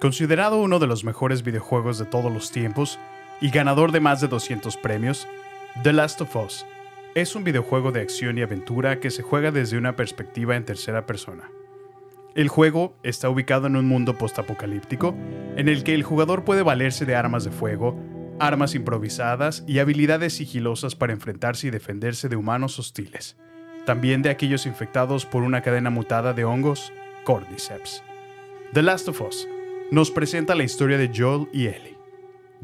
[0.00, 2.98] Considerado uno de los mejores videojuegos de todos los tiempos
[3.40, 5.26] y ganador de más de 200 premios,
[5.82, 6.66] The Last of Us
[7.14, 11.06] es un videojuego de acción y aventura que se juega desde una perspectiva en tercera
[11.06, 11.50] persona.
[12.34, 15.14] El juego está ubicado en un mundo postapocalíptico
[15.56, 17.98] en el que el jugador puede valerse de armas de fuego,
[18.38, 23.38] armas improvisadas y habilidades sigilosas para enfrentarse y defenderse de humanos hostiles,
[23.86, 26.92] también de aquellos infectados por una cadena mutada de hongos,
[27.24, 28.02] Cordyceps.
[28.74, 29.48] The Last of Us
[29.90, 31.96] nos presenta la historia de Joel y Ellie.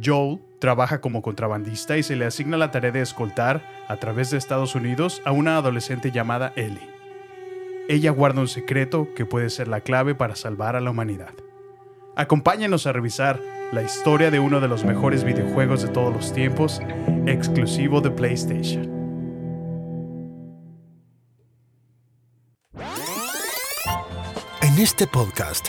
[0.03, 4.39] Joel trabaja como contrabandista y se le asigna la tarea de escoltar a través de
[4.39, 6.91] Estados Unidos a una adolescente llamada Ellie.
[7.89, 11.35] Ella guarda un secreto que puede ser la clave para salvar a la humanidad.
[12.17, 13.41] Acompáñenos a revisar
[13.73, 16.81] la historia de uno de los mejores videojuegos de todos los tiempos,
[17.27, 18.91] exclusivo de PlayStation.
[24.63, 25.69] En este podcast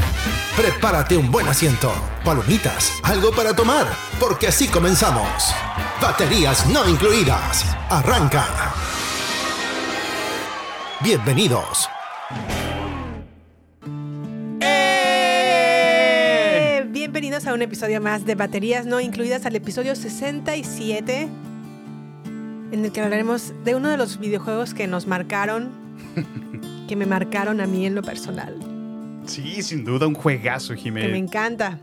[0.55, 1.93] Prepárate un buen asiento,
[2.25, 3.87] palomitas, algo para tomar,
[4.19, 5.53] porque así comenzamos.
[6.01, 7.65] Baterías no incluidas.
[7.89, 8.45] Arranca.
[11.01, 11.87] Bienvenidos.
[14.59, 16.85] ¡Eh!
[16.89, 21.29] Bienvenidos a un episodio más de Baterías No Incluidas, al episodio 67,
[22.73, 25.69] en el que hablaremos de uno de los videojuegos que nos marcaron,
[26.89, 28.57] que me marcaron a mí en lo personal,
[29.25, 31.15] Sí, sin duda un juegazo, que me Jiménez.
[31.15, 31.79] encanta.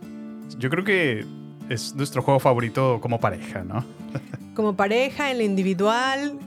[0.59, 1.25] Yo creo que
[1.69, 3.85] es nuestro juego favorito como pareja, ¿no?
[4.55, 6.39] Como pareja, en lo individual,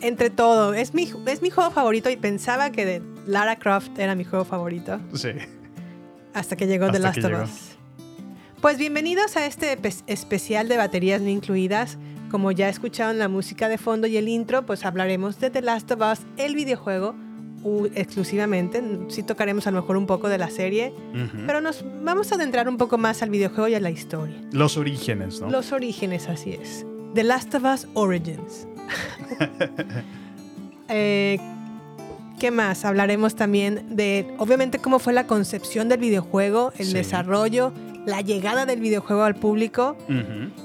[0.00, 0.74] entre todo.
[0.74, 4.44] Es mi, es mi juego favorito y pensaba que de Lara Croft era mi juego
[4.44, 4.98] favorito.
[5.14, 5.30] Sí.
[6.32, 7.42] Hasta que llegó The Last of llegó.
[7.44, 7.76] Us.
[8.60, 11.98] Pues bienvenidos a este especial de baterías no incluidas.
[12.30, 15.92] Como ya escucharon la música de fondo y el intro, pues hablaremos de The Last
[15.92, 17.14] of Us, el videojuego,
[17.94, 18.82] exclusivamente.
[19.08, 20.92] Sí tocaremos a lo mejor un poco de la serie,
[21.46, 24.36] pero nos vamos a adentrar un poco más al videojuego y a la historia.
[24.52, 25.50] Los orígenes, ¿no?
[25.50, 26.84] Los orígenes, así es.
[27.14, 28.66] The Last of Us Origins.
[30.88, 31.38] Eh,
[32.38, 32.84] ¿Qué más?
[32.84, 36.92] Hablaremos también de, obviamente, cómo fue la concepción del videojuego, el Sí.
[36.92, 37.72] desarrollo,
[38.04, 39.96] la llegada del videojuego al público.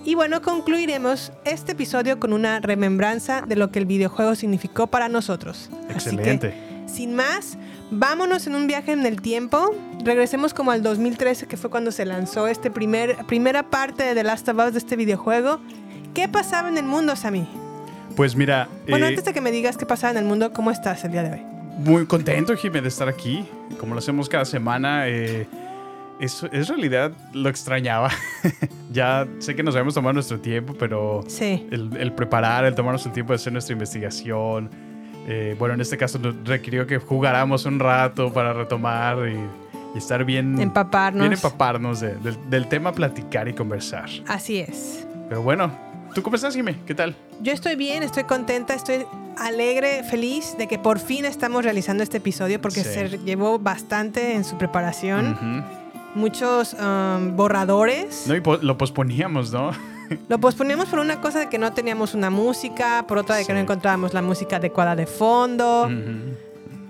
[0.03, 5.07] Y bueno, concluiremos este episodio con una remembranza de lo que el videojuego significó para
[5.07, 5.69] nosotros.
[5.89, 6.53] Excelente.
[6.99, 7.57] Sin más,
[7.91, 9.73] vámonos en un viaje en el tiempo.
[10.03, 14.23] Regresemos como al 2013, que fue cuando se lanzó este primer, primera parte de The
[14.25, 15.61] Last of Us de este videojuego.
[16.13, 17.47] ¿Qué pasaba en el mundo, Sammy?
[18.17, 20.71] Pues mira, Bueno, eh, antes de que me digas qué pasaba en el mundo, ¿cómo
[20.71, 21.41] estás el día de hoy?
[21.77, 23.45] muy contento, Jiménez, de estar aquí.
[23.79, 25.07] Como lo hacemos cada semana.
[25.07, 25.47] eh,
[26.19, 28.09] es, es realidad lo extrañaba.
[28.91, 31.65] ya sé que nos habíamos tomado nuestro tiempo, pero Sí.
[31.71, 34.88] el, el preparar, el tomarnos el tiempo de hacer nuestra investigación.
[35.28, 39.38] Eh, bueno, en este caso requirió que jugáramos un rato para retomar y,
[39.96, 41.22] y estar bien, Empaparnos.
[41.22, 44.09] bien empaparnos de- del, del tema, platicar y conversar.
[44.28, 45.06] Así es.
[45.28, 45.72] Pero bueno,
[46.16, 46.75] ¿tú cómo estás, Jimé?
[46.88, 47.16] ¿Qué tal?
[47.41, 49.06] Yo estoy bien, estoy contenta, estoy
[49.38, 52.90] alegre, feliz de que por fin estamos realizando este episodio porque Sí.
[52.94, 55.31] se llevó bastante en su preparación.
[55.34, 56.19] Ujú.
[56.19, 58.25] Muchos um, borradores.
[58.27, 59.72] No, y po- lo posponíamos, ¿no?
[60.27, 63.47] Lo posponíamos por una cosa de que no teníamos una música, por otra de que
[63.47, 63.53] Sí.
[63.53, 65.89] no encontrábamos la música adecuada de fondo,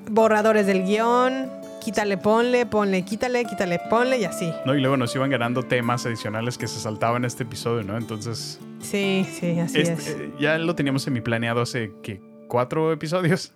[0.10, 1.50] borradores del guion,
[1.82, 4.52] quítale, ponle, ponle, quítale, quítale, ponle y así.
[4.66, 7.98] No, y luego nos iban ganando temas adicionales que se saltaban en este episodio, ¿no?
[7.98, 10.08] Entonces, Sí, sí, así este, es.
[10.10, 12.22] eh, ya lo teníamos semi planeado hace, ¿qué?
[12.48, 13.54] ¿Cuatro episodios?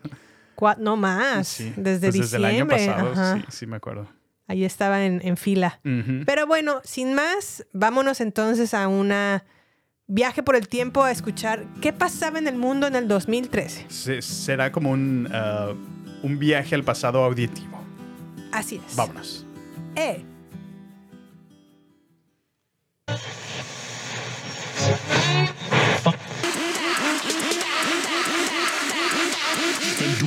[0.78, 2.88] No más, Sí, desde pues desde el año diciembre.
[2.88, 3.36] pasado, ajá.
[3.38, 4.08] sí, sí me acuerdo.
[4.48, 5.80] Ahí estaba en, en fila.
[6.26, 9.44] Pero bueno, sin más, vámonos entonces a una
[10.08, 13.86] viaje por el tiempo a escuchar qué pasaba en el mundo en el 2013.
[13.90, 15.74] Se- será como un, ah,
[16.22, 17.80] un viaje al pasado auditivo.
[18.52, 18.96] Así es.
[18.96, 19.46] Vámonos.
[19.96, 20.24] Eh,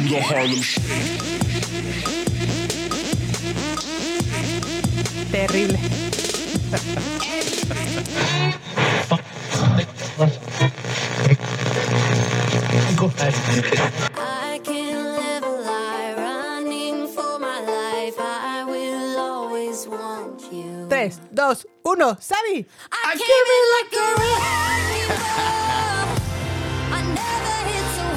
[0.08, 0.62] the Harlem.
[5.30, 5.78] Terrible.
[10.16, 10.40] 3,
[21.32, 22.66] 2, 1, Sabi.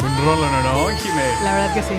[0.01, 1.33] Un rolo, no, no, Jimé.
[1.43, 1.97] La verdad que sí.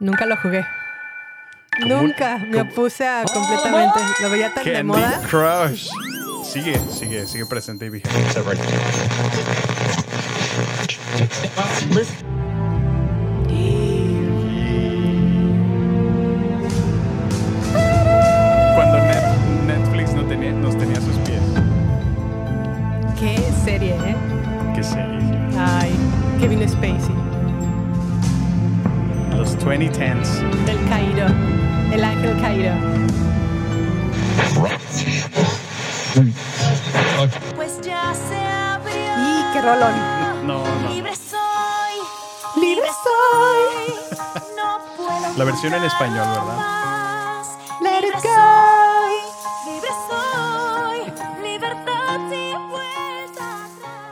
[0.00, 0.77] Nunca lo jugué.
[1.86, 4.00] Nunca me opuse a completamente.
[4.20, 5.20] Lo veía tan de Candy moda.
[5.30, 5.88] Crush.
[6.44, 8.18] Sigue, sigue, sigue presente y vigente.
[18.74, 21.40] Cuando Net- Netflix no tenía, nos tenía a sus pies.
[23.18, 24.16] Qué serie, ¿eh?
[24.74, 25.18] Qué serie.
[25.58, 25.90] Ay,
[26.40, 27.14] Kevin Spacey.
[29.36, 30.40] Los 2010s.
[30.68, 31.26] El Cairo.
[31.92, 32.72] El ángel Cairo.
[37.56, 38.94] Pues ya se abrió.
[38.96, 39.92] Y qué rolón.
[40.46, 40.90] No, no.
[40.90, 42.60] Libre soy.
[42.60, 43.94] Libre soy.
[44.56, 45.36] No puedo.
[45.36, 46.58] La versión en español, ¿verdad?
[47.82, 48.28] Let it Libre go.
[48.34, 49.14] soy.
[49.72, 50.98] Libre soy.
[51.50, 54.02] Libertad sin vuelta atrás.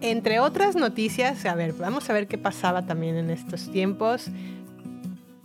[0.00, 4.30] Entre otras noticias, a ver, vamos a ver qué pasaba también en estos tiempos.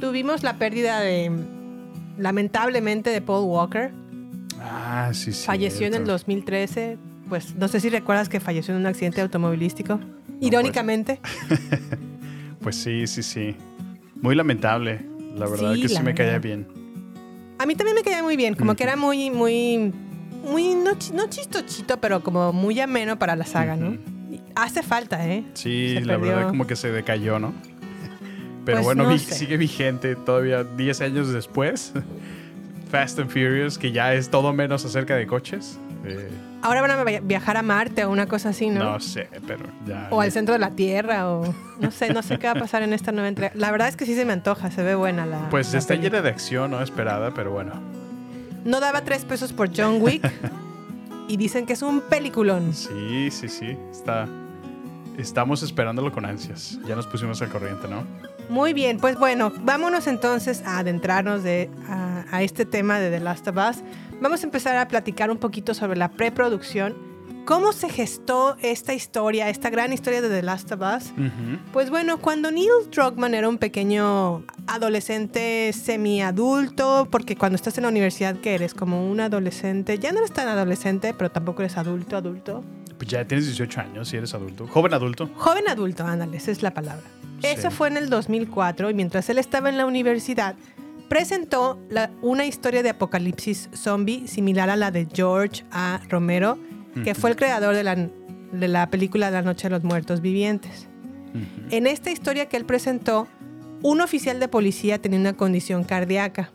[0.04, 1.32] Tuvimos la pérdida de,
[2.18, 3.94] lamentablemente, de Paul Walker.
[4.60, 5.46] Ah, sí, sí.
[5.46, 6.98] Falleció en el 2013.
[7.30, 10.02] Pues no sé si recuerdas que falleció en un accidente automovilístico.
[10.42, 11.22] Irónicamente.
[12.62, 13.56] Pues sí, sí, sí.
[14.22, 15.06] Muy lamentable.
[15.36, 16.68] La verdad Sí, que sí me caía bien.
[17.60, 18.56] A mí también me caía muy bien.
[18.56, 19.94] Como que era muy, muy,
[20.50, 23.98] muy, no, no chistochito, pero como muy ameno para la saga, ¿no?
[24.56, 25.44] Hace falta, ¿eh?
[25.56, 26.36] Sí, Se la perdió.
[26.36, 27.54] verdad como que se decayó, ¿no?
[28.65, 29.33] Pero Pues bueno, no vi- sé.
[29.36, 31.94] sigue vigente todavía 10 años después.
[32.92, 35.80] Fast and Furious, que ya es todo menos acerca de coches.
[36.06, 36.30] Eh,
[36.62, 38.83] Ahora van a via- viajar a Marte o una cosa así, ¿no?
[38.83, 40.07] no sé, pero ya.
[40.12, 42.83] O al centro de la Tierra, o no sé, no sé qué va a pasar
[42.83, 43.51] en esta nueva entrega.
[43.56, 45.50] La verdad es que sí se me antoja, se ve buena la.
[45.50, 46.04] Pues la está peli.
[46.04, 46.81] llena de acción, ¿no?
[46.81, 47.74] Esperada, pero bueno.
[48.63, 50.30] No daba tres pesos por John Wick
[51.27, 52.74] y dicen que es un peliculón.
[52.74, 53.75] Sí, sí, sí.
[53.92, 54.27] Está.
[55.18, 56.80] Estamos esperándolo con ansias.
[56.88, 58.04] Ya nos pusimos al corriente, ¿no?
[58.50, 63.19] Muy bien, pues bueno, vámonos entonces a adentrarnos de, a, a este tema de The
[63.19, 63.84] Last of Us.
[64.22, 66.95] Vamos a empezar a platicar un poquito sobre la preproducción.
[67.45, 71.12] ¿Cómo se gestó esta historia, esta gran historia de The Last of Us?
[71.74, 77.90] Pues bueno, cuando Neil Druckmann era un pequeño adolescente semiadulto, porque cuando estás en la
[77.90, 78.74] universidad, que eres?
[78.74, 82.63] Como un adolescente, ya no eres tan adolescente, pero tampoco eres adulto, adulto.
[82.98, 84.66] Pues ya tienes 18 años y eres adulto.
[84.68, 85.30] Joven adulto.
[85.36, 87.04] Joven adulto, ándale, esa es la palabra.
[87.44, 87.50] Sí.
[87.60, 90.56] Eso fue en el 2004 y mientras él estaba en la universidad,
[91.10, 96.00] presentó la- una historia de apocalipsis zombie similar a la de George A.
[96.10, 96.57] Romero,
[97.04, 100.88] que fue el creador de la, de la película La Noche de los Muertos Vivientes.
[101.71, 103.28] En esta historia que él presentó,
[103.81, 106.52] un oficial de policía tenía una condición cardíaca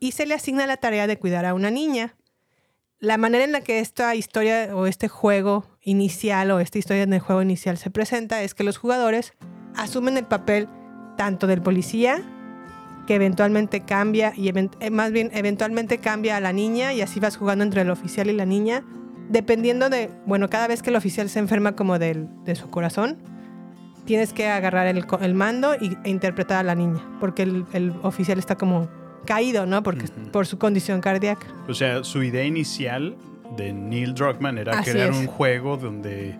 [0.00, 2.14] y se le asigna la tarea de cuidar a una niña.
[2.98, 7.12] La manera en la que esta historia o este juego inicial o esta historia en
[7.12, 9.34] el juego inicial se presenta es que los jugadores
[9.78, 10.68] asumen el papel
[11.16, 12.22] tanto del policía
[13.06, 17.20] que eventualmente cambia y event- eh, más bien eventualmente cambia a la niña y así
[17.20, 18.84] vas jugando entre el oficial y la niña
[19.30, 23.16] dependiendo de bueno cada vez que el oficial se enferma como del- de su corazón
[24.04, 27.64] tienes que agarrar el, co- el mando y, e interpretar a la niña porque el,
[27.72, 28.88] el oficial está como
[29.26, 31.46] caído no porque por su condición cardíaca.
[31.68, 33.16] O sea, su idea inicial
[33.56, 35.16] de Neil Druckmann era Así crear es.
[35.16, 36.38] un juego donde,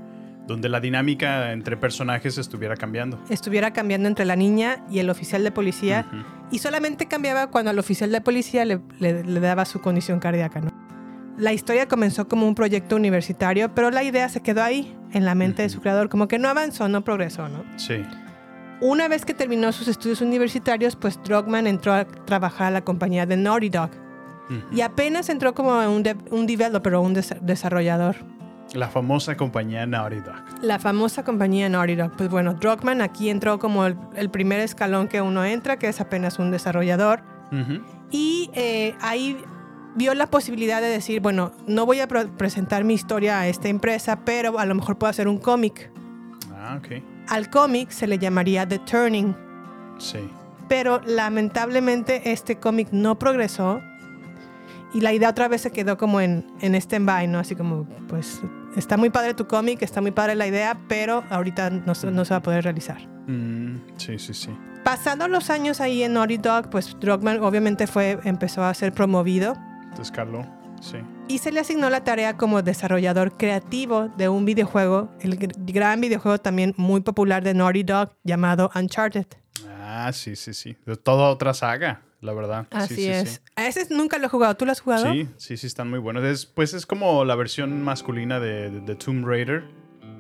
[0.49, 3.21] donde la dinámica entre personajes estuviera cambiando.
[3.31, 6.07] estuviera cambiando entre la niña y el oficial de policía
[6.50, 10.61] y solamente cambiaba cuando al oficial de policía le, le- le daba su condición cardíaca.
[10.61, 10.71] ¿no?
[11.37, 15.35] La historia comenzó como un proyecto universitario, pero la idea se quedó ahí, en la
[15.37, 17.49] mente de su creador, como que no avanzó, no progresó.
[17.49, 17.62] ¿no?
[17.76, 18.02] Sí.
[18.81, 23.26] Una vez que terminó sus estudios universitarios, pues Druckmann entró a trabajar a la compañía
[23.26, 23.90] de Naughty Dog
[24.73, 28.17] y apenas entró como un, de- un developer o un des- desarrollador.
[28.75, 30.37] La famosa compañía Naughty Dog.
[30.62, 32.12] La famosa compañía Naughty Dog.
[32.16, 36.00] Pues bueno, Druckmann aquí entró como el, el primer escalón que uno entra, que es
[36.00, 37.22] apenas un desarrollador.
[38.10, 39.38] Y eh, ahí
[39.94, 44.20] vio la posibilidad de decir, bueno, no voy a presentar mi historia a esta empresa,
[44.25, 45.90] pero a lo mejor puedo hacer un cómic.
[46.54, 47.02] Ah, ok.
[47.28, 49.34] Al cómic se le llamaría The Turning,
[49.98, 50.28] Sí.
[50.68, 53.80] pero lamentablemente este cómic no progresó
[54.95, 57.38] Y la idea otra vez se quedó como en, en stand-by, ¿no?
[57.38, 58.40] Así como, pues,
[58.76, 62.25] está muy padre tu cómic, está muy padre la idea, pero ahorita no, se- no
[62.25, 62.99] se va a poder realizar.
[63.26, 64.50] Mm, sí, sí, sí.
[64.85, 69.54] Pasando los años ahí en Naughty Dog, pues Druckmann obviamente fue, empezó a ser promovido
[70.12, 70.47] Carlos,
[70.80, 70.97] sí.
[71.26, 76.00] y se le asignó la tarea como desarrollador creativo de un videojuego, el gr- gran
[76.00, 79.26] videojuego también muy popular de Naughty Dog llamado Uncharted.
[79.80, 80.76] Ah, sí, sí, sí.
[80.87, 82.66] De toda otra saga, la verdad.
[82.70, 83.28] Sí, Así sí, es.
[83.30, 83.40] sí.
[83.56, 84.56] A ese nunca lo he jugado.
[84.56, 85.12] ¿Tú lo has jugado?
[85.12, 86.25] Sí, sí, sí, están muy buenos.
[86.25, 89.64] Es, pues es como la versión masculina de, de- de Tomb Raider.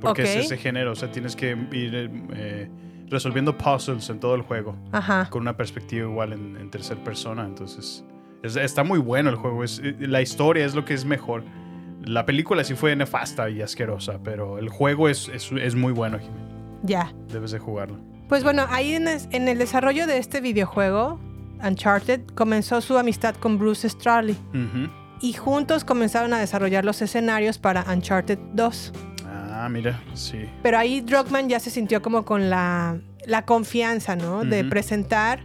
[0.00, 0.92] Porque es ese género.
[0.92, 2.70] O sea, tienes que ir eh,
[3.08, 4.76] resolviendo puzzles en todo el juego.
[4.92, 5.28] Ajá.
[5.28, 7.44] Con una perspectiva igual en, en tercera persona.
[7.44, 8.04] Entonces,
[8.44, 9.64] es- está muy bueno el juego.
[9.64, 11.42] Es, eh, la historia es lo que es mejor.
[12.04, 16.20] La película sí fue nefasta y asquerosa, pero el juego es, es, es muy bueno,
[16.20, 16.38] Jimmy.
[16.84, 17.12] Ya.
[17.26, 17.98] Debes de jugarlo.
[18.28, 21.18] Pues bueno, ahí en el desarrollo de este videojuego,
[21.62, 24.36] Uncharted, comenzó su amistad con Bruce Straley.
[25.20, 28.92] Y juntos comenzaron a desarrollar los escenarios para Uncharted 2.
[29.26, 30.38] Ah, mira, sí.
[30.62, 34.44] Pero ahí Druckmann ya se sintió como con la, la confianza, ¿no?
[34.44, 35.40] De presentar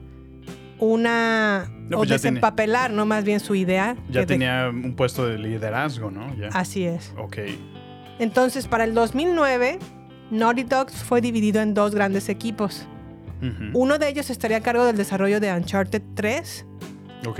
[0.79, 1.69] una...
[1.89, 3.05] No, o pues tenía- desempapelar, ¿no?
[3.05, 3.95] Más bien su idea.
[4.09, 6.33] Ya de- tenía un puesto de liderazgo, ¿no?
[6.35, 6.47] Ya.
[6.49, 7.13] Así es.
[7.17, 7.37] Ok.
[8.19, 9.79] Entonces, para el 2009,
[10.31, 12.87] Naughty Dog fue dividido en dos grandes equipos.
[13.41, 13.77] Ujú.
[13.79, 16.65] Uno de ellos estaría a cargo del desarrollo de Uncharted 3
[17.27, 17.39] Ok.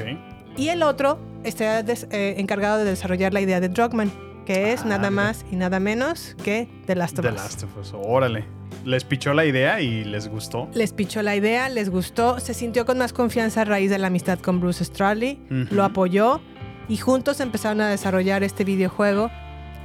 [0.57, 1.79] y el otro estaría
[2.11, 4.11] eh, encargado de desarrollar la idea de Druckmann,
[4.45, 7.35] que es Ah, nada más y nada menos que The Last of The Us.
[7.37, 7.93] Last of Us.
[7.95, 8.45] Órale.
[8.83, 10.67] Les pichó la idea y les gustó.
[10.73, 14.07] Les pichó la idea, les gustó, se sintió con más confianza a raíz de la
[14.07, 15.73] amistad con Bruce Straley, Ujú.
[15.75, 16.41] lo apoyó
[16.89, 19.29] y juntos empezaron a desarrollar este videojuego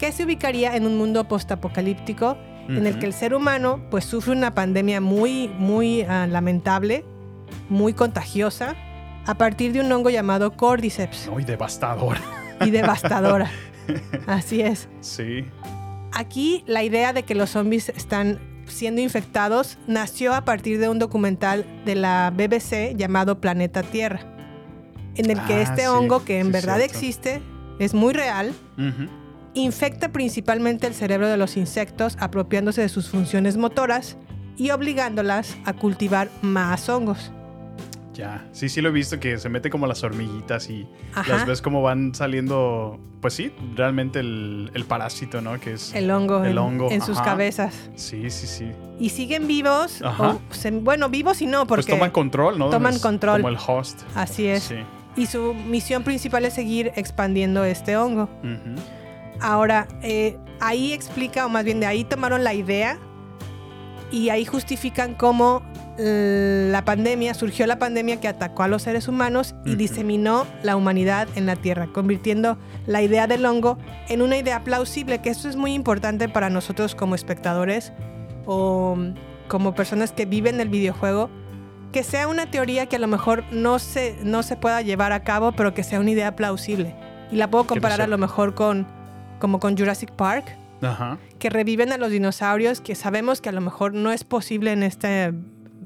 [0.01, 2.37] que se ubicaría en un mundo postapocalíptico
[2.69, 7.05] en el que el ser humano pues sufre una pandemia muy muy ah, lamentable,
[7.69, 8.77] muy contagiosa
[9.27, 12.17] a partir de un hongo llamado Cordyceps Muy devastador.
[12.65, 13.51] y devastadora.
[14.27, 14.89] Así es.
[15.01, 15.45] sí.
[16.13, 20.99] Aquí la idea de que los zombies están siendo infectados nació a partir de un
[20.99, 24.21] documental de la BBC llamado Planeta Tierra,
[25.17, 26.93] en el que Ah, este sí, hongo, que en sí, verdad cierto.
[26.95, 27.43] existe,
[27.79, 28.53] es muy real.
[29.63, 34.17] Infecta principalmente el cerebro de los insectos, apropiándose de sus funciones motoras
[34.57, 37.31] y obligándolas a cultivar más hongos.
[38.15, 38.45] Ya.
[38.51, 41.37] Sí, sí lo he visto que se mete como las hormiguitas y Ajá.
[41.37, 42.99] las ves como van saliendo.
[43.21, 45.61] Pues sí, realmente el, el parásito, ¿no?
[45.61, 45.95] Que es.
[45.95, 47.91] El hongo, El en, hongo, en sus cabezas.
[47.95, 48.73] Sí, sí, sí.
[48.99, 50.41] Y siguen vivos, o
[50.81, 52.71] bueno, vivos y no, porque Pues toman control, ¿no?
[52.71, 53.41] toman Es control.
[53.43, 54.01] Como el host.
[54.17, 54.65] así es.
[54.65, 54.77] Sí.
[55.17, 58.25] Y su misión principal es seguir expandiendo este hongo.
[58.43, 58.81] Ujú.
[59.41, 62.99] Ahora, eh, ahí explica, o más bien de ahí tomaron la idea
[64.11, 65.63] y ahí justifican cómo
[66.01, 71.27] la pandemia, surgió la pandemia que atacó a los seres humanos y diseminó la humanidad
[71.35, 73.79] en la Tierra, convirtiendo la idea del hongo
[74.09, 77.93] en una idea plausible, que esto es muy importante para nosotros como espectadores
[78.47, 78.97] o
[79.49, 81.31] como personas que viven el videojuego,
[81.91, 85.25] que sea una teoría que a lo mejor no se, no se pueda llevar a
[85.25, 86.95] cabo, pero que sea una idea plausible.
[87.33, 88.87] Y la puedo comparar a lo mejor con,
[89.39, 91.19] como con Jurassic Park, Ajá.
[91.39, 94.83] que reviven a los dinosaurios, que sabemos que a lo mejor no es posible en
[94.83, 95.33] esta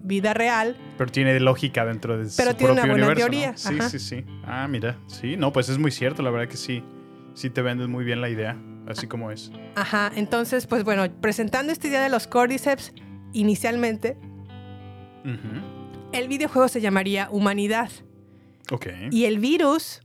[0.04, 3.50] vida real, Pero tiene lógica dentro de Pero su tiene una propio buena universo, teoría,
[3.52, 3.59] ¿no?
[3.59, 3.88] Sí, ajá.
[3.88, 4.25] sí, sí.
[4.44, 4.99] Ah, mira.
[5.06, 6.23] Sí, no, pues es muy cierto.
[6.23, 6.82] La verdad que sí.
[7.35, 8.56] Sí te vendes muy bien la idea.
[8.88, 9.52] Así como es.
[9.76, 12.92] Ajá, entonces, pues bueno, presentando esta idea de los Cordyceps,
[13.32, 14.16] inicialmente,
[16.12, 17.90] el videojuego se llamaría Humanidad
[18.71, 18.87] Ok.
[19.12, 20.02] y el virus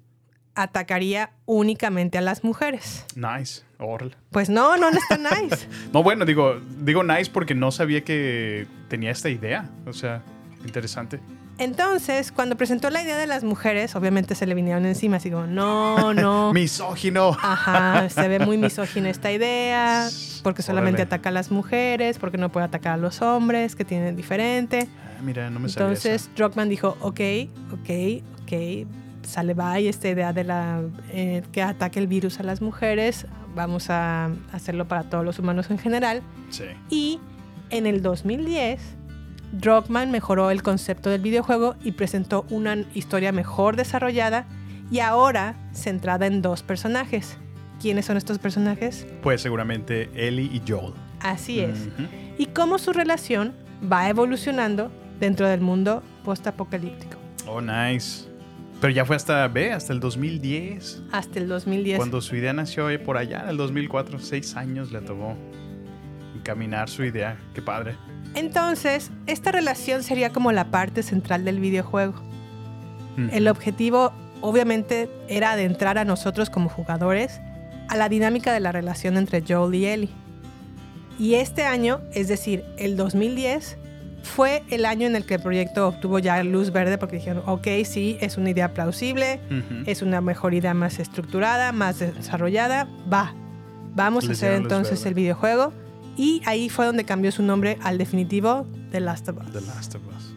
[0.57, 3.05] atacaría únicamente a las mujeres.
[3.15, 3.61] Nice.
[3.79, 4.15] Órale.
[4.31, 5.67] Pues no, no, no está nice.
[5.93, 9.69] No, bueno, digo, digo nice porque no sabía que tenía esta idea.
[9.85, 10.23] O sea,
[10.65, 11.19] interesante.
[11.59, 15.47] Entonces, cuando presentó la idea de las mujeres, obviamente se le vinieron encima, así como,
[15.47, 16.53] no, no.
[16.53, 17.35] Misógino.
[17.41, 20.07] Ajá, se ve muy misógina esta idea,
[20.43, 21.15] porque solamente Órale.
[21.15, 24.87] ataca a las mujeres, porque no puede atacar a los hombres, que tienen diferente.
[25.17, 27.21] Ah, mira, no me sabía Entonces, Druckmann dijo, ok,
[27.71, 27.89] ok,
[28.43, 28.87] ok,
[29.27, 30.81] sale bye esta idea de la
[31.11, 35.69] eh, que ataque el virus a las mujeres, vamos a hacerlo para todos los humanos
[35.69, 36.21] en general.
[36.49, 36.63] Sí.
[36.89, 37.19] Y
[37.69, 38.79] en el 2010,
[39.51, 44.45] Druckmann mejoró el concepto del videojuego y presentó una historia mejor desarrollada
[44.89, 47.37] y ahora centrada en dos personajes.
[47.81, 49.05] ¿Quiénes son estos personajes?
[49.21, 50.93] Pues seguramente Ellie y Joel.
[51.19, 51.87] Así es.
[51.87, 52.07] Ujú.
[52.37, 53.53] Y cómo su relación
[53.91, 57.17] va evolucionando dentro del mundo postapocalíptico.
[57.45, 58.36] Oh, nice.
[58.79, 61.03] Pero ya fue hasta, ve, hasta el 2010.
[61.11, 61.97] Hasta el 2010.
[61.97, 65.35] Cuando su idea nació eh, por allá, en el 2004, seis años le tomó
[66.35, 67.37] encaminar su idea.
[67.55, 67.95] Qué padre.
[68.35, 72.13] Entonces, esta relación sería como la parte central del videojuego.
[73.31, 77.41] El objetivo obviamente era adentrar a nosotros como jugadores
[77.89, 80.09] a la dinámica de la relación entre Joel y Ellie.
[81.17, 83.77] Y este año, es decir, el 2010,
[84.23, 87.67] fue el año en el que el proyecto obtuvo ya luz verde porque dijeron, ok,
[87.85, 89.39] sí, es una idea plausible,
[89.85, 93.33] es una mejor idea más estructurada, más desarrollada, va.
[93.95, 95.73] Vamos a hacer entonces el videojuego.
[96.17, 99.51] Y ahí fue donde cambió su nombre al definitivo The Last of Us.
[99.51, 100.33] The Last of Us.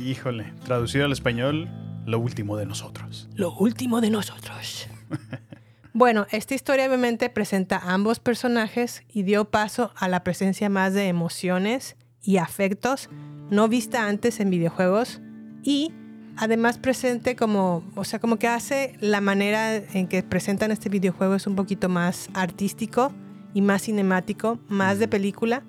[0.00, 1.68] Híjole, traducido al español,
[2.06, 3.28] lo último de nosotros.
[3.34, 4.88] Lo último de nosotros.
[5.92, 10.94] bueno, esta historia obviamente presenta a ambos personajes y dio paso a la presencia más
[10.94, 13.10] de emociones y afectos
[13.50, 15.20] no vista antes en videojuegos
[15.62, 15.92] y
[16.36, 21.34] además presente como, o sea, como que hace la manera en que presentan este videojuego
[21.34, 23.12] es un poquito más artístico
[23.52, 25.62] y más cinemático, más de película,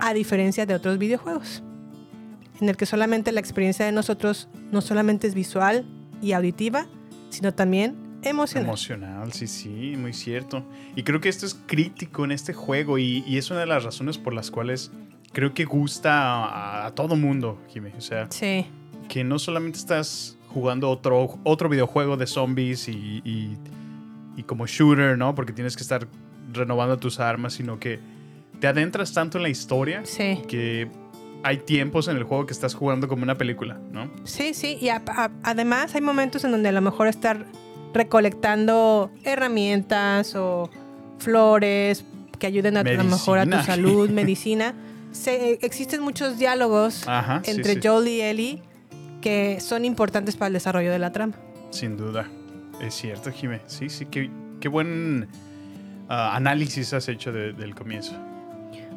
[0.00, 1.62] a diferencia de otros videojuegos,
[2.60, 5.86] en el que solamente la experiencia de nosotros no solamente es visual
[6.20, 6.86] y auditiva,
[7.30, 8.68] sino también emocional.
[8.68, 10.66] Emocional, sí, sí, muy cierto.
[10.96, 13.84] Y creo que esto es crítico en este juego y, y es una de las
[13.84, 14.90] razones por las cuales
[15.38, 16.12] creo que gusta
[16.46, 17.90] a, a todo mundo, Jimmy.
[17.96, 18.66] O sea, Sí,
[19.08, 23.56] que no solamente estás jugando otro, otro videojuego de zombies y, y-
[24.36, 25.36] y como shooter, ¿no?
[25.36, 26.08] Porque tienes que estar
[26.52, 28.00] renovando tus armas, sino que
[28.58, 30.88] te adentras tanto en la historia sí, que
[31.44, 34.10] hay tiempos en el juego que estás jugando como una película, ¿no?
[34.24, 34.76] sí, sí.
[34.80, 37.46] Y a- a- además hay momentos en donde a lo mejor estar
[37.94, 40.68] recolectando herramientas o
[41.18, 42.04] flores
[42.40, 44.74] que ayuden a, a lo mejor a tu salud, medicina.
[45.12, 47.80] Se- existen muchos diálogos Ajá, entre sí.
[47.82, 48.62] Joel y Ellie
[49.20, 51.34] que son importantes para el desarrollo de la trama.
[51.70, 52.26] Sin duda.
[52.80, 53.60] Es cierto, Jimé.
[53.66, 55.26] Sí, sí, qué, qué buen
[56.08, 58.12] ah, análisis has hecho de- del comienzo.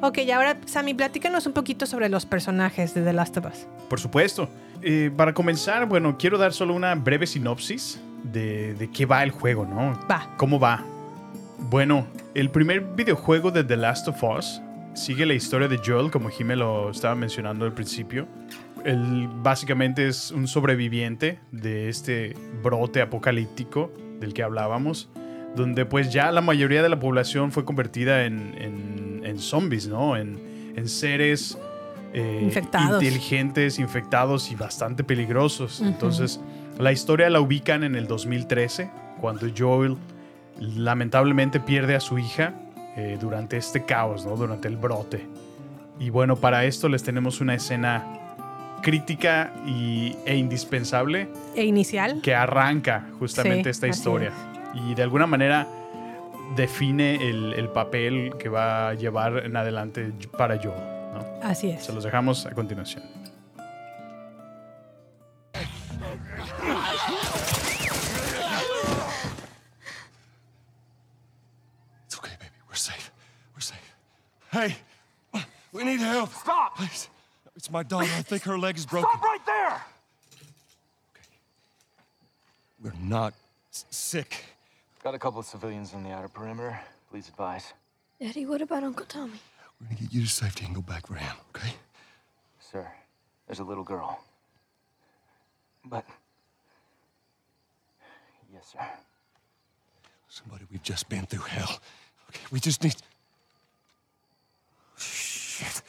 [0.03, 3.68] Ok, y ahora, Sammy, platícanos un poquito sobre los personajes de The Last of Us.
[3.89, 4.47] Por supuesto.
[4.84, 9.30] Eh, para comenzar, bueno, quiero dar solo una breve sinopsis de, de qué va el
[9.32, 10.00] juego, ¿no?
[10.10, 10.34] Va.
[10.38, 10.84] ¿Cómo va?
[11.69, 14.60] Bueno, el primer videojuego de The Last of Us
[14.93, 18.27] sigue la historia de Joel, como Jimé lo estaba mencionando al principio.
[18.86, 25.10] Él básicamente es un sobreviviente de este brote apocalíptico del que hablábamos,
[25.56, 30.17] donde pues ya la mayoría de la población fue convertida en, en- en zombies, ¿no?
[30.17, 31.58] En, en seres
[32.13, 33.01] eh, Infectados.
[33.04, 35.80] inteligentes, infectados y bastante peligrosos.
[35.82, 36.39] Entonces,
[36.80, 38.89] la historia la ubican en el 2013,
[39.21, 39.95] cuando Joel
[40.60, 42.54] lamentablemente pierde a su hija
[42.97, 44.36] eh, durante este caos, ¿no?
[44.36, 45.25] Durante el brote.
[45.99, 48.04] Y bueno, para esto les tenemos una escena
[48.82, 52.19] crítica y, e indispensable E inicial.
[52.21, 54.32] que arranca justamente Sí, esta historia.
[54.73, 55.67] Y de alguna manera
[56.56, 60.73] define el, el papel que va a llevar en adelante para Joel.
[61.13, 61.25] ¿no?
[61.43, 61.84] Así es.
[61.86, 63.04] Se los dejamos a continuación.
[74.51, 74.75] Hey,
[75.71, 76.33] we need help.
[76.33, 76.75] Stop!
[76.77, 77.07] Please.
[77.55, 78.09] It's my daughter.
[78.17, 79.09] I think her leg is broken.
[79.11, 79.81] Stop right there!
[81.15, 81.27] Okay.
[82.83, 83.33] We're not
[83.71, 84.43] s- sick.
[85.03, 86.77] Got a couple of civilians on the outer perimeter.
[87.09, 87.73] Please advise.
[88.19, 89.39] Daddy, what about Uncle Tommy?
[89.79, 91.73] We're gonna get you to safety and go back for him, okay?
[92.59, 92.87] Sir,
[93.47, 94.19] there's a little girl.
[95.85, 96.05] But.
[98.53, 98.79] Yes, sir.
[100.29, 101.79] Somebody, we've just been through hell.
[102.29, 102.95] Okay, we just need.
[105.62, 105.82] Shit.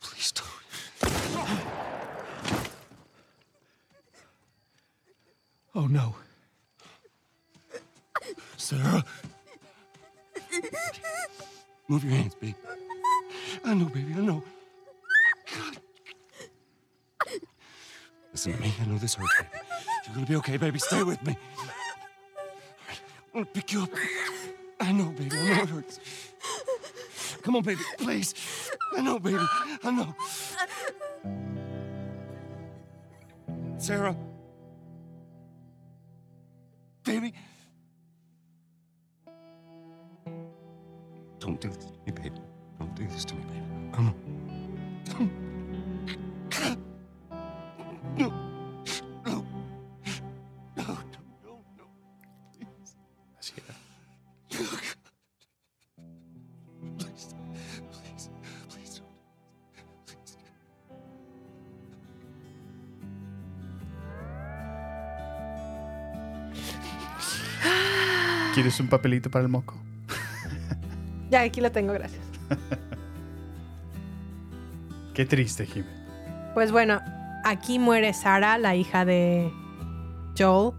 [0.00, 0.46] Please don't.
[5.74, 6.14] Oh no.
[8.56, 9.04] Sarah.
[11.88, 12.54] Move your hands, baby.
[13.64, 14.44] I know, baby, I know.
[18.30, 18.72] Listen to me.
[18.80, 19.71] I know this hurts, baby.
[20.04, 20.78] You're gonna be okay, baby.
[20.78, 21.36] Stay with me.
[23.34, 23.90] I'm gonna pick you up.
[24.80, 25.36] I know, baby.
[25.38, 26.00] I know it hurts.
[27.42, 27.80] Come on, baby.
[27.98, 28.34] Please.
[28.96, 29.44] I know, baby.
[29.82, 30.14] I know.
[33.78, 34.16] Sarah.
[37.04, 37.34] Baby.
[68.72, 69.74] ¿Quieres un papelito para el moco?
[71.28, 72.22] Ya, aquí lo tengo, gracias.
[75.14, 75.84] Qué triste, Jim.
[76.54, 76.98] Pues bueno,
[77.44, 79.52] aquí muere Sara, la hija de
[80.38, 80.72] Joel,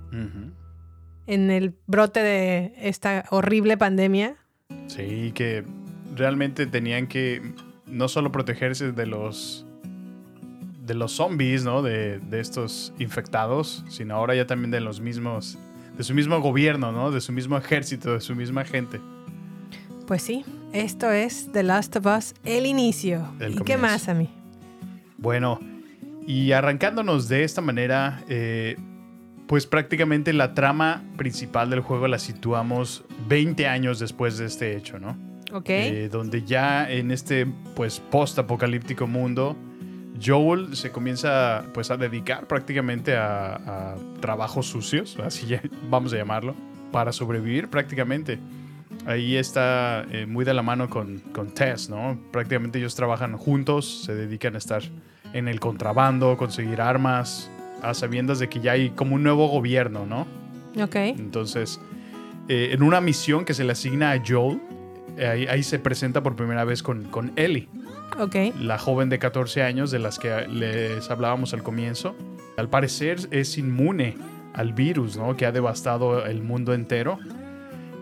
[1.27, 4.37] en el brote de esta horrible pandemia.
[4.87, 5.63] Sí, que
[6.15, 7.53] realmente tenían que
[7.85, 9.67] no solo protegerse de los
[10.83, 11.83] de los zombies, ¿no?
[11.83, 15.59] De, de estos infectados, sino ahora ya también de los mismos,
[15.97, 17.11] de su mismo gobierno, ¿no?
[17.11, 18.99] De su mismo ejército, de su misma gente.
[20.07, 23.33] Pues sí, esto es The Last of Us, el inicio.
[23.39, 24.29] El ¿Y qué más a mí?
[25.17, 25.59] Bueno,
[26.27, 28.77] y arrancándonos de esta manera, eh,
[29.47, 34.99] pues prácticamente la trama principal del juego la situamos 20 años después de este hecho,
[34.99, 35.17] ¿no?
[35.53, 35.69] Ok.
[35.69, 39.55] Eh, donde ya en este pues post-apocalíptico mundo,
[40.23, 46.17] Joel se comienza pues a dedicar prácticamente a, a trabajos sucios, así ya- vamos a
[46.17, 46.55] llamarlo,
[46.91, 48.37] para sobrevivir prácticamente.
[49.05, 52.17] Ahí está eh, muy de la mano con, con Tess, ¿no?
[52.31, 54.83] Prácticamente ellos trabajan juntos, se dedican a estar
[55.33, 57.49] en el contrabando, conseguir armas,
[57.81, 60.27] a sabiendas de que ya hay como un nuevo gobierno, ¿no?
[60.81, 60.95] ok.
[60.95, 61.81] Entonces,
[62.47, 64.59] eh, en una misión que se le asigna a Joel,
[65.17, 67.67] eh, ahí, ahí se presenta por primera vez con, con Ellie,
[68.19, 68.35] Ok.
[68.59, 72.15] la joven de 14 años de las que les hablábamos al comienzo.
[72.57, 74.15] Al parecer es inmune
[74.53, 75.35] al virus, ¿no?
[75.35, 77.17] Que ha devastado el mundo entero.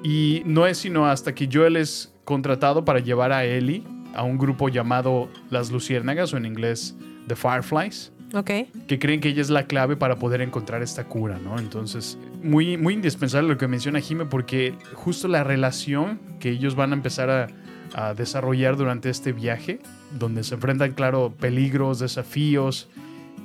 [0.03, 4.37] Y no es sino hasta que Joel es contratado para llevar a Ellie a un
[4.37, 6.95] grupo llamado Las Luciérnagas, o en inglés
[7.27, 8.49] The Fireflies Ok.
[8.87, 11.57] que creen que ella es la clave para poder encontrar esta cura, ¿no?
[11.59, 16.91] Entonces, muy, muy indispensable lo que menciona Jime, porque justo la relación que ellos van
[16.91, 17.47] a empezar a,
[17.93, 19.79] a desarrollar durante este viaje,
[20.17, 22.89] donde se enfrentan, claro, peligros, desafíos,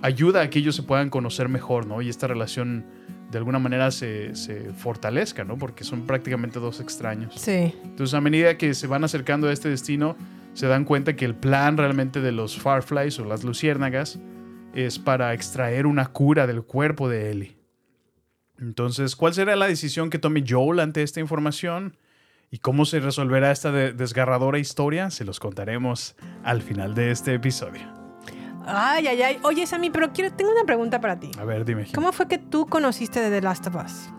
[0.02, 2.02] ayuda a que ellos se puedan conocer mejor, ¿no?
[2.02, 2.84] Y esta relación
[3.30, 5.58] de alguna manera se, se fortalezca, ¿no?
[5.58, 7.34] Porque son prácticamente dos extraños.
[7.36, 7.74] Sí.
[7.84, 10.16] Entonces, a medida que se van acercando a este destino,
[10.54, 14.18] se dan cuenta que el plan realmente de los Fireflies o las luciérnagas
[14.74, 17.56] es para extraer una cura del cuerpo de Ellie.
[18.58, 21.96] Entonces, ¿cuál será la decisión que tome Joel ante esta información?
[22.50, 25.10] ¿Y cómo se resolverá esta de- desgarradora historia?
[25.10, 27.82] Se los contaremos al final de este episodio.
[28.66, 29.38] Ay, ay, ay.
[29.42, 31.30] Oye, Sammy, pero quiero, tengo una pregunta para ti.
[31.38, 31.86] A ver, dime.
[31.94, 34.10] ¿Cómo fue que tú conociste de The Last of Us?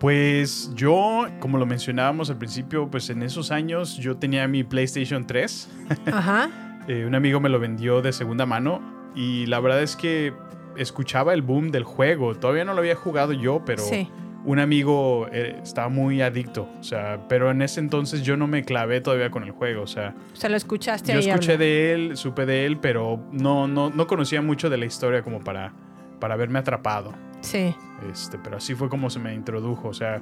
[0.00, 5.26] Pues yo, como lo mencionábamos al principio, pues en esos años yo tenía mi PlayStation
[5.26, 5.68] 3.
[6.12, 6.50] Ajá.
[6.88, 8.82] Eh, un amigo me lo vendió de segunda mano
[9.14, 10.34] y la verdad es que
[10.76, 12.34] escuchaba el boom del juego.
[12.34, 14.08] Todavía no lo había jugado yo, pero Sí.
[14.44, 16.68] Un amigo eh, estaba muy adicto.
[16.78, 19.82] O sea, pero en ese entonces yo no me clavé todavía con el juego.
[19.82, 23.66] O sea, O sea, lo escuchaste yo escuché de él, supe de él, pero no,
[23.66, 25.72] no, no conocía mucho de la historia como para,
[26.20, 27.12] para haberme atrapado.
[27.40, 27.74] Sí.
[28.10, 29.88] Este, pero así fue como se me introdujo.
[29.88, 30.20] O sea,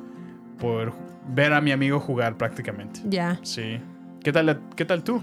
[0.59, 0.93] por
[1.29, 3.01] ver a mi amigo jugar prácticamente.
[3.05, 3.39] Ya.
[3.43, 3.81] Sí.
[4.23, 5.23] ¿Qué tal, qué tal tú?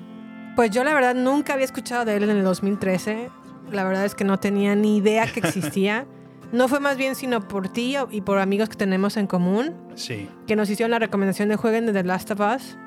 [0.56, 3.30] Pues yo la verdad nunca había escuchado de él en el 2013.
[3.72, 6.06] La verdad es que no tenía ni idea que existía.
[6.52, 10.28] No fue más bien sino por ti y por amigos que tenemos en común Sí.
[10.48, 12.78] que nos hicieron la recomendación de jueguen de The Last of Us.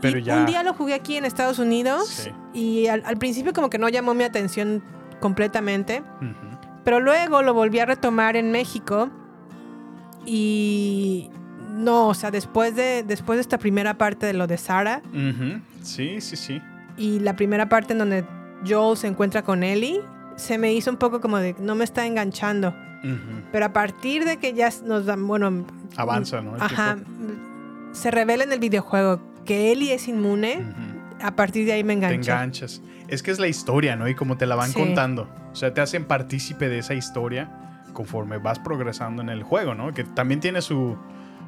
[0.00, 2.30] Pero y ya- un día lo jugué aquí en Estados Unidos Sí.
[2.52, 4.82] y al, al principio como que no llamó mi atención
[5.20, 6.58] completamente, Ujú.
[6.84, 9.10] pero luego lo volví a retomar en México
[10.26, 11.30] y
[11.70, 15.60] no, o sea, después de, después de esta primera parte de lo de Sara Ujú.
[15.82, 16.62] Sí, sí, sí.
[16.96, 18.24] y la primera parte en donde
[18.66, 20.00] Joel se encuentra con Ellie,
[20.36, 22.74] se me hizo un poco como de no me está enganchando.
[23.52, 25.66] Pero a partir de que ya nos dan, bueno,
[25.96, 26.56] Avanza, ¿no?
[26.56, 27.10] El ajá, tiempo.
[27.92, 30.64] se revela en el videojuego que Ellie es inmune,
[31.20, 32.30] a partir de ahí me Te enganché.
[32.32, 32.80] enganchas.
[33.08, 34.08] Es que es la historia, ¿no?
[34.08, 34.78] Y como te la van Sí.
[34.80, 35.28] contando.
[35.52, 37.50] O sea, te hacen partícipe de esa historia
[37.92, 39.92] conforme vas progresando en el juego, ¿no?
[39.92, 40.96] Que también tiene su,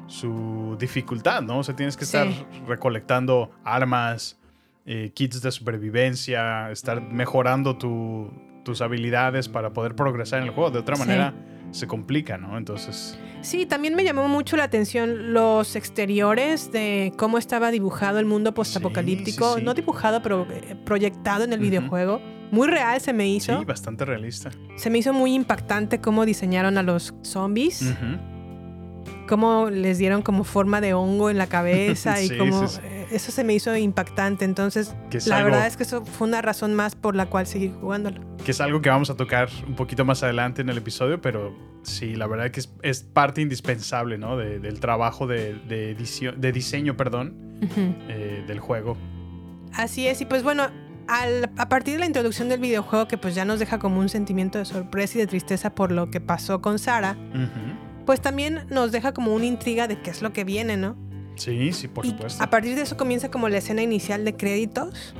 [0.05, 1.57] su dificultad, ¿no?
[1.59, 2.45] O sea, tienes que estar Sí.
[2.67, 4.37] recolectando armas,
[4.85, 8.31] eh, kits de supervivencia, estar mejorando tu-
[8.67, 10.69] tus habilidades para poder progresar en el juego.
[10.71, 11.01] De otra Sí.
[11.01, 11.33] manera,
[11.71, 12.57] se complica, ¿no?
[12.57, 18.25] Entonces, Sí, también me llamó mucho la atención los exteriores de cómo estaba dibujado el
[18.25, 19.53] mundo postapocalíptico.
[19.53, 19.65] sí, sí.
[19.65, 22.19] No dibujado, pero eh, proyectado en el videojuego.
[22.51, 23.57] Muy real se me hizo.
[23.59, 24.49] sí, bastante realista.
[24.75, 27.93] Se me hizo muy impactante cómo diseñaron a los zombies.
[29.27, 32.63] Cómo les dieron como forma de hongo en la cabeza y Sí, cómo...
[33.11, 34.43] Eso se me hizo impactante.
[34.45, 34.95] Entonces,
[35.27, 38.21] la algo- verdad es que eso fue una razón más por la cual seguir jugándolo.
[38.43, 41.53] que es algo que vamos a tocar un poquito más adelante en el episodio, pero
[41.83, 44.37] sí, la verdad que es, es parte indispensable, ¿no?
[44.37, 47.35] De- del trabajo de, de edición, de diseño, perdón,
[48.07, 48.95] eh, del juego.
[49.73, 50.67] Así es, y pues bueno,
[51.07, 54.07] al- a partir de la introducción del videojuego que pues ya nos deja como un
[54.09, 57.17] sentimiento de sorpresa y de tristeza por lo que pasó con Sara,
[58.05, 60.95] pues también nos deja como una intriga de qué es lo que viene, ¿no?
[61.37, 62.43] Sí, sí, por y supuesto.
[62.43, 65.13] a partir de eso comienza como la escena inicial de créditos,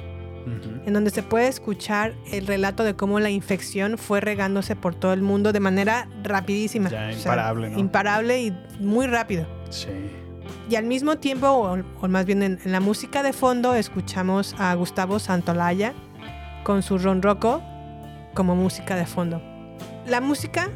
[0.86, 5.12] en donde se puede escuchar el relato de cómo la infección fue regándose por todo
[5.12, 6.90] el mundo de manera rapidísima.
[6.90, 7.80] Ya, O sea, imparable, ¿no?
[7.80, 9.46] Imparable y muy rápido.
[9.70, 9.90] Sí.
[10.70, 14.56] Y al mismo tiempo, o, o más bien en, en la música de fondo, escuchamos
[14.58, 15.94] a Gustavo Santolaya
[16.64, 17.62] con su ronroco
[18.34, 19.42] como música de fondo.
[20.06, 20.70] La música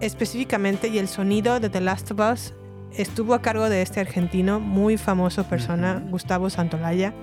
[0.00, 2.54] específicamente y el sonido de The Last of Us
[2.96, 7.14] estuvo a cargo de este argentino muy famoso persona, Gustavo Santolaya,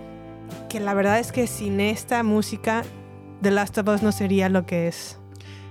[0.69, 2.84] que la verdad es que sin esta música
[3.41, 5.19] The Last of Us no sería lo que es.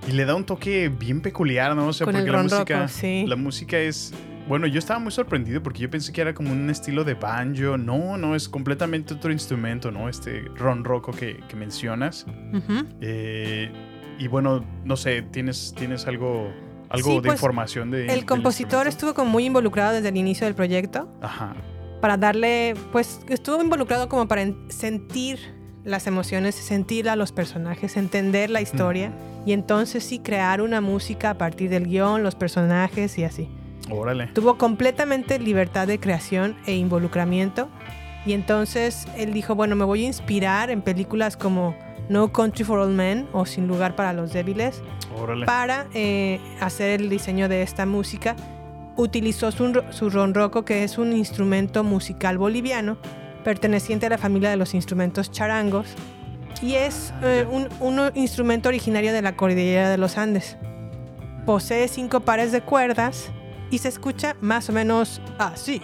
[0.07, 1.87] Y le da un toque bien peculiar, ¿no?
[1.87, 3.25] O sea, Con porque la música, sí.
[3.27, 4.13] la música es...
[4.47, 7.79] Bueno, yo estaba muy sorprendido porque yo pensé que era como un estilo de banjo.
[7.79, 10.07] No, no, es completamente otro instrumento, ¿no?
[10.07, 12.27] Este ronroco que, que mencionas.
[12.53, 12.85] Ujú.
[13.01, 13.71] Eh,
[14.19, 16.53] y bueno, no sé, ¿tienes, tienes algo,
[16.89, 18.07] algo Sí, de pues, información de...
[18.07, 21.07] El compositor estuvo como muy involucrado desde el inicio del proyecto.
[21.21, 21.55] Ajá.
[22.01, 25.39] para darle, pues estuvo involucrado como para en- sentir
[25.83, 29.11] las emociones, sentir a los personajes, entender la historia
[29.45, 33.49] y entonces sí crear una música a partir del guion, los personajes y así.
[33.89, 34.27] Órale.
[34.33, 37.69] Tuvo completamente libertad de creación e involucramiento
[38.25, 41.75] y entonces él dijo, bueno, me voy a inspirar en películas como
[42.09, 44.81] No Country for Old Men o Sin lugar para los débiles
[45.17, 45.45] Órale.
[45.45, 48.35] para eh, hacer el diseño de esta música,
[48.95, 52.97] utilizó su, su ronroco, que es un instrumento musical boliviano
[53.43, 55.87] perteneciente a la familia de los instrumentos charangos
[56.61, 60.57] y es eh, un, un instrumento originario de la cordillera de los Andes.
[61.45, 63.29] Posee cinco pares de cuerdas
[63.69, 65.81] y se escucha más o menos así.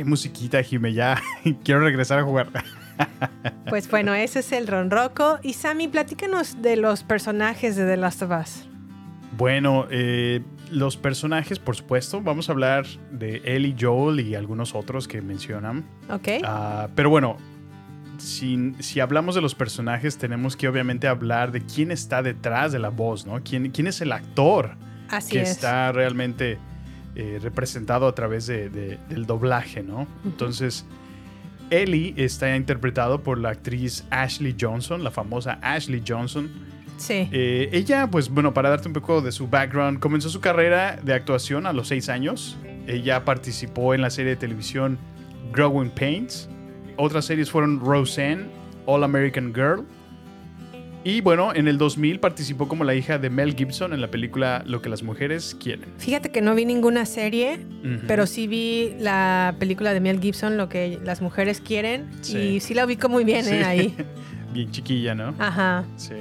[0.00, 1.20] Qué musiquita, Jime, ya.
[1.62, 2.48] Quiero regresar a jugar.
[3.68, 5.38] Pues bueno, ese es el ronroco.
[5.42, 8.68] Y Sammy, platícanos de los personajes de The Last of Us.
[9.36, 15.06] Bueno, eh, los personajes, por supuesto, vamos a hablar de Ellie, Joel y algunos otros
[15.06, 15.84] que mencionan.
[16.10, 16.28] ¿Ok?
[16.44, 17.36] Ah, pero bueno,
[18.16, 22.78] si, si hablamos de los personajes, tenemos que obviamente hablar de quién está detrás de
[22.78, 23.42] la voz, ¿no?
[23.42, 24.76] ¿Quién, quién es el actor
[25.10, 25.50] Así que es.
[25.50, 26.58] está realmente
[27.14, 30.06] eh, representado a través de- de- del doblaje, ¿no?
[30.24, 30.86] Entonces,
[31.70, 36.50] Ellie está interpretado por la actriz Ashley Johnson, la famosa Ashley Johnson.
[36.96, 37.28] Sí.
[37.32, 41.14] Eh, ella, pues bueno, para darte un poco de su background, comenzó su carrera de
[41.14, 42.58] actuación a los seis años.
[42.86, 44.98] Ella participó en la serie de televisión
[45.52, 46.48] Growing Pains.
[46.96, 48.46] Otras series fueron Roseanne,
[48.86, 49.84] All American Girl.
[51.02, 54.62] Y bueno, en el 2000 participó como la hija de Mel Gibson en la película
[54.66, 55.86] Lo que las mujeres quieren.
[55.96, 57.58] Fíjate que no vi ninguna serie,
[58.06, 62.10] pero sí vi la película de Mel Gibson, Lo que las mujeres quieren.
[62.20, 62.36] Sí.
[62.38, 63.54] Y sí la ubico muy bien Sí.
[63.54, 63.64] ¿eh?
[63.64, 63.96] ahí.
[64.52, 65.32] Bien chiquilla, ¿no?
[65.38, 65.84] Ajá.
[65.96, 66.12] Sí.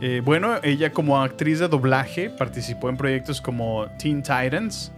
[0.00, 4.90] Eh, bueno, ella como actriz de doblaje participó en proyectos como Teen Titans,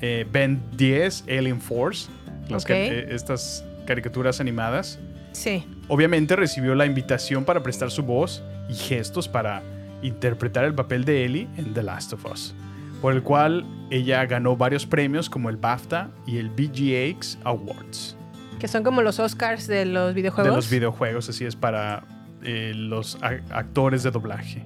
[0.00, 2.08] eh, Ben 10, Alien Force,
[2.48, 4.98] las ca- eh, estas caricaturas animadas.
[5.32, 5.62] Sí.
[5.92, 9.60] Obviamente recibió la invitación para prestar su voz y gestos para
[10.02, 12.54] interpretar el papel de Ellie en The Last of Us,
[13.02, 18.16] por el cual ella ganó varios premios como el BAFTA y el VGX Awards
[18.60, 20.52] Que son como los Oscars de los videojuegos.
[20.52, 22.04] de los videojuegos, así es para
[22.44, 24.64] eh, los actores de doblaje.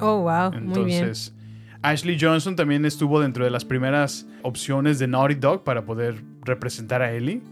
[0.00, 0.60] Oh, wow.
[0.60, 1.04] muy bien.
[1.04, 1.36] Entonces,
[1.82, 7.00] Ashley Johnson también estuvo dentro de las primeras opciones de Naughty Dog para poder representar
[7.00, 7.42] a Ellie.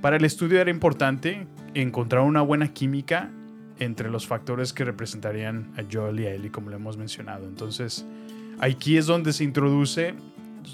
[0.00, 3.30] Para el estudio era importante encontrar una buena química
[3.80, 7.46] entre los factores que representarían a Joel y a Ellie, como lo hemos mencionado.
[7.46, 8.06] Entonces,
[8.60, 10.14] aquí es donde se introduce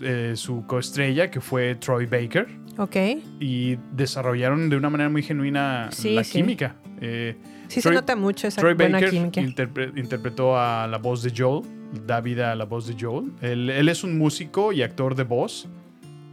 [0.02, 2.46] eh, su coestrella, que fue Troy Baker,
[2.78, 2.96] Ok.
[3.40, 6.32] y desarrollaron de una manera muy genuina Sí, la sí.
[6.32, 6.76] química.
[7.00, 7.36] Eh,
[7.68, 9.40] Sí Troy- se nota mucho esa Troy buena Baker química.
[9.40, 11.64] interpre- interpretó a la voz de Joel,
[12.06, 13.32] da vida a la voz de Joel.
[13.40, 15.68] Él, él es un músico y actor de voz,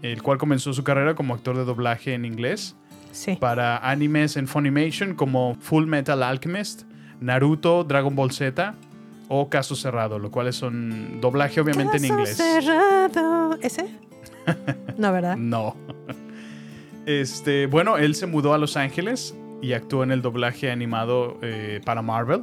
[0.01, 2.75] el cual comenzó su carrera como actor de doblaje en inglés
[3.11, 3.35] Sí.
[3.39, 6.83] para animes en Funimation como Full Metal Alchemist,
[7.19, 8.75] Naruto, Dragon Ball Z
[9.29, 12.37] o Caso Cerrado, lo cual son doblaje obviamente en Caso inglés.
[12.37, 13.57] cerrado.
[13.61, 13.87] ¿Ese?
[14.97, 15.35] No, ¿verdad?
[15.37, 15.75] No.
[17.05, 21.81] Este, bueno, él se mudó a Los Ángeles y actuó en el doblaje animado eh,
[21.85, 22.41] para Marvel.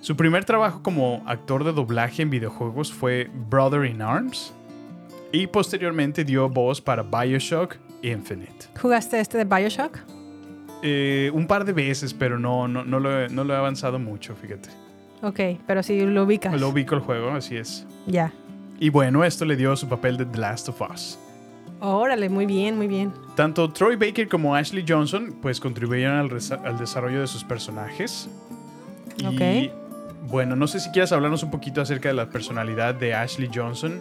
[0.00, 4.52] Su primer trabajo como actor de doblaje en videojuegos fue Brother in Arms
[5.32, 7.76] y posteriormente dio voz para Bioshock
[8.10, 8.66] Infinite.
[8.80, 9.98] ¿Jugaste este de Bioshock?
[10.82, 13.98] Eh, un par de veces, pero no, no, no, lo, he, no lo he avanzado
[13.98, 14.68] mucho, fíjate.
[15.22, 16.60] Ok, pero sí lo ubicas.
[16.60, 17.86] Lo ubico el juego, así es.
[18.06, 18.32] Ya.
[18.78, 21.18] Y bueno, esto le dio su papel de The Last of Us.
[21.80, 23.12] Órale, muy bien, muy bien.
[23.36, 26.30] Tanto Troy Baker como Ashley Johnson pues contribuyeron al,
[26.64, 28.28] al desarrollo de sus personajes.
[29.16, 29.72] Y Ok.
[30.30, 34.00] bueno, no sé si quieres hablarnos un poquito acerca de la personalidad de Ashley Johnson.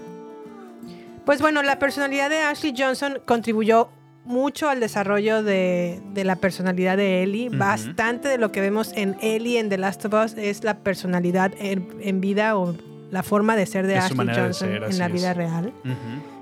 [1.25, 3.89] Pues bueno, la personalidad de Ashley Johnson contribuyó
[4.25, 7.49] mucho al desarrollo de, de la personalidad de Ellie.
[7.49, 11.51] Bastante de lo que vemos en Ellie en The Last of Us es la personalidad
[11.59, 12.75] en, en vida o
[13.11, 15.13] la forma de ser de Es Ashley Johnson ser, en la es.
[15.13, 15.73] vida real.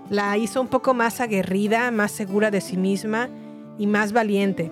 [0.10, 3.30] La hizo un poco más aguerrida, más segura de sí misma
[3.78, 4.72] y más valiente.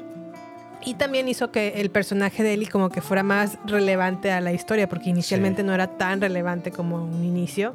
[0.83, 4.53] Y también hizo que el personaje de Ellie como que fuera más relevante a la
[4.53, 5.67] historia, porque inicialmente Sí.
[5.67, 7.73] no era tan relevante como un inicio,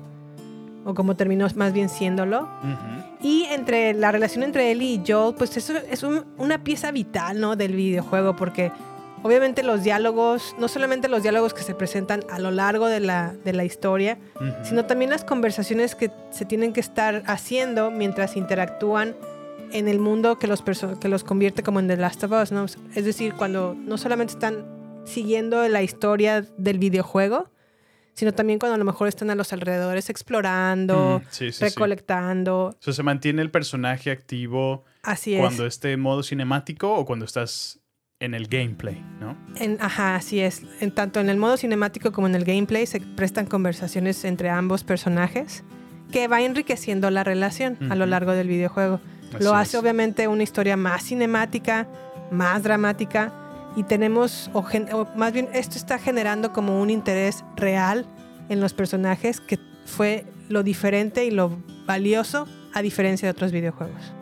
[0.85, 2.43] o como terminó más bien siéndolo.
[2.43, 3.27] Ujú.
[3.27, 7.41] Y entre la relación entre Ellie y Joel, pues eso es un- una pieza vital,
[7.41, 7.57] ¿no?
[7.57, 8.71] Del videojuego, porque
[9.23, 13.33] obviamente los diálogos, no solamente los diálogos que se presentan a lo largo de la,
[13.45, 14.45] de la historia, Ujú.
[14.63, 19.15] sino también las conversaciones que se tienen que estar haciendo mientras interactúan
[19.73, 20.63] en el mundo que los,
[21.01, 22.67] que los convierte como en The Last of Us, ¿no?
[22.95, 24.67] Es decir, cuando no solamente están
[25.05, 27.49] siguiendo la historia del videojuego,
[28.15, 31.65] sino también cuando a lo mejor están a los alrededores explorando, Mm, sí, sí, sí.
[31.65, 32.67] recolectando.
[32.69, 35.41] O sea, se mantiene el personaje activo Así es.
[35.41, 37.81] cuando esté en modo cinemático o cuando estás
[38.21, 39.37] en el gameplay, ¿no?
[39.57, 40.63] En- ajá, así es.
[40.81, 44.85] En, tanto en el modo cinemático como en el gameplay se prestan conversaciones entre ambos
[44.85, 45.65] personajes
[46.13, 49.01] que va enriqueciendo la relación a lo largo del videojuego.
[49.35, 49.83] Así lo hace es.
[49.83, 51.89] obviamente una historia más cinemática,
[52.31, 53.33] más dramática
[53.77, 58.07] y tenemos, o, gen- o más bien esto está generando como un interés real
[58.49, 61.57] en los personajes que fue lo diferente y lo
[61.87, 64.13] valioso a diferencia de otros videojuegos.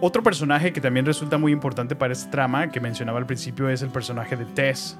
[0.00, 3.82] Otro personaje que también resulta muy importante para esta trama que mencionaba al principio es
[3.82, 4.98] el personaje de Tess.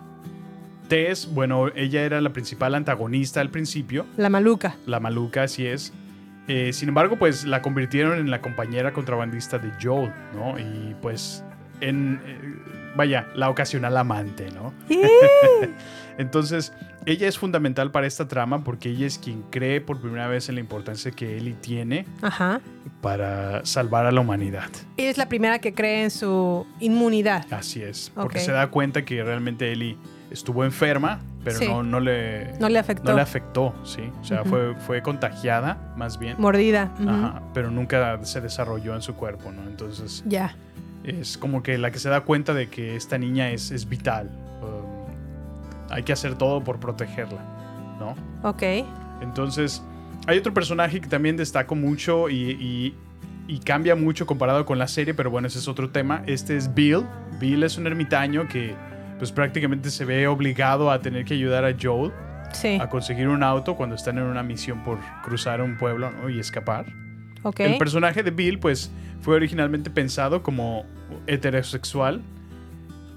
[0.89, 4.77] Tess, bueno, ella era la principal antagonista al principio, La maluca.
[4.87, 5.93] la maluca, así es.
[6.49, 10.59] Eh, sin embargo, pues la convirtieron en la compañera contrabandista de Joel, ¿no?
[10.59, 11.43] Y pues,
[11.81, 12.39] en, eh,
[12.97, 14.73] vaya, la ocasional amante, ¿no?
[16.19, 16.73] Entonces,
[17.07, 20.57] ella es fundamental para esta trama porque ella es quien cree por primera vez en
[20.57, 22.61] la importancia que Ellie tiene Ajá.
[23.01, 24.69] para salvar a la humanidad.
[24.97, 27.47] Ella es la primera que cree en su inmunidad.
[27.53, 28.45] Así es, porque Ok.
[28.45, 29.97] se da cuenta que realmente Ellie
[30.31, 31.67] estuvo enferma, pero Sí.
[31.67, 33.11] no, no le, No le afectó.
[33.11, 34.03] no le afectó, ¿sí?
[34.21, 34.51] O sea, Ujú.
[34.51, 36.37] fue, fue contagiada, más bien.
[36.39, 36.95] Mordida.
[37.01, 37.09] Ujú.
[37.11, 39.63] Ajá, pero nunca se desarrolló en su cuerpo, ¿no?
[39.63, 40.55] Entonces Ya.
[41.05, 44.31] Es como que la que se da cuenta de que esta niña es, es vital.
[44.63, 45.07] Um,
[45.91, 47.41] hay que hacer todo por protegerla,
[47.99, 48.15] ¿no?
[48.49, 48.63] Ok.
[49.21, 49.83] Entonces,
[50.27, 52.95] hay otro personaje que también destaco mucho y, y-
[53.49, 56.23] y cambia mucho comparado con la serie, pero bueno, ese es otro tema.
[56.27, 57.05] Este es Bill.
[57.41, 58.75] Bill es un ermitaño que
[59.19, 62.13] pues prácticamente se ve obligado a tener que ayudar a Joel
[62.53, 62.79] Sí.
[62.81, 66.29] a conseguir un auto cuando están en una misión por cruzar un pueblo ¿no?
[66.29, 66.87] y escapar.
[67.73, 70.85] El personaje de Bill, pues, fue originalmente pensado como
[71.27, 72.23] heterosexual,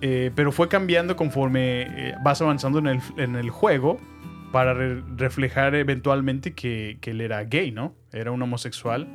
[0.01, 3.99] eh, pero fue cambiando conforme eh, vas avanzando en el, en el juego
[4.51, 7.93] para re- reflejar eventualmente que, que él era gay, ¿no?
[8.11, 9.07] Era un homosexual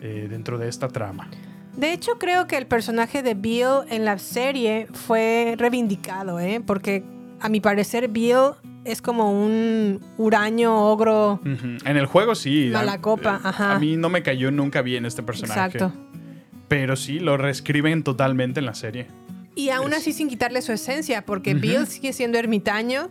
[0.00, 1.28] eh, dentro de esta trama.
[1.76, 6.62] De hecho, creo que el personaje de Bill en la serie fue reivindicado, ¿eh?
[6.64, 7.04] Porque
[7.40, 8.52] a mi parecer Bill
[8.86, 11.40] es como un huraño ogro.
[11.44, 12.68] En el juego sí.
[12.70, 13.72] a- Malacopa, eh, ajá.
[13.74, 15.60] A mí no me cayó nunca bien este personaje.
[15.78, 15.92] Exacto.
[16.68, 19.06] Pero sí, lo reescriben totalmente en la serie.
[19.54, 21.54] Y aún Es- así sin quitarle su esencia, porque.
[21.54, 23.08] Bill sigue siendo ermitaño,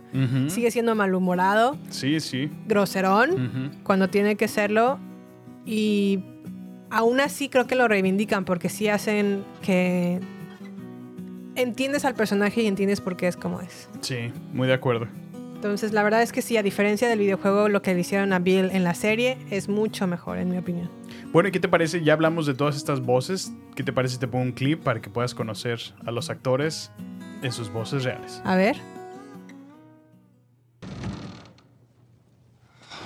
[0.48, 2.50] sigue siendo malhumorado, Sí, sí.
[2.66, 4.98] groserón, cuando tiene que serlo.
[5.64, 6.20] Y
[6.90, 10.20] aún así creo que lo reivindican, porque sí hacen que
[11.56, 13.88] entiendes al personaje y entiendes por qué es como es.
[14.00, 15.08] Sí, muy de acuerdo.
[15.56, 18.38] Entonces, la verdad es que sí, a diferencia del videojuego, lo que le hicieron a
[18.38, 20.90] Bill en la serie es mucho mejor, en mi opinión.
[21.32, 22.04] Bueno, ¿y qué te parece?
[22.04, 23.50] Ya hablamos de todas estas voces.
[23.74, 26.92] ¿Qué te parece si te pongo un clip para que puedas conocer a los actores
[27.42, 28.42] en sus voces reales?
[28.44, 28.76] A ver.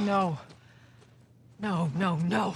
[0.04, 0.36] No.
[1.60, 2.54] No, no, no.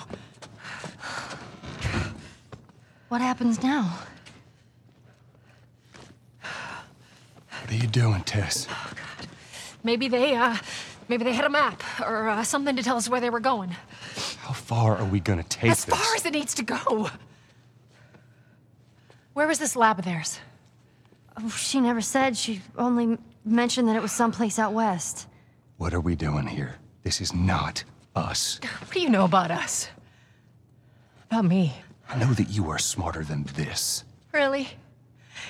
[3.09, 3.85] What happens now?
[7.63, 8.67] What are you doing, Tess?
[9.85, 10.57] Maybe they, uh,
[11.09, 13.71] maybe they had a map or uh, something to tell us where they were going.
[14.41, 15.95] How far are we gonna take As this?
[15.95, 17.11] far as it needs to go.
[19.35, 20.41] Where was this lab of theirs?
[21.37, 22.37] Oh, she never said.
[22.37, 25.27] She only mentioned that it was someplace out west.
[25.77, 26.77] What are we doing here?
[27.03, 27.85] This is not
[28.17, 28.59] us.
[28.81, 29.89] What do you know about us?
[31.31, 31.75] About me?
[32.09, 34.05] I know that you are smarter than this.
[34.33, 34.69] Really?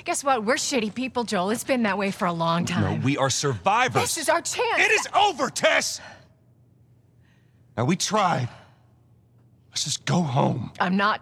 [0.04, 0.44] Guess what?
[0.44, 1.50] We're shitty people, Joel.
[1.50, 3.00] It's been that way for a long time.
[3.00, 4.02] No, we are survivors.
[4.02, 4.78] This is our chance.
[4.78, 6.00] It is over, Tess!
[7.76, 8.48] Now, we tried.
[9.70, 10.72] Let's just go home.
[10.80, 11.20] I'm not.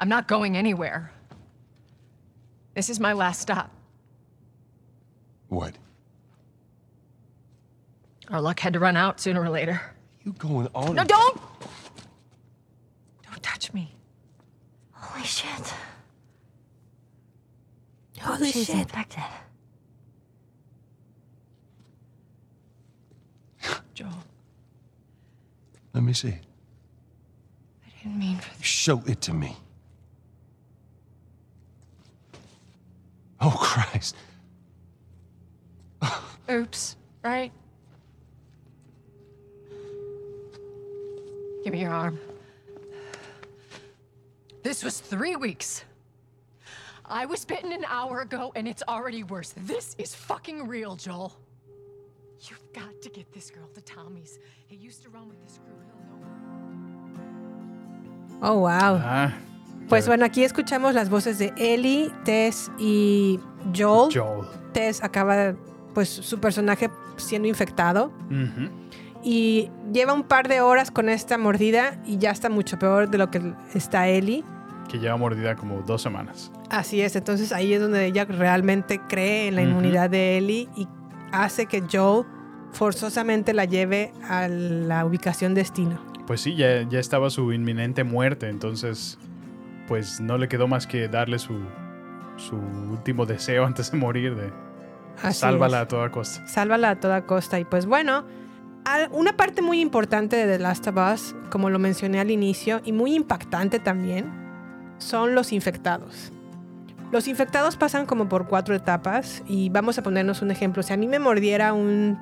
[0.00, 1.12] I'm not going anywhere.
[2.74, 3.70] This is my last stop.
[5.48, 5.74] What?
[8.30, 9.80] Our luck had to run out sooner or later.
[10.22, 10.94] You going on?
[10.94, 11.40] No, don't!
[13.22, 13.94] Don't touch me.
[14.92, 15.72] Holy shit.
[18.38, 18.76] Holy She's shit.
[18.76, 19.24] infected.
[23.94, 24.10] Joel,
[25.92, 26.28] Let me see.
[26.28, 29.56] I didn't mean for Show it to me.
[33.40, 34.14] Oh, Christ.
[36.48, 37.50] Oops, right?
[41.64, 42.20] Give me your arm.
[44.62, 45.84] This was three weeks.
[47.10, 49.54] I was bitten an hour ago, and it's already worse.
[49.66, 51.32] This is fucking real, Joel.
[52.40, 54.38] You've got to get this girl to Tommy's.
[54.66, 55.74] He used to run with this crew.
[55.86, 56.02] He'll
[58.40, 58.56] know.
[58.56, 59.00] Oh, wow.
[59.02, 59.32] Ah,
[59.88, 63.40] Pues bueno, aquí escuchamos las voces de Ellie, Tess y
[63.74, 64.12] Joel.
[64.14, 64.46] Joel.
[64.74, 65.54] Tess acaba,
[65.94, 68.12] pues, su personaje siendo infectado.
[68.30, 68.68] Ujú.
[69.24, 73.16] Y lleva un par de horas con esta mordida y ya está mucho peor de
[73.18, 74.44] lo que está Ellie.
[74.90, 76.52] Que lleva mordida como dos semanas.
[76.70, 80.86] Así es, entonces ahí es donde ella realmente cree en la inmunidad de Ellie y
[81.32, 82.26] hace que Joel
[82.72, 85.98] forzosamente la lleve a la ubicación destino.
[86.26, 89.18] Pues sí, ya, ya estaba su inminente muerte, entonces
[89.86, 91.58] pues no le quedó más que darle su,
[92.36, 94.52] su último deseo antes de morir de
[95.22, 95.82] Así sálvala es.
[95.84, 96.46] a toda costa.
[96.46, 97.58] Sálvala a toda costa.
[97.58, 98.24] Y pues bueno,
[99.12, 102.92] una parte muy importante de The Last of Us, como lo mencioné al inicio, y
[102.92, 104.30] muy impactante también,
[104.98, 106.32] son los infectados.
[107.10, 110.82] Los infectados pasan como por cuatro etapas y vamos a ponernos un ejemplo.
[110.82, 112.18] Si a mí me mordiera un,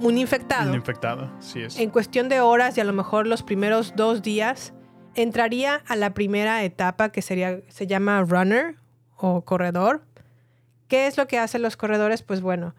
[0.00, 1.78] un infectado, Un infectado, sí es.
[1.78, 4.72] en cuestión de horas y a lo mejor los primeros dos días,
[5.16, 8.76] entraría a la primera etapa que sería, se llama runner
[9.16, 10.02] o corredor.
[10.86, 12.22] ¿Qué es lo que hacen los corredores?
[12.22, 12.74] Pues bueno,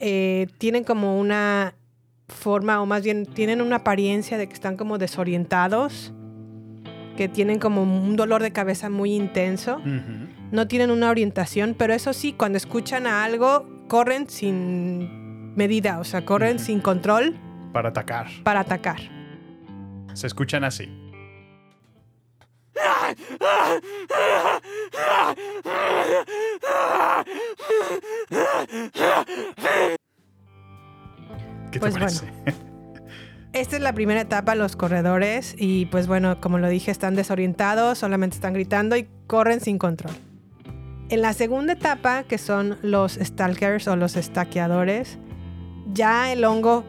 [0.00, 1.74] eh, tienen como una
[2.28, 6.12] forma, o más bien tienen una apariencia de que están como desorientados,
[7.20, 9.78] que tienen como un dolor de cabeza muy intenso,
[10.52, 16.04] no tienen una orientación, pero eso sí, cuando escuchan a algo, corren sin medida, o
[16.04, 17.36] sea, corren sin control
[17.74, 18.28] Para atacar.
[18.42, 19.00] para atacar.
[20.14, 20.88] Se escuchan así.
[31.70, 32.32] ¿Qué te Pues parece?
[33.52, 37.98] Esta es la primera etapa, los corredores, y pues bueno, como lo dije, están desorientados,
[37.98, 40.14] solamente están gritando y corren sin control.
[41.08, 45.18] En la segunda etapa, que son los stalkers o los estaqueadores,
[45.92, 46.84] ya el hongo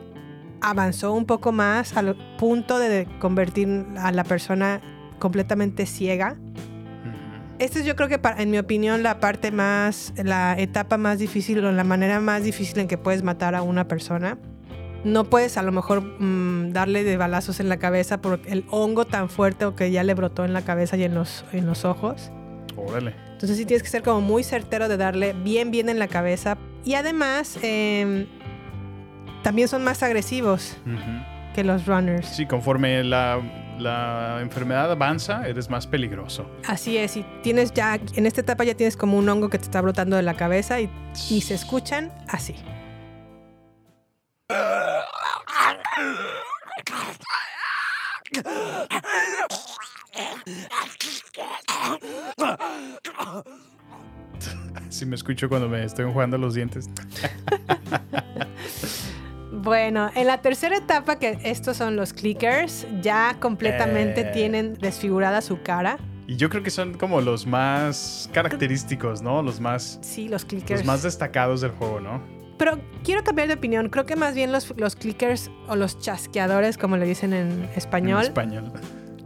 [0.62, 4.82] avanzó un poco más al punto de convertir a la persona
[5.18, 6.38] completamente ciega.
[7.58, 11.66] Esta es yo creo que en mi opinión la parte más, la etapa más difícil
[11.66, 14.38] o la manera más difícil en que puedes matar a una persona.
[15.04, 19.06] No puedes a lo mejor mm, darle de balazos en la cabeza por el hongo
[19.06, 21.86] tan fuerte o que ya le brotó en la cabeza y en los, en los
[21.86, 22.32] ojos.
[22.78, 23.16] Órale.
[23.34, 26.58] Entonces sí tienes que ser como muy certero de darle bien, bien en la cabeza.
[26.86, 28.28] Y además, em,
[29.44, 31.24] también son más agresivos Ujú.
[31.56, 32.28] que los runners.
[32.28, 33.40] Sí, conforme la,
[33.80, 36.46] la enfermedad avanza, eres más peligroso.
[36.68, 39.64] Así es, y tienes ya, en esta etapa ya tienes como un hongo que te
[39.66, 40.90] está brotando de la cabeza y,
[41.30, 42.56] y se escuchan así.
[54.90, 56.90] Si me escucho cuando me estoy jugando los dientes.
[59.52, 64.32] Bueno, en la tercera etapa, que estos son los clickers, ya completamente Eh.
[64.34, 65.98] tienen desfigurada su cara.
[66.28, 69.42] Y yo creo que son como los más característicos, ¿no?
[69.44, 70.82] Los más, Sí, los clickers.
[70.82, 72.22] los más destacados del juego, ¿no?
[72.58, 73.90] Pero quiero cambiar de opinión.
[73.90, 78.20] Creo que más bien los, los clickers o los chasqueadores, como le dicen en español,
[78.22, 78.72] En español.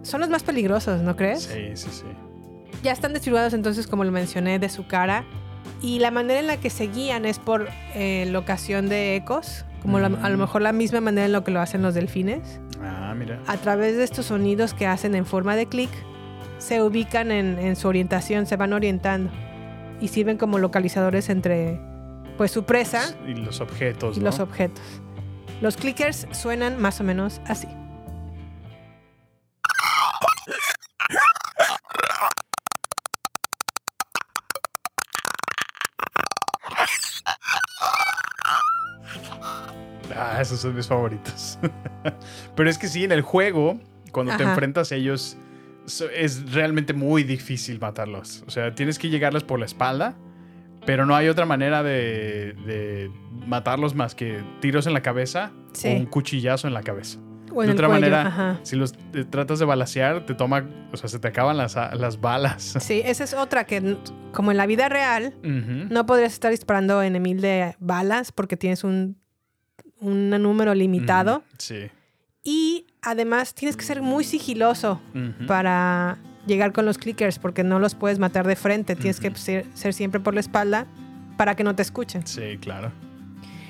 [0.03, 1.43] son los más peligrosos, ¿no crees?
[1.43, 2.03] Sí, sí, sí.
[2.83, 5.25] Ya están desfigurados entonces, como lo mencioné, de su cara.
[5.81, 9.99] Y la manera en la que se guían es por eh, locación de ecos, como
[9.99, 10.39] la- a lo Mm.
[10.41, 12.59] mejor la misma manera en lo que lo hacen los delfines.
[12.81, 13.39] Ah, mira.
[13.47, 15.89] A través de estos sonidos que hacen en forma de clic,
[16.59, 19.29] se ubican en, en su orientación, se van orientando.
[19.99, 21.79] Y sirven como localizadores entre
[22.37, 23.15] pues su presa.
[23.27, 24.17] Y los objetos.
[24.17, 24.83] Y los objetos.
[25.61, 27.67] Los clickers suenan más o menos así.
[40.17, 41.59] Ah, esos son mis favoritos.
[42.55, 43.79] Pero es que sí, en el juego,
[44.11, 45.37] cuando te enfrentas a ellos,
[46.13, 48.43] es realmente muy difícil matarlos.
[48.47, 50.15] O sea, tienes que llegarles por la espalda
[50.85, 53.11] pero no hay otra manera de, de
[53.47, 55.89] matarlos más que tiros en la cabeza Sí.
[55.89, 57.19] o un cuchillazo en la cabeza.
[57.53, 58.59] O en de el otra cuello, manera, ajá.
[58.63, 62.19] si los eh, tratas de balasear, te toma, o sea, se te acaban las, las
[62.19, 62.75] balas.
[62.79, 63.97] Sí, esa es otra que,
[64.33, 68.83] como en la vida real, no podrías estar disparando en mil de balas porque tienes
[68.83, 69.17] un,
[69.99, 71.43] un número limitado.
[71.57, 71.87] Sí.
[72.43, 75.01] Y además tienes que ser muy sigiloso
[75.47, 78.95] para llegar con los clickers porque no los puedes matar de frente.
[78.95, 80.87] Tienes que ser, ser siempre por la espalda
[81.37, 82.25] para que no te escuchen.
[82.25, 82.91] Sí, claro.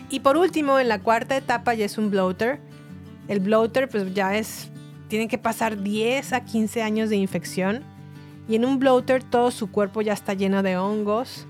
[0.10, 2.60] Y por último, en la cuarta etapa ya es un bloater.
[3.28, 4.70] El bloater pues ya es...
[5.08, 7.84] Tienen que pasar 10 a 15 años de infección.
[8.48, 11.48] Y en un bloater todo su cuerpo ya está lleno de hongos.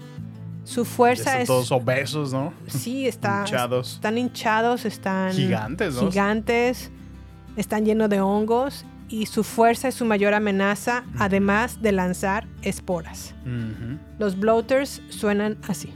[0.64, 1.48] Su fuerza están es...
[1.48, 2.54] todos obesos, ¿no?
[2.68, 3.96] Sí, está, hinchados.
[3.96, 6.10] están hinchados, están Gigantes, ¿no?
[6.10, 6.92] gigantes,
[7.56, 13.34] están llenos de hongos y su fuerza es su mayor amenaza, además de lanzar esporas.
[14.20, 15.94] Los bloaters suenan así.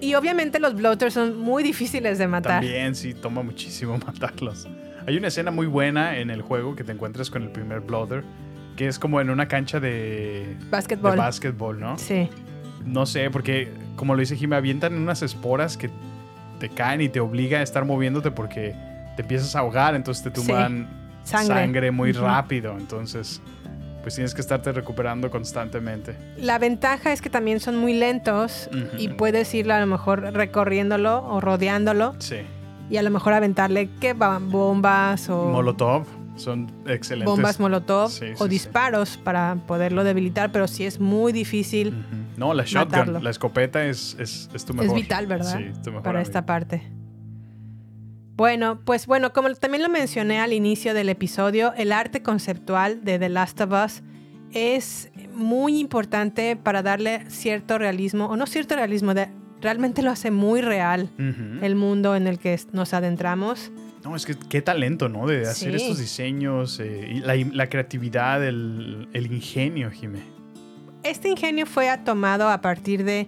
[0.00, 2.60] Y obviamente los bloaters son muy difíciles de matar.
[2.60, 4.68] También sí, toma muchísimo matarlos.
[5.06, 8.24] Hay una escena muy buena en el juego que te encuentras con el primer Bloater,
[8.76, 11.12] que es como en una cancha de, Básquetbol.
[11.12, 11.96] de básquetbol, ¿no?
[11.98, 12.28] Sí.
[12.84, 15.90] No sé, porque como lo dice Jimmy, avientan unas esporas que
[16.58, 18.74] te caen y te obliga a estar moviéndote porque
[19.16, 20.46] te empiezas a ahogar, entonces te Sí.
[20.46, 20.88] tumban
[21.22, 21.54] Sangre.
[21.54, 22.76] sangre, muy rápido.
[22.78, 23.40] Entonces,
[24.02, 26.14] pues tienes que estarte recuperando constantemente.
[26.36, 31.24] La ventaja es que también son muy lentos y puedes irlo a lo mejor recorriéndolo
[31.24, 32.36] o rodeándolo Sí.
[32.90, 36.06] Y a lo mejor aventarle que ba- bombas o Molotov
[36.36, 37.30] son excelentes.
[37.32, 38.48] bombas molotov Sí, o sí, sí.
[38.48, 41.94] disparos para poderlo debilitar, pero sí es muy difícil.
[42.36, 43.20] No, la shotgun, matarlo.
[43.20, 44.96] la escopeta es, es, es tu Es mejor.
[44.96, 45.56] vital, ¿verdad?
[45.58, 46.28] Sí, tu mejor para amigo.
[46.28, 46.82] esta parte.
[48.36, 53.18] Bueno, pues bueno, como también lo mencioné al inicio del episodio, el arte conceptual de
[53.18, 54.02] The Last of Us
[54.52, 59.28] es muy importante para darle cierto realismo, o no cierto realismo, de-
[59.60, 61.08] realmente lo hace muy real
[61.62, 63.70] el mundo en el que nos adentramos.
[64.04, 65.26] No, es que qué talento, ¿no?
[65.26, 65.76] De hacer Sí.
[65.84, 70.20] estos diseños, eh, y la, la creatividad, el, el ingenio, Jimé.
[71.02, 73.26] Este ingenio fue tomado a partir de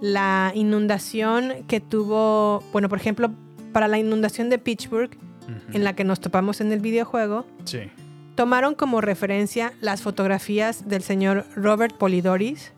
[0.00, 3.30] la inundación que tuvo, bueno, por ejemplo,
[3.72, 5.10] para la inundación de Pittsburgh,
[5.72, 7.80] en la que nos topamos en el videojuego, Sí.
[8.34, 12.72] tomaron como referencia las fotografías del señor Robert Polidoris,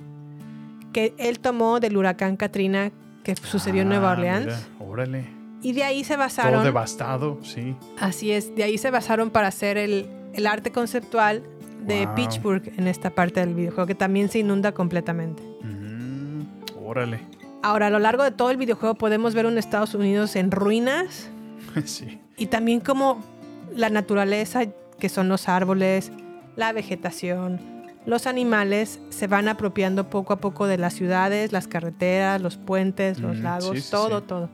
[0.93, 2.91] que él tomó del huracán Katrina
[3.24, 4.47] que sucedió en Nueva Ah, Orleans.
[4.47, 4.59] mira,
[4.91, 5.24] órale.
[5.62, 7.76] Y de ahí se Todo basaron, devastado, sí.
[7.99, 11.43] así es, de ahí se basaron para hacer el, el arte conceptual
[11.86, 12.14] de Wow.
[12.14, 15.43] Pittsburgh en esta parte del videojuego, que también se inunda completamente.
[15.62, 16.43] Mm,
[16.82, 17.20] órale.
[17.62, 21.30] Ahora, a lo largo de todo el videojuego podemos ver un Estados Unidos en ruinas
[21.84, 22.18] sí.
[22.38, 23.22] y también como
[23.76, 24.62] la naturaleza,
[24.99, 26.11] que son los árboles,
[26.57, 27.61] la vegetación,
[28.07, 33.18] los animales, se van apropiando poco a poco de las ciudades, las carreteras, los puentes,
[33.20, 34.24] los Mm, lagos, sí, sí, todo, sí.
[34.26, 34.48] todo.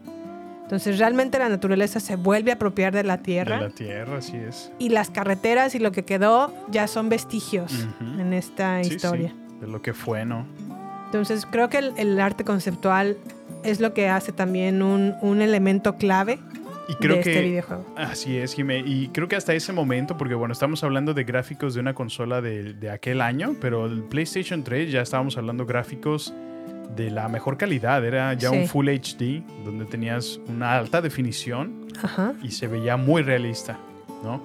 [0.63, 4.37] Entonces realmente la naturaleza se vuelve a apropiar de la tierra De la tierra, así
[4.37, 4.73] es.
[4.81, 7.87] y las carreteras y lo que quedó ya son vestigios
[8.19, 9.33] en esta historia.
[9.61, 10.45] de lo que fue, ¿no?
[11.07, 13.17] Entonces creo que el, el arte conceptual
[13.63, 16.41] es lo que hace también un, un elemento clave
[16.89, 17.85] Y creo de que este videojuego.
[17.97, 18.79] Así es, Jimé.
[18.87, 22.41] Y creo que hasta ese momento, porque bueno, estamos hablando de gráficos de una consola
[22.41, 26.33] de, de aquel año, pero el PlayStation 3 ya estábamos hablando gráficos
[26.95, 28.05] de la mejor calidad.
[28.05, 28.57] Era ya Sí.
[28.57, 32.35] un Full HD, donde tenías una alta definición Ajá.
[32.43, 33.79] y se veía muy realista,
[34.23, 34.41] ¿no?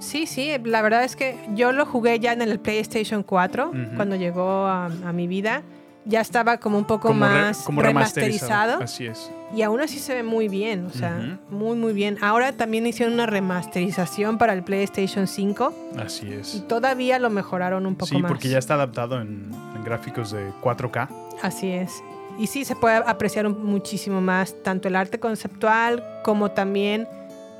[0.00, 3.78] Sí, sí, la verdad es que yo lo jugué ya en el PlayStation 4 Ujú.
[3.96, 5.62] cuando llegó a, a mi vida.
[6.08, 9.30] Ya estaba como un poco Como, re- más como remasterizado, Así es.
[9.54, 12.16] y aún así se ve muy bien, o sea, muy muy bien.
[12.22, 16.64] Ahora también hicieron una remasterización para el PlayStation 5 Así y es.
[16.66, 18.30] todavía lo mejoraron un poco Sí, más.
[18.30, 21.08] porque ya está adaptado en, en gráficos de 4K.
[21.42, 22.02] Así es.
[22.38, 27.06] Y sí, se puede apreciar muchísimo más tanto el arte conceptual como también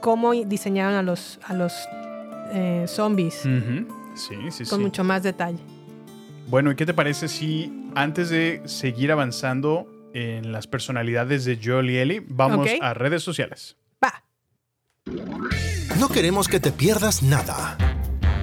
[0.01, 1.75] cómo diseñaron a los, a los
[2.53, 3.87] eh, zombies Ujú.
[4.15, 4.85] Sí, sí, con sí.
[4.85, 5.59] mucho más detalle.
[6.49, 11.91] Bueno, ¿y qué te parece si antes de seguir avanzando en las personalidades de Joel
[11.91, 13.77] y Ellie, vamos a redes sociales?
[14.03, 14.25] Va.
[15.99, 17.77] No queremos que te pierdas nada.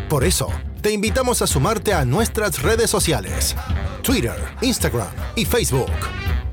[0.10, 0.50] Por eso,
[0.82, 3.56] te invitamos a sumarte a nuestras redes sociales.
[4.04, 5.90] Twitter, Instagram y Facebook.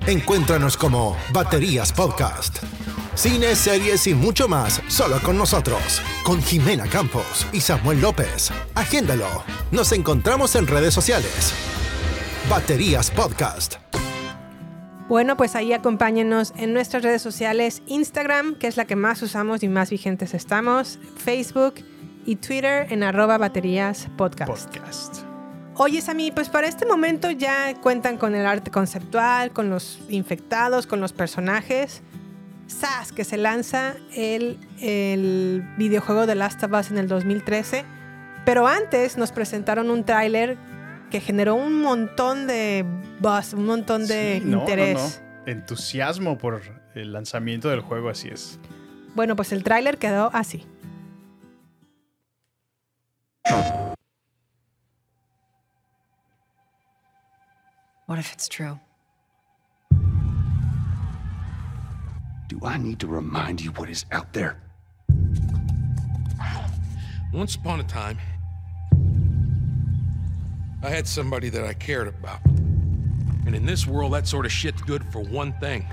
[0.07, 2.63] Encuéntranos como Baterías Podcast.
[3.15, 8.51] Cine, series y mucho más, solo con nosotros, con Jimena Campos y Samuel López.
[8.75, 9.45] Agéndalo.
[9.71, 11.53] Nos encontramos en redes sociales.
[12.49, 13.75] Baterías Podcast.
[15.09, 19.63] Bueno, pues ahí acompáñenos en nuestras redes sociales, Instagram, que es la que más usamos
[19.63, 21.75] y más vigentes estamos, Facebook
[22.25, 24.51] y Twitter en arroba baterías podcast.
[24.51, 25.17] Podcast.
[25.75, 30.87] Oye, Sammy, pues para este momento ya cuentan con el arte conceptual, con los infectados,
[30.87, 32.03] con los personajes.
[32.67, 37.85] SAS, que se lanza el, el videojuego de Last of Us en el 2013.
[38.45, 40.57] Pero antes nos presentaron un tráiler
[41.11, 42.85] que generó un montón de
[43.21, 45.23] buzz, un montón de Sí, no, no, interés.
[45.47, 45.51] no.
[45.53, 46.63] Entusiasmo por
[46.95, 48.59] el lanzamiento del juego, así es.
[49.15, 50.67] Bueno, pues el tráiler quedó así.
[53.45, 53.97] What
[58.19, 58.79] if it's true?
[62.49, 64.61] Do I need to remind you what is out there?
[67.33, 68.19] Once upon a time,
[70.83, 72.45] I had somebody that I cared about.
[73.47, 75.87] And in this world, that sort of shit's good for one thing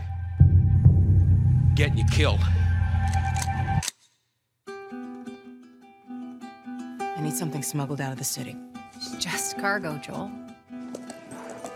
[1.75, 2.41] getting you killed.
[7.29, 8.55] Need something smuggled out of the city.
[9.19, 10.31] Just cargo, Joel.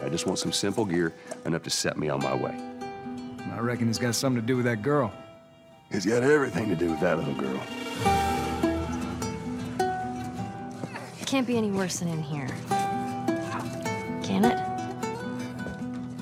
[0.01, 1.13] I just want some simple gear
[1.45, 2.57] enough to set me on my way.
[3.51, 5.13] I reckon it's got something to do with that girl.
[5.91, 7.61] It's got everything to do with that little girl.
[11.21, 12.47] It can't be any worse than in here.
[14.23, 14.59] Can it?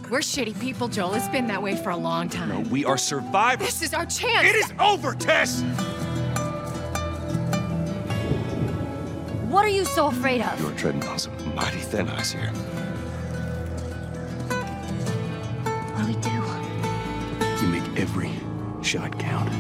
[0.09, 1.13] We're shitty people, Joel.
[1.13, 2.49] It's been that way for a long time.
[2.49, 3.65] No, we are survivors.
[3.65, 4.45] This is our chance.
[4.45, 5.63] It is over, Tess!
[9.61, 10.59] What are you so afraid of?
[10.59, 12.49] You're treading on some mighty thin ice here.
[15.93, 16.31] What do we do?
[17.61, 18.31] You make every
[18.81, 19.51] shot count.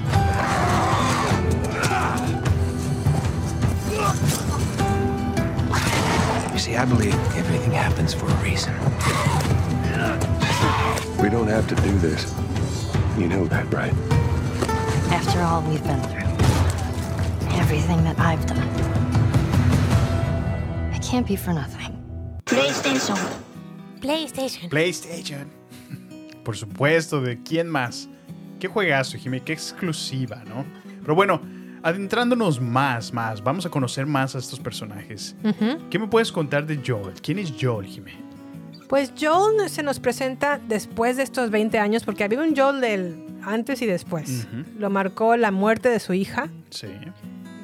[6.51, 8.73] You see, I believe everything happens for a reason.
[11.21, 12.25] We don't have to do this.
[13.19, 13.93] You know that, right?
[15.13, 16.25] After all we've been through,
[17.59, 18.90] everything that I've done,
[21.11, 21.91] can't be for nothing.
[22.45, 23.17] PlayStation.
[23.99, 24.69] PlayStation.
[24.69, 25.45] PlayStation.
[26.45, 28.07] Por supuesto, ¿de quién más?
[28.59, 30.65] Qué juegazo, Jimmy, qué exclusiva, ¿no?
[31.01, 31.41] Pero bueno,
[31.83, 35.35] adentrándonos más, más, vamos a conocer más a estos personajes.
[35.89, 37.19] ¿Qué me puedes contar de Joel?
[37.21, 38.13] ¿Quién es Joel, Jimmy?
[38.87, 43.25] Pues Joel se nos presenta después de estos 20 años, porque había un Joel del
[43.43, 44.47] antes y después.
[44.79, 46.49] Lo marcó la muerte de su hija.
[46.69, 46.87] Sí.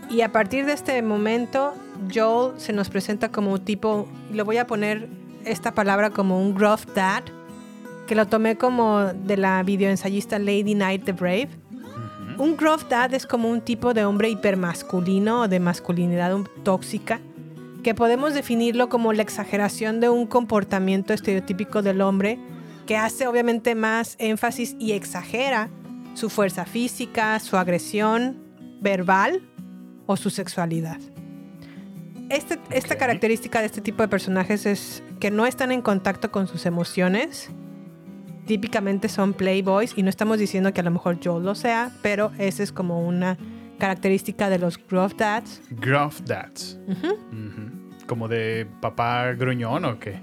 [0.09, 1.73] Y a partir de este momento,
[2.13, 5.07] Joel se nos presenta como un tipo, y lo voy a poner
[5.45, 7.23] esta palabra como un gruff dad,
[8.07, 11.49] que lo tomé como de la videoensayista Lady Knight the Brave.
[12.37, 17.19] Un gruff dad es como un tipo de hombre hipermasculino o de masculinidad tóxica,
[17.83, 22.39] que podemos definirlo como la exageración de un comportamiento estereotípico del hombre,
[22.85, 25.69] que hace obviamente más énfasis y exagera
[26.13, 28.37] su fuerza física, su agresión
[28.81, 29.41] verbal
[30.05, 30.99] o su sexualidad.
[32.29, 36.47] Este- Esta característica de este tipo de personajes es que no están en contacto con
[36.47, 37.49] sus emociones.
[38.45, 42.31] Típicamente son playboys y no estamos diciendo que a lo mejor Joel lo sea, pero
[42.37, 43.37] esa es como una
[43.77, 45.61] característica de los gruff dads.
[45.69, 46.79] Gruff Dads.
[48.07, 50.19] ¿Como de papá gruñón o qué?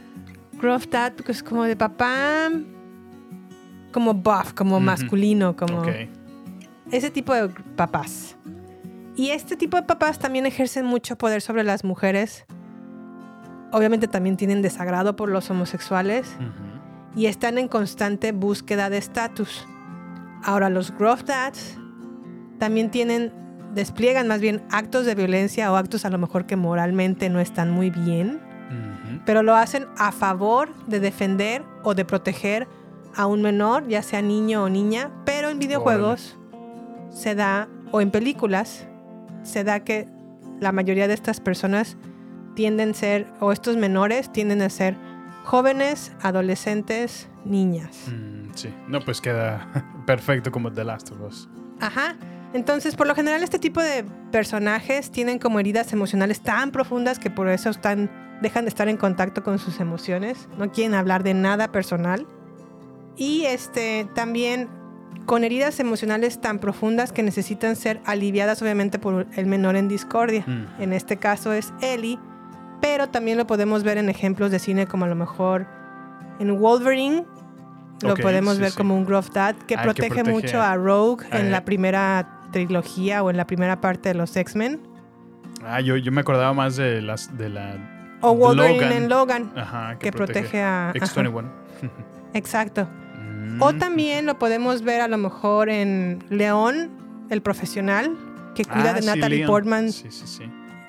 [0.60, 2.50] Gruff dad porque es como de papá,
[3.90, 5.82] como buff, como masculino, como
[6.90, 8.36] ese tipo de papás.
[9.14, 12.46] Y este tipo de papás también ejercen mucho poder sobre las mujeres.
[13.72, 16.36] Obviamente también tienen desagrado por los homosexuales
[17.14, 19.66] y están en constante búsqueda de estatus.
[20.42, 21.78] Ahora los gruff dads
[22.58, 23.32] también tienen
[23.74, 27.70] despliegan más bien actos de violencia o actos a lo mejor que moralmente no están
[27.70, 28.40] muy bien,
[29.24, 32.68] pero lo hacen a favor de defender o de proteger
[33.14, 36.38] a un menor, ya sea niño o niña, pero en videojuegos
[37.10, 38.86] se da, o en películas,
[39.42, 40.08] se da que
[40.60, 41.96] la mayoría de estas personas
[42.54, 44.96] tienden a ser, o estos menores tienden a ser
[45.44, 48.08] jóvenes, adolescentes, niñas.
[48.08, 48.72] Mm, sí.
[48.88, 49.68] No, pues queda
[50.06, 51.48] perfecto como The Last of Us.
[51.80, 52.16] Ajá.
[52.52, 57.30] Entonces, por lo general, este tipo de personajes tienen como heridas emocionales tan profundas que
[57.30, 58.10] por eso están,
[58.42, 60.48] dejan de estar en contacto con sus emociones.
[60.58, 62.26] No quieren hablar de nada personal.
[63.16, 64.68] Y este también
[65.26, 70.44] con heridas emocionales tan profundas que necesitan ser aliviadas, obviamente, por el menor en discordia.
[70.46, 70.82] Mm.
[70.82, 72.18] En este caso es Ellie,
[72.80, 75.66] pero también lo podemos ver en ejemplos de cine como a lo mejor
[76.40, 77.24] en Wolverine,
[78.02, 78.76] lo podemos sí, ver sí.
[78.76, 83.22] como un Gruff Dad que, Ah, que protege, mucho a Rogue en la primera trilogía
[83.22, 84.80] o en la primera parte de los X-Men.
[85.64, 88.92] Ah, yo, yo me acordaba más de las de la O Wolverine Logan.
[88.92, 90.98] en Logan, Ajá, que protege a- ajá.
[90.98, 91.44] X21.
[92.34, 92.88] exacto.
[93.52, 93.62] Mm.
[93.62, 96.90] O también lo podemos ver a lo mejor en León,
[97.30, 98.16] el profesional,
[98.54, 99.48] que cuida Ah, de sí, Natalie Leon.
[99.50, 100.44] Portman Sí, sí, sí.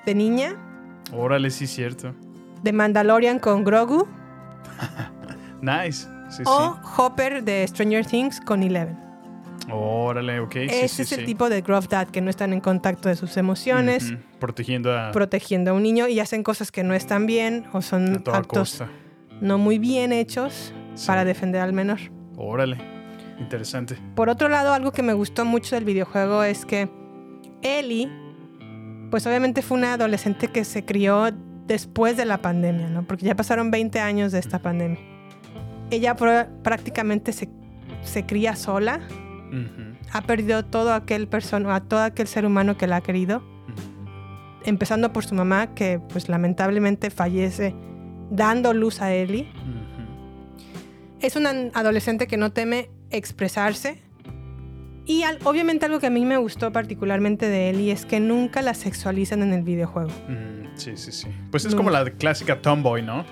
[0.06, 0.56] de niña,
[1.12, 2.14] Órale, sí, cierto.
[2.62, 4.06] de Mandalorian con Grogu,
[5.62, 6.06] Nice.
[6.46, 8.98] O Hopper de Stranger Things con Eleven.
[9.70, 10.56] Órale, ok.
[10.56, 11.24] Ese sí, es el sí.
[11.26, 15.70] tipo de Gruff Dad que no están en contacto de sus emociones, Protegiendo a, protegiendo
[15.70, 18.88] a un niño y hacen cosas que no están bien o son actos costa.
[19.40, 20.74] no muy bien hechos
[21.06, 21.98] para defender al menor.
[22.36, 22.76] Órale.
[23.38, 23.96] Interesante.
[24.14, 26.88] Por otro lado, algo que me gustó mucho del videojuego es que
[27.62, 28.08] Ellie,
[29.10, 31.30] pues obviamente fue una adolescente que se crió
[31.66, 33.02] después de la pandemia, ¿no?
[33.04, 34.98] Porque ya pasaron 20 años de esta pandemia.
[35.90, 37.48] Ella pr- prácticamente se,
[38.02, 39.00] se cría sola,
[40.12, 43.42] ha perdido todo aquel persona, a todo aquel ser humano que la ha querido,
[44.64, 47.74] empezando por su mamá, que pues lamentablemente fallece
[48.30, 49.42] dando luz a Ellie.
[49.52, 49.83] ujú.
[51.20, 54.02] Es una adolescente que no teme expresarse.
[55.06, 58.62] Y al- obviamente algo que a mí me gustó particularmente de Ellie es que nunca
[58.62, 60.10] la sexualizan en el videojuego.
[60.28, 61.28] Mm, sí, sí, sí.
[61.50, 63.24] Pues es como la clásica tomboy, ¿no?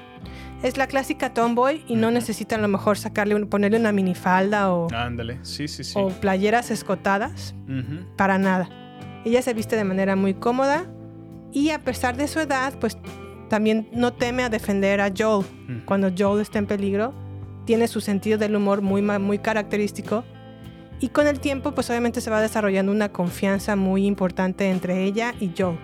[0.63, 4.73] Es la clásica tomboy y no necesitan a lo mejor sacarle un- ponerle una minifalda
[4.73, 5.39] o, Ándale.
[5.43, 5.95] Sí, sí, sí.
[5.97, 7.55] o playeras escotadas.
[8.17, 8.69] Para nada.
[9.25, 10.85] Ella se viste de manera muy cómoda
[11.53, 12.99] y a pesar de su edad, pues
[13.49, 15.47] también no teme a defender a Joel.
[15.87, 17.15] Cuando Joel está en peligro,
[17.65, 20.25] tiene su sentido del humor muy, muy característico.
[21.01, 25.35] Y con el tiempo, pues obviamente se va desarrollando una confianza muy importante entre ella
[25.41, 25.79] y Joel,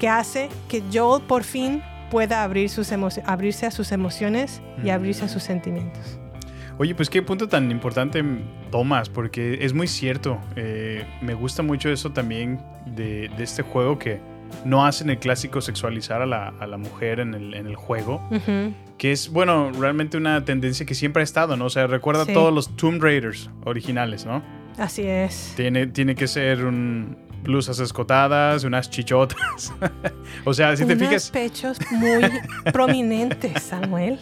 [0.00, 5.24] que hace que Joel por fin pueda abrir sus abrirse a sus emociones y abrirse
[5.24, 6.18] a sus sentimientos.
[6.78, 8.24] Oye, pues qué punto tan importante
[8.70, 10.40] tomas, porque es muy cierto.
[10.56, 14.20] Eh, me gusta mucho eso también de, de este juego que
[14.64, 18.22] no hacen el clásico sexualizar a la, a la mujer en el, en el juego.
[18.98, 21.66] Que es, bueno, realmente una tendencia que siempre ha estado, ¿no?
[21.66, 22.32] O sea, recuerda Sí.
[22.34, 24.42] todos los Tomb Raiders originales, ¿no?
[24.78, 25.54] Así es.
[25.56, 29.72] Tiene, tiene que ser un blusas escotadas, unas chichotas.
[30.44, 31.30] o sea, si te Unos fijas...
[31.30, 32.22] pechos muy
[32.72, 34.18] prominentes, Samuel.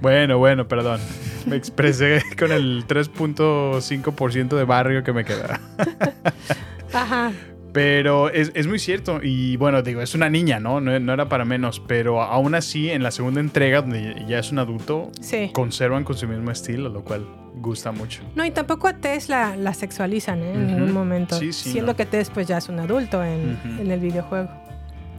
[0.00, 0.98] Bueno, bueno, perdón.
[1.44, 5.60] Me expresé con el 3.5% de barrio que me queda.
[6.94, 7.32] Ajá.
[7.72, 9.20] Pero es, es muy cierto.
[9.22, 10.80] Y bueno, digo, es una niña, ¿no?
[10.80, 10.98] ¿no?
[11.00, 11.80] no era para menos.
[11.80, 15.50] Pero aún así, en la segunda entrega, donde ya es un adulto, Sí.
[15.52, 18.22] conservan con su mismo estilo, lo cual gusta mucho.
[18.34, 20.52] No, y tampoco a Tess la, la sexualizan ¿eh?
[20.52, 20.72] en Ujú.
[20.74, 21.38] ningún momento.
[21.38, 21.96] Sí, sí, siendo no.
[21.96, 24.48] que Tess pues ya es un adulto en, en el videojuego.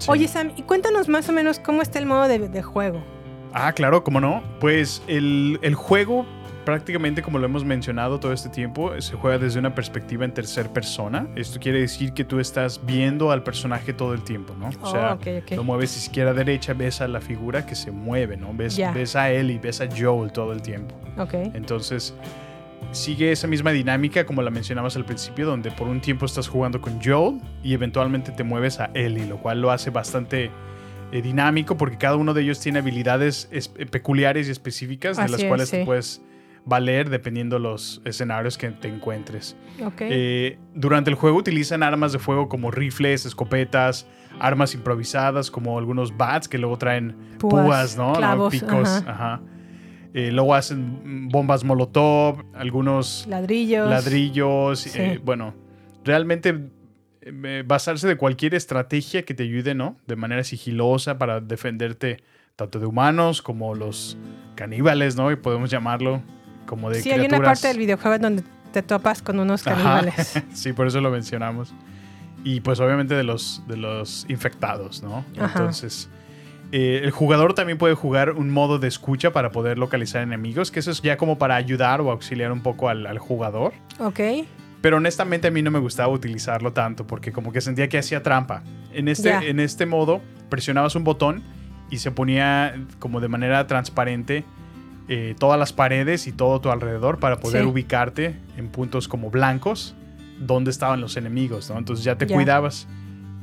[0.08, 3.04] Oye, Sam, y cuéntanos más o menos cómo está el modo de, de juego.
[3.54, 4.44] Ah, claro, ¿cómo no?
[4.60, 6.26] Pues el, el juego,
[6.66, 10.70] prácticamente como lo hemos mencionado todo este tiempo, se juega desde una perspectiva en tercer
[10.70, 11.28] persona.
[11.36, 14.68] Esto quiere decir que tú estás viendo al personaje todo el tiempo, ¿no?
[14.68, 15.18] O Oh, sea,
[15.56, 18.54] lo mueves izquierda a derecha, ves a la figura que se mueve, ¿no?
[18.54, 20.96] Ves, ves a él y ves a Joel todo el tiempo.
[21.18, 21.34] Ok.
[21.54, 22.14] Entonces,
[22.92, 26.80] sigue esa misma dinámica como la mencionabas al principio, donde por un tiempo estás jugando
[26.82, 30.52] con Joel y eventualmente te mueves a Ellie, lo cual lo hace bastante
[31.12, 35.28] eh, dinámico porque cada uno de ellos tiene habilidades es- eh, peculiares y específicas de
[35.30, 35.86] las es, cuales te sí.
[35.86, 36.22] puedes
[36.66, 39.56] valer dependiendo los escenarios que te encuentres.
[40.00, 44.08] Eh, durante el juego utilizan armas de fuego como rifles, escopetas,
[44.40, 48.50] armas improvisadas como algunos bats que luego traen Púas, púas, ¿no?
[48.50, 48.88] Picos.
[48.90, 49.12] ajá.
[49.12, 49.42] ajá.
[50.14, 53.90] Eh, luego hacen bombas molotov, algunos Ladrillos.
[53.90, 54.80] ladrillos.
[54.80, 55.00] Sí.
[55.00, 55.56] eh, bueno,
[56.04, 56.70] realmente
[57.66, 59.98] basarse de cualquier estrategia que te ayude, ¿no?
[60.08, 62.24] De manera sigilosa para defenderte
[62.56, 64.18] tanto de humanos como los
[64.56, 65.32] caníbales, ¿no?
[65.32, 66.22] Y podemos llamarlo
[66.66, 69.76] como de sí, hay una parte del videojuego donde te topas con unos Ajá.
[69.76, 70.42] caníbales.
[70.54, 71.74] sí, por eso lo mencionamos.
[72.44, 75.24] Y pues obviamente de los, de los infectados, ¿no?
[75.38, 75.60] Ajá.
[75.60, 76.10] Entonces,
[76.72, 80.80] eh, el jugador también puede jugar un modo de escucha para poder localizar enemigos, que
[80.80, 83.74] eso es ya como para ayudar o auxiliar un poco al, al jugador.
[84.00, 84.20] ok.
[84.84, 88.22] Pero honestamente a mí no me gustaba utilizarlo tanto porque como que sentía que hacía
[88.22, 88.64] trampa.
[88.92, 91.42] En este, en este modo presionabas un botón
[91.90, 94.44] y se ponía como de manera transparente
[95.10, 97.68] eh, todas las paredes y todo tu alrededor para poder Sí.
[97.68, 99.96] ubicarte en puntos como blancos
[100.40, 101.78] donde estaban los enemigos, ¿no?
[101.78, 102.88] Entonces ya te cuidabas.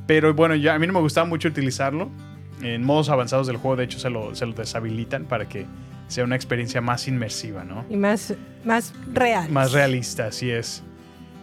[0.07, 2.09] Pero bueno, ya, a mí no me gustaba mucho utilizarlo.
[2.61, 5.65] En modos avanzados del juego, de hecho, se lo, se lo deshabilitan para que
[6.07, 7.85] sea una experiencia más inmersiva, ¿no?
[7.89, 8.35] Y más,
[8.65, 9.49] más real.
[9.49, 10.83] Más realista, así es.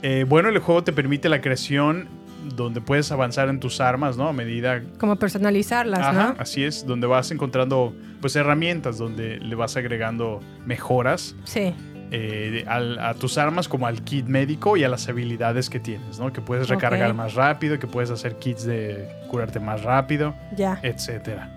[0.02, 2.06] Eh, bueno, el juego te permite la creación
[2.54, 4.28] donde puedes avanzar en tus armas, ¿no?
[4.28, 4.82] A medida...
[4.98, 6.36] Como personalizarlas, Ajá, ¿no?
[6.38, 11.34] así es, donde vas encontrando pues herramientas, donde le vas agregando mejoras.
[11.44, 11.74] Sí.
[12.10, 16.18] eh, al- a tus armas como al kit médico y a las habilidades que tienes,
[16.18, 16.32] ¿no?
[16.32, 20.80] Que puedes recargar más rápido, que puedes hacer kits de curarte más rápido, Ya.
[20.82, 21.50] etcétera.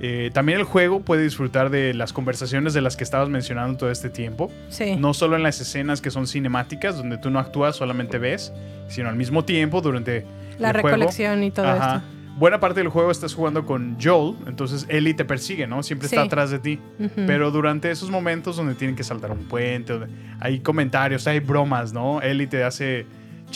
[0.00, 3.90] Eh, también el juego puede disfrutar de las conversaciones de las que estabas mencionando todo
[3.90, 4.50] este tiempo.
[4.68, 4.94] Sí.
[4.96, 8.52] No solo en las escenas que son cinemáticas, donde tú no actúas, solamente ves,
[8.88, 10.24] sino al mismo tiempo durante
[10.58, 10.88] La el juego.
[10.96, 11.96] recolección y todo Ajá.
[11.96, 12.08] esto.
[12.38, 15.82] Buena parte del juego estás jugando con Joel, entonces Ellie te persigue, ¿no?
[15.82, 16.78] Siempre está atrás de ti.
[17.26, 20.06] Pero durante esos momentos donde tienen que saltar un puente, donde
[20.38, 22.22] hay comentarios, hay bromas, ¿no?
[22.22, 23.06] Ellie te hace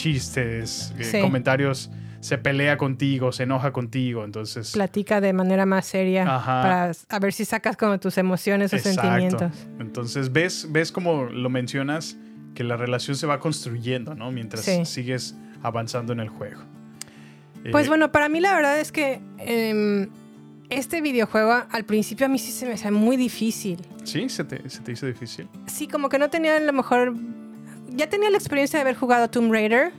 [0.03, 1.21] chistes, eh, Sí.
[1.21, 1.89] comentarios,
[2.23, 4.71] se pelea contigo, se enoja contigo, entonces...
[4.71, 6.61] Platica de manera más seria Ajá.
[6.61, 9.51] para a ver si sacas como tus emociones o sentimientos.
[9.79, 12.15] Entonces ves, ves como lo mencionas,
[12.55, 14.31] que la relación se va construyendo, ¿no?
[14.31, 14.85] Mientras Sí.
[14.85, 16.61] sigues avanzando en el juego.
[17.71, 20.07] Pues Eh, bueno, para mí la verdad es que em,
[20.69, 23.79] este videojuego al principio a mí sí se me hacía muy difícil.
[24.05, 24.29] ¿Sí?
[24.29, 25.47] ¿Se te, se te hizo difícil?
[25.67, 27.13] Sí, como que no tenía a lo mejor...
[27.89, 29.91] Ya tenía la experiencia de haber jugado Tomb Raider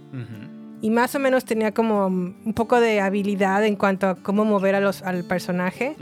[0.84, 4.74] y más o menos tenía como un poco de habilidad en cuanto a cómo mover
[4.74, 5.96] a los, al personaje.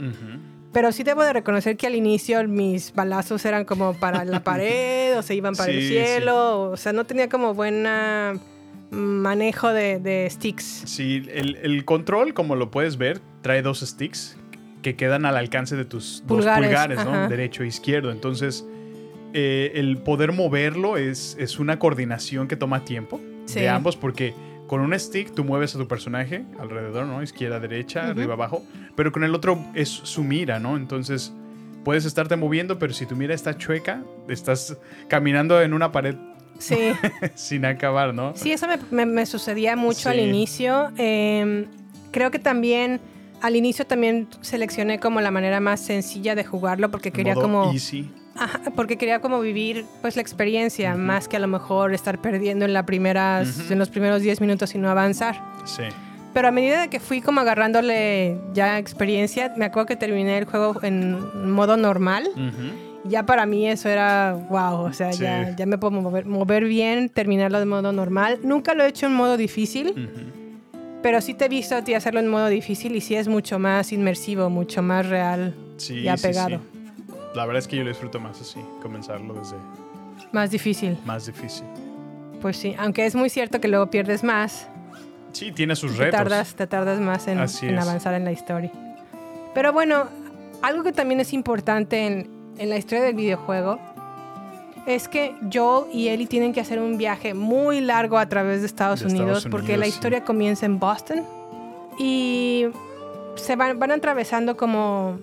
[0.73, 5.17] Pero sí debo de reconocer que al inicio mis balazos eran como para la pared
[5.17, 6.71] o se iban para el Sí, cielo.
[6.71, 8.33] O sea, no tenía como buena
[8.91, 10.83] manejo de, de sticks.
[10.85, 14.35] Sí, el, el control, como lo puedes ver, trae dos sticks
[14.81, 17.29] que quedan al alcance de tus Pulgares, dos pulgares, ¿no?
[17.29, 18.11] Derecho e izquierdo.
[18.11, 18.65] Entonces,
[19.33, 23.59] eh, el poder moverlo es, es una coordinación que toma tiempo Sí.
[23.59, 24.33] de ambos, porque
[24.73, 27.21] con un stick tú mueves a tu personaje alrededor, ¿no?
[27.21, 28.63] Izquierda, derecha, arriba, abajo.
[28.95, 30.77] Pero con el otro es su mira, ¿no?
[30.77, 31.31] Entonces,
[31.83, 34.75] puedes estarte moviendo, pero si tu mira está chueca, estás
[35.07, 36.15] caminando en una pared
[36.57, 36.75] Sí.
[37.35, 38.35] sin acabar, ¿no?
[38.35, 40.91] Sí, eso me, me- me sucedía mucho al inicio.
[40.97, 41.67] Eh,
[42.11, 42.99] creo que también
[43.43, 47.71] al inicio también seleccioné como la manera más sencilla de jugarlo porque quería Modo como
[47.73, 48.09] easy.
[48.35, 52.65] Ajá, porque quería como vivir pues la experiencia más que a lo mejor estar perdiendo
[52.65, 53.73] en la primeras Ujú.
[53.73, 55.41] en los primeros 10 minutos y no avanzar.
[55.65, 55.83] Sí.
[56.33, 60.45] Pero a medida de que fui como agarrándole ya experiencia, me acuerdo que terminé el
[60.45, 62.27] juego en modo normal.
[62.35, 63.09] Ujú.
[63.09, 65.21] Ya para mí eso era wow, o sea, Sí.
[65.23, 68.39] ya, ya me puedo mover, mover bien, terminarlo de modo normal.
[68.43, 70.09] Nunca lo he hecho en modo difícil,
[71.03, 73.59] pero sí te he visto a ti hacerlo en modo difícil y sí es mucho
[73.59, 76.57] más inmersivo, mucho más real Sí, y sí, apegado.
[76.71, 76.72] sí.
[77.35, 79.55] La verdad es que yo lo disfruto más así, comenzarlo desde
[80.31, 81.65] Más difícil, más difícil.
[82.41, 82.75] pues sí.
[82.77, 84.67] Aunque es muy cierto que luego pierdes más,
[85.31, 86.17] Sí, tiene sus te retos.
[86.19, 88.71] tardas, te tardas más en, en avanzar en la historia.
[89.55, 90.05] Pero bueno,
[90.61, 92.29] algo que también es importante en,
[92.59, 93.79] en la historia del videojuego
[94.85, 98.67] es que Joel y Ellie tienen que hacer un viaje muy largo a través de
[98.67, 99.91] Estados, De Estados Unidos, porque Unidos, la sí.
[99.91, 101.23] historia comienza en Boston
[101.97, 102.67] y
[103.35, 105.17] se van, van atravesando como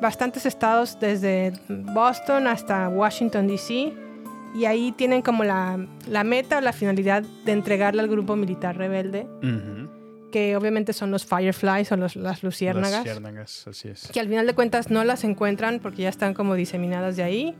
[0.00, 3.92] bastantes estados desde Boston hasta Washington DC
[4.54, 8.76] y ahí tienen como la, la meta o la finalidad de entregarle al grupo militar
[8.76, 9.90] rebelde Ujú.
[10.30, 14.08] que obviamente son los Fireflies o los, las luciérnagas Las ciérnagas, así es.
[14.12, 17.54] que al final de cuentas no las encuentran porque ya están como diseminadas de ahí.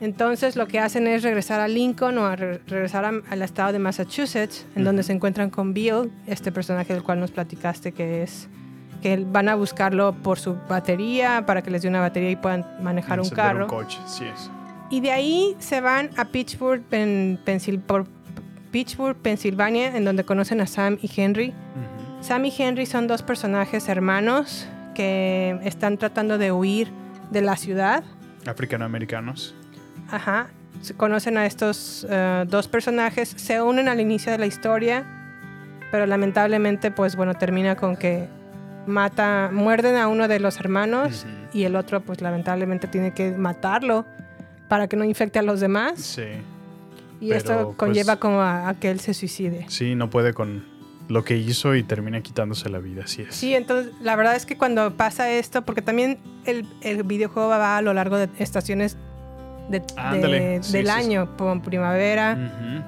[0.00, 3.72] Entonces lo que hacen es regresar a Lincoln o a re- regresar a- al estado
[3.72, 8.22] de Massachusetts, en donde se encuentran con Bill, este personaje del cual nos platicaste que
[8.22, 8.48] es
[9.00, 12.66] que van a buscarlo por su batería para que les dé una batería y puedan
[12.82, 13.64] manejar un Encender carro.
[13.64, 14.50] Un coche, sí es.
[14.90, 18.06] Y de ahí se van a Pittsburgh, en Pensil- por
[18.70, 21.54] Pittsburgh, Pensilvania, en donde conocen a Sam y Henry.
[22.20, 26.90] Sam y Henry son dos personajes hermanos que están tratando de huir
[27.30, 28.04] de la ciudad.
[28.46, 29.54] Africanoamericanos.
[30.10, 30.48] Ajá.
[30.82, 35.04] Se conocen a estos eh, dos personajes, se unen al inicio de la historia,
[35.90, 38.28] pero lamentablemente, pues bueno, termina con que
[38.90, 44.04] mata, muerden a uno de los hermanos y el otro, pues lamentablemente tiene que matarlo
[44.68, 45.98] para que no infecte a los demás.
[46.00, 46.22] Sí.
[47.20, 49.66] Y Pero, esto pues, conlleva como a, a que él se suicide.
[49.68, 50.64] Sí, no puede con
[51.08, 53.34] lo que hizo y termina quitándose la vida, así es.
[53.34, 57.76] Sí, entonces la verdad es que cuando pasa esto, porque también el, el videojuego va
[57.78, 58.96] a lo largo de estaciones
[59.68, 62.36] de- de- Ándale, sí, del sí, año, como primavera,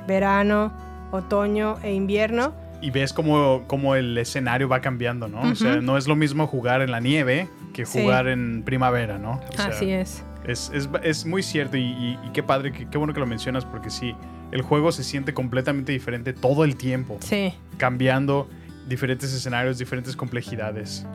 [0.07, 0.73] verano,
[1.11, 2.55] otoño e invierno.
[2.83, 5.41] Y ves cómo, cómo el escenario va cambiando, ¿no?
[5.41, 8.03] O sea, no es lo mismo jugar en la nieve que Sí.
[8.03, 9.41] jugar en primavera, ¿no?
[9.51, 10.25] O sea, Así es.
[10.47, 13.27] Es, es, es muy cierto y, y- y qué padre, que- qué bueno que lo
[13.27, 14.17] mencionas porque sí,
[14.51, 17.19] el juego se siente completamente diferente todo el tiempo.
[17.21, 17.55] Sí.
[17.79, 18.51] Cambiando
[18.89, 21.07] diferentes escenarios, diferentes complejidades.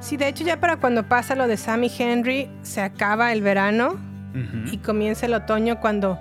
[0.00, 3.40] Sí, de hecho ya para cuando pasa lo de Sam y Henry, se acaba el
[3.40, 3.96] verano
[4.70, 6.18] y comienza el otoño cuando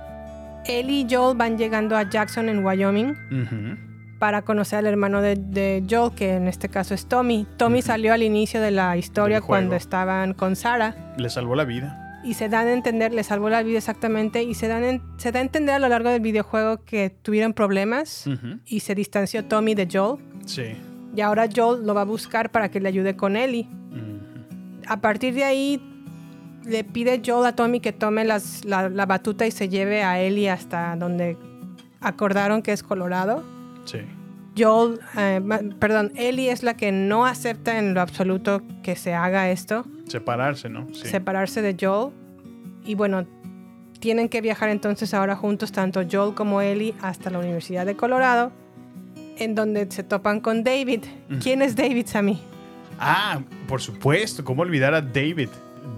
[0.66, 3.78] Ellie y Joel van llegando a Jackson en Wyoming Ujú.
[4.24, 7.45] Para conocer al hermano de, de Joel, que en este caso es Tommy.
[7.57, 10.95] Tommy salió al inicio de la historia cuando estaban con Sarah.
[11.17, 12.21] Le salvó la vida.
[12.24, 15.34] y se dan a entender, le salvó la vida exactamente, y se, dan en- se
[15.34, 18.24] da a entender a lo largo del videojuego que tuvieron problemas
[18.65, 20.21] y se distanció Tommy de Joel.
[20.45, 20.67] Sí.
[21.13, 23.67] Y ahora Joel lo va a buscar para que le ayude con Ellie.
[24.88, 25.82] A partir de ahí,
[26.65, 30.21] le pide Joel a Tommy que tome las- la, la batuta y se lleve a
[30.21, 31.36] Ellie hasta donde
[31.99, 33.51] acordaron que es Colorado.
[33.86, 33.99] Sí.
[34.57, 35.41] Joel, eh,
[35.79, 40.69] perdón, Ellie es la que no acepta en lo absoluto que se haga esto, Separarse,
[40.69, 40.88] ¿no?
[40.93, 41.07] Sí.
[41.07, 42.13] separarse de Joel.
[42.86, 43.25] Y bueno,
[43.99, 48.51] tienen que viajar entonces ahora juntos, tanto Joel como Ellie, hasta la Universidad de Colorado,
[49.38, 51.03] en donde se topan con David.
[51.41, 52.39] ¿Quién es David, Sammy?
[52.99, 55.49] Ah, por supuesto, ¿cómo olvidar a David?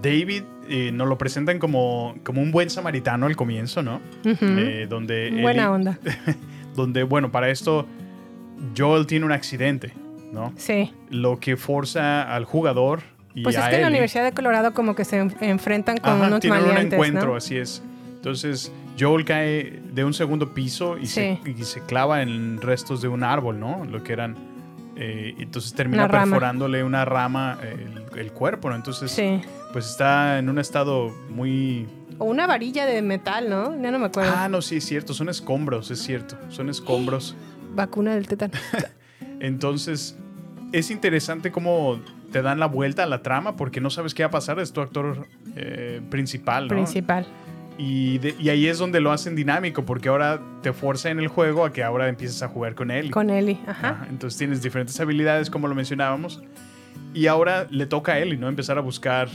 [0.02, 4.00] David eh, nos lo presentan como, como un buen samaritano al comienzo, ¿no?
[4.24, 5.98] Eh, donde Buena Ellie- onda.
[6.76, 7.86] donde, bueno, para esto
[8.76, 9.92] Joel tiene un accidente,
[10.32, 10.52] ¿no?
[10.56, 10.92] Sí.
[11.10, 13.00] Lo que forza al jugador
[13.34, 15.98] y Pues es que en la Ellie- Universidad de Colorado como que se en- enfrentan
[15.98, 17.36] con Ajá, unos tienen un maleantes, encuentro, ¿no?
[17.36, 17.82] así es.
[18.14, 23.08] Entonces, Joel cae de un segundo piso y, se, y se clava en restos de
[23.08, 23.84] un árbol, ¿no?
[23.84, 24.36] Lo que eran.
[24.98, 28.76] eh, entonces termina Una perforándole una rama eh, el, el cuerpo, ¿no?
[28.76, 29.42] Entonces, Sí.
[29.74, 31.86] pues está en un estado muy.
[32.18, 33.80] O una varilla de metal, ¿no?
[33.82, 34.32] Ya no me acuerdo.
[34.34, 35.12] Ah, no, sí, es cierto.
[35.14, 36.36] Son escombros, es cierto.
[36.48, 37.36] Son escombros.
[37.74, 38.54] Vacuna del tétano.
[39.40, 40.16] Entonces,
[40.72, 42.00] es interesante cómo
[42.32, 44.58] te dan la vuelta a la trama porque no sabes qué va a pasar.
[44.60, 46.74] Es tu actor eh, principal, ¿no?
[46.74, 47.26] Principal.
[47.78, 51.28] Y, de- y ahí es donde lo hacen dinámico, porque ahora te fuerza en el
[51.28, 53.10] juego a que ahora empieces a jugar con él.
[53.10, 53.88] Con Ellie, ajá.
[53.90, 56.42] Ajá, Entonces tienes diferentes habilidades, como lo mencionábamos.
[57.12, 58.48] Y ahora le toca a Ellie, ¿no?
[58.48, 59.28] Empezar a buscar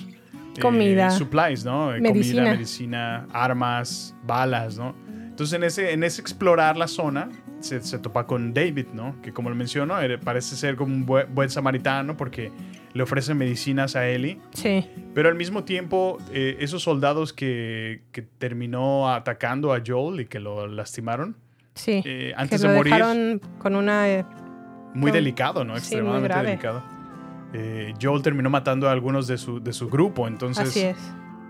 [0.58, 1.10] eh, Comida.
[1.12, 1.94] supplies, ¿no?
[1.94, 2.42] Eh, Medicina.
[2.42, 4.96] Comida, medicina, armas, balas, ¿no?
[5.30, 7.30] Entonces en ese, en ese explorar la zona
[7.62, 9.16] se, se topa con David, ¿no?
[9.22, 12.52] Que como lo menciono, eh, parece ser como un buen, buen samaritano porque
[12.94, 14.40] le ofrece medicinas a Ellie.
[14.54, 14.86] Sí.
[15.14, 20.40] Pero al mismo tiempo, eh, esos soldados que, que terminó atacando a Joel y que
[20.40, 21.38] lo lastimaron,
[21.76, 22.02] Sí.
[22.04, 24.10] eh, que antes lo de morir, dejaron con una...
[24.10, 24.26] eh,
[24.94, 25.74] muy con- delicado, ¿no?
[25.76, 26.48] Sí, muy Extremadamente grave.
[26.50, 26.84] delicado.
[27.54, 30.98] Eh, Joel terminó matando a algunos de su, de su grupo, entonces Así es.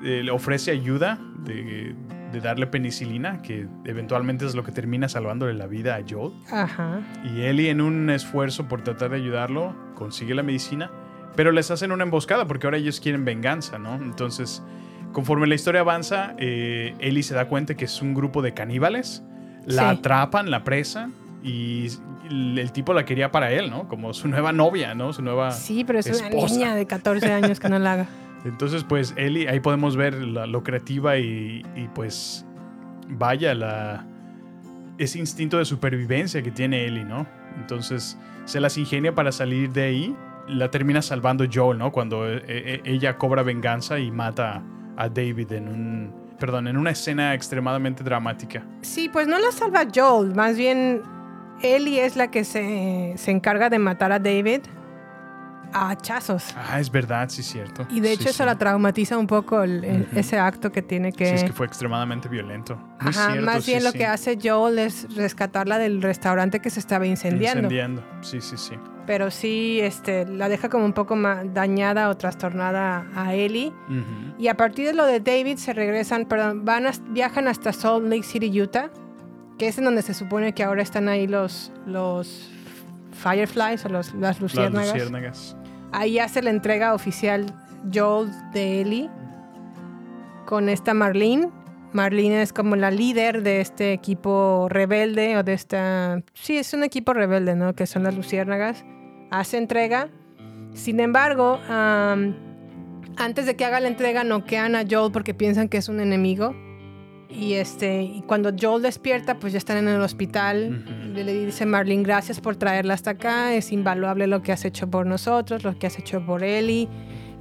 [0.04, 1.96] eh, le ofrece ayuda de,
[2.32, 6.34] de darle penicilina, que eventualmente es lo que termina salvándole la vida a Joel.
[6.52, 7.02] Ajá.
[7.24, 10.90] Y Ellie, en un esfuerzo por tratar de ayudarlo, consigue la medicina,
[11.36, 13.96] pero les hacen una emboscada porque ahora ellos quieren venganza, ¿no?
[13.96, 14.64] Entonces,
[15.12, 19.24] conforme la historia avanza, eh, Ellie se da cuenta que es un grupo de caníbales,
[19.66, 19.98] la Sí.
[20.00, 21.14] atrapan, la presan
[21.44, 21.88] y
[22.30, 23.88] el, tipo la quería para él, ¿no?
[23.88, 25.12] Como su nueva novia, ¿no?
[25.14, 28.08] Su nueva Sí, pero es una niña de 14 años que no la haga.
[28.46, 32.46] Entonces, pues Ellie, ahí podemos ver la- lo creativa y, y, pues
[33.08, 34.06] vaya la
[34.98, 37.26] ese instinto de supervivencia que tiene Ellie, ¿no?
[37.58, 40.16] Entonces se las ingenia para salir de ahí.
[40.48, 41.92] La termina salvando Joel, ¿no?
[41.92, 44.62] Cuando eh, eh, ella cobra venganza y mata
[44.98, 48.64] a David en un, perdón, en una escena extremadamente dramática.
[48.82, 51.02] Sí, pues no la salva Joel, más bien
[51.64, 54.62] Ellie es la que se, se encarga de matar a David
[55.74, 56.54] a hachazos.
[56.58, 57.88] Ah, es verdad, sí, cierto.
[57.90, 58.46] Y de Sí, hecho eso sí.
[58.46, 60.20] la traumatiza un poco el- el- Ujú.
[60.20, 61.26] ese acto que tiene que...
[61.28, 62.76] Sí, es que fue extremadamente violento.
[62.76, 66.70] Muy Ajá, cierto, más sí, bien lo que hace Joel es rescatarla del restaurante que
[66.70, 67.60] se estaba incendiando.
[67.60, 68.76] Incendiando, sí, sí, sí.
[69.08, 73.72] Pero sí este, la deja como un poco más dañada o trastornada a Ellie.
[74.38, 78.06] Y a partir de lo de David se regresan, perdón, van a- viajan hasta Salt
[78.10, 78.90] Lake City, Utah,
[79.62, 82.50] que es en donde se supone que ahora están ahí los, los
[83.12, 85.56] Fireflies o los, las Las luciérnagas.
[85.92, 87.46] Ahí hace la entrega oficial
[87.94, 89.08] Joel de Ellie
[90.48, 91.52] con esta Marlene.
[91.94, 96.24] Marlene es como la líder de este equipo rebelde o de esta...
[96.34, 97.76] Sí, es un equipo rebelde, ¿no?
[97.76, 98.84] Que son las luciérnagas.
[99.30, 100.10] Hace entrega.
[100.74, 105.88] Sin embargo, antes de que haga la entrega noquean a Joel porque piensan que es
[105.88, 106.56] un enemigo.
[107.34, 110.84] Y, este, y cuando Joel despierta, pues ya están en el hospital.
[111.14, 113.54] Le, le dice Marlene, gracias por traerla hasta acá.
[113.54, 116.88] Es invaluable lo que has hecho por nosotros, lo que has hecho por Ellie.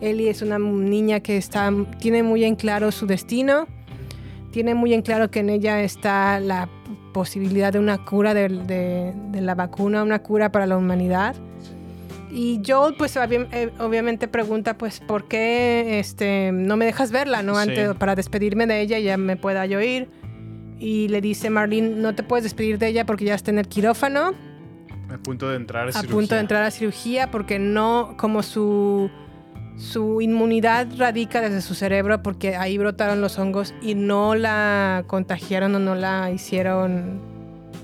[0.00, 3.66] Ellie es una niña que está, tiene muy en claro su destino.
[4.52, 6.68] Tiene muy en claro que en ella está la
[7.12, 11.34] posibilidad de una cura de, de- de la vacuna, una cura para la humanidad.
[12.32, 17.54] Y Joel, pues eh, obviamente pregunta, pues, ¿por qué este, no me dejas verla, no?
[17.56, 17.60] Sí.
[17.70, 20.08] Antes, para despedirme de ella y ya me pueda yo ir.
[20.78, 23.68] Y le dice Marlene, no te puedes despedir de ella porque ya está en el
[23.68, 24.32] quirófano,
[25.12, 26.10] A punto de entrar a, a cirugía.
[26.14, 29.10] punto de entrar a cirugía, porque no, como su,
[29.76, 35.74] su inmunidad radica desde su cerebro, porque ahí brotaron los hongos y no la contagiaron
[35.74, 37.20] o no la hicieron,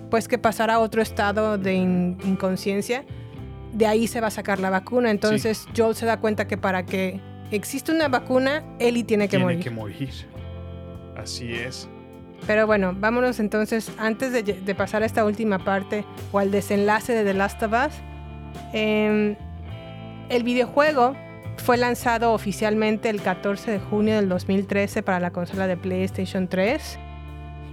[0.09, 3.05] pues que pasara a otro estado de in- inconsciencia.
[3.77, 5.11] De ahí se va a sacar la vacuna.
[5.11, 7.21] Entonces Joel se da cuenta que para que
[7.51, 9.61] existe una vacuna, Ellie tiene que Tiene morir.
[9.61, 10.11] que morir.
[11.17, 11.89] Así es.
[12.47, 17.13] Pero bueno, vámonos entonces, antes de, de pasar a esta última parte o al desenlace
[17.15, 17.95] de The Last of Us,
[18.73, 19.37] em,
[20.29, 21.15] el videojuego
[21.57, 26.99] fue lanzado oficialmente el 14 de junio del 2013 para la consola de PlayStation 3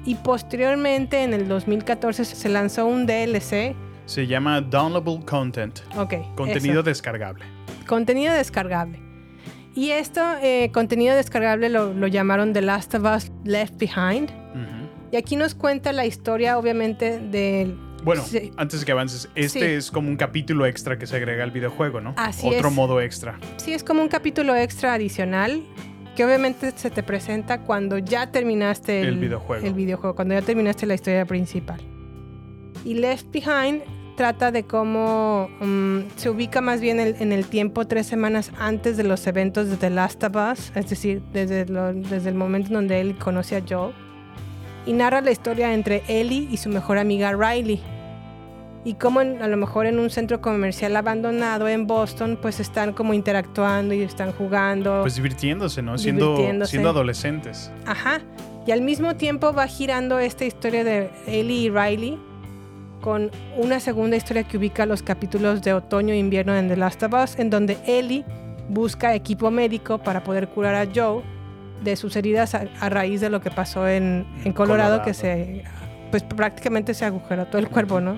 [0.05, 3.75] y posteriormente en el 2014 se lanzó un DLC,
[4.05, 5.79] Se llama Downloadable Content.
[5.95, 6.83] ok, Contenido eso.
[6.83, 7.45] descargable.
[7.87, 8.99] contenido descargable.
[9.75, 14.29] Y esto, eh, contenido descargable, lo, lo llamaron The Last of Us Left Behind.
[15.11, 17.77] Y aquí nos cuenta la historia, obviamente, del...
[18.03, 18.51] Bueno, Sí.
[18.57, 19.65] antes de que avances, este Sí.
[19.65, 22.13] es como un capítulo extra que se agrega al videojuego, ¿no?
[22.17, 22.73] Así Otro es.
[22.73, 23.37] modo extra.
[23.57, 25.63] Sí, es como un capítulo extra adicional
[26.15, 29.65] que obviamente se te presenta cuando ya terminaste el, El videojuego.
[29.65, 31.79] el videojuego, cuando ya terminaste la historia principal.
[32.85, 33.81] Y Left Behind
[34.15, 38.95] trata de cómo mm, se ubica más bien el- en el tiempo tres semanas antes
[38.97, 42.67] de los eventos de The Last of Us, es decir, desde, lo- desde el momento
[42.69, 43.93] en donde él conoce a Joel.
[44.85, 47.81] Y narra la historia entre Ellie y su mejor amiga Riley.
[48.85, 52.91] Y cómo en- a lo mejor en un centro comercial abandonado en Boston, pues están
[52.91, 54.99] como interactuando y están jugando.
[55.01, 55.97] Pues divirtiéndose, ¿no?
[55.97, 56.71] Siendo, Divirtiéndose.
[56.71, 57.71] siendo adolescentes.
[57.85, 58.19] Ajá.
[58.67, 62.19] Y al mismo tiempo va girando esta historia de Ellie y Riley
[63.03, 67.03] con una segunda historia que ubica los capítulos de otoño e invierno en The Last
[67.03, 68.23] of Us, en donde Ellie
[68.69, 71.21] busca equipo médico para poder curar a Joe
[71.83, 75.03] de sus heridas a, a raíz de lo que pasó en, en Colorado, Colorado.
[75.03, 75.63] que se
[76.11, 78.15] pues prácticamente se agujeró todo el cuerpo, ¿no?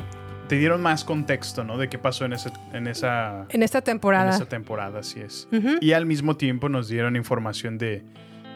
[0.47, 1.79] Te dieron más contexto, ¿no?
[1.79, 4.29] De qué pasó en, ese, en esa En esta temporada.
[4.29, 5.47] En esa temporada, así es.
[5.81, 8.03] Y al mismo tiempo nos dieron información de,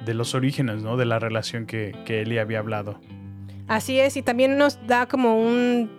[0.05, 0.95] de los orígenes, ¿no?
[0.95, 2.99] De la relación que, que Ellie había hablado.
[3.67, 5.89] Así es, y también nos da como un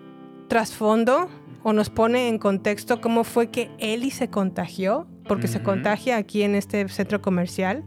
[0.50, 1.28] trasfondo
[1.62, 6.42] o nos pone en contexto cómo fue que Ellie se contagió, porque se contagia aquí
[6.42, 7.84] en este centro comercial,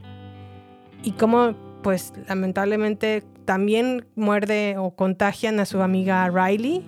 [1.03, 6.85] y cómo, pues, lamentablemente también muerde o contagian a su amiga Riley,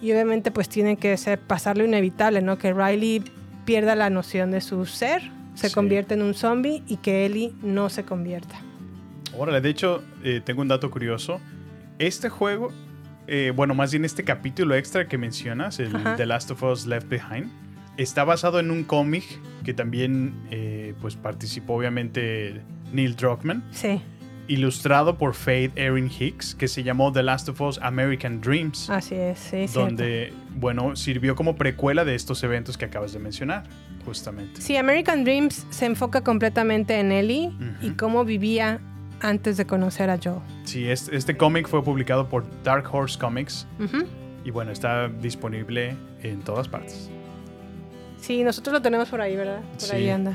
[0.00, 2.56] y obviamente, pues, tienen que ser, pasar lo inevitable, ¿no?
[2.56, 3.24] Que Riley
[3.64, 5.22] pierda la noción de su ser,
[5.54, 5.74] se Sí.
[5.74, 8.54] convierte en un zombie y que Ellie no se convierta.
[9.36, 11.40] Órale, de hecho, eh, tengo un dato curioso.
[11.98, 12.68] Este juego,
[13.26, 16.16] eh, bueno, más bien este capítulo extra que mencionas, el Ajá.
[16.16, 17.50] The Last of Us Left Behind,
[17.96, 19.24] está basado en un cómic
[19.64, 22.62] que también eh, pues participó obviamente
[22.92, 24.00] Neil Druckmann, Sí,
[24.48, 29.14] ilustrado por Faith Erin Hicks, que se llamó The Last of Us American Dreams, así
[29.14, 29.80] es, sí, cierto.
[29.80, 33.64] donde, bueno, sirvió como precuela de estos eventos que acabas de mencionar,
[34.04, 34.60] justamente.
[34.60, 38.80] Sí, American Dreams se enfoca completamente en Ellie y cómo vivía
[39.20, 40.40] antes de conocer a Joe.
[40.64, 43.66] Sí, es- este cómic fue publicado por Dark Horse Comics
[44.44, 47.10] y bueno, está disponible en todas partes.
[48.20, 49.60] Sí, nosotros lo tenemos por ahí, ¿verdad?
[49.72, 49.96] Por Sí.
[49.96, 50.32] ahí anda.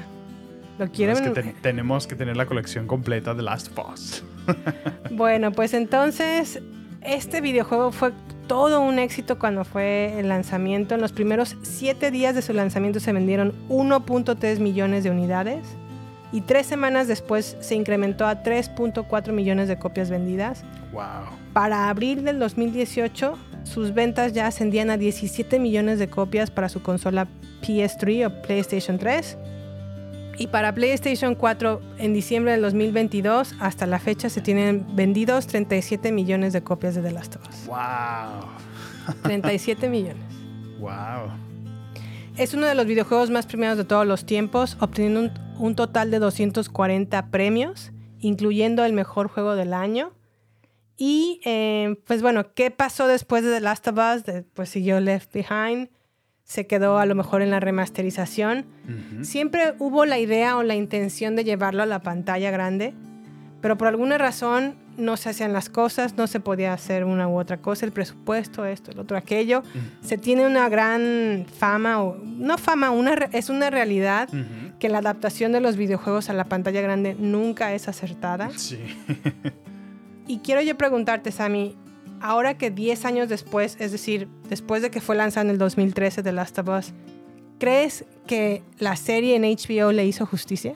[0.79, 1.15] Lo No, quieren.
[1.15, 4.23] es que ten- tenemos que tener la colección completa de Last of Us.
[5.11, 6.61] Bueno, pues entonces
[7.01, 8.11] este videojuego fue
[8.47, 10.95] todo un éxito cuando fue el lanzamiento.
[10.95, 15.65] En los primeros siete días de su lanzamiento se vendieron 1.3 millones de unidades
[16.31, 20.63] y tres semanas después se incrementó a 3.4 millones de copias vendidas.
[20.93, 21.03] Wow.
[21.53, 26.81] Para abril del 2018, sus ventas ya ascendían a 17 millones de copias para su
[26.81, 27.27] consola
[27.61, 29.37] PS3 o PlayStation 3.
[30.37, 36.11] Y para PlayStation 4, en diciembre del 2022, hasta la fecha se tienen vendidos 37
[36.11, 37.67] millones de copias de The Last of Us.
[37.67, 39.21] Wow.
[39.23, 40.23] 37 millones.
[40.79, 41.50] Wow.
[42.37, 46.09] Es uno de los videojuegos más premiados de todos los tiempos, obteniendo un, un total
[46.11, 50.13] de 240 premios, incluyendo el mejor juego del año.
[50.97, 54.23] Y eh, pues bueno, ¿qué pasó después de The Last of Us?
[54.23, 55.89] De- pues siguió Left Behind,
[56.43, 58.65] se quedó a lo mejor en la remasterización.
[59.21, 62.93] Siempre hubo la idea o la intención de llevarlo a la pantalla grande,
[63.61, 67.39] pero por alguna razón no se hacían las cosas, no se podía hacer una u
[67.39, 69.63] otra cosa, el presupuesto, esto, el otro, aquello.
[70.01, 74.29] Se tiene una gran fama, o no fama, una, es una realidad
[74.79, 78.49] que la adaptación de los videojuegos a la pantalla grande nunca es acertada.
[78.57, 78.79] Sí.
[80.27, 81.75] Y quiero yo preguntarte, Sammy,
[82.21, 86.23] ahora que 10 años después, es decir, después de que fue lanzado en el 2013
[86.23, 86.93] The Last of Us,
[87.59, 90.75] ¿crees que la serie en HBO le hizo justicia?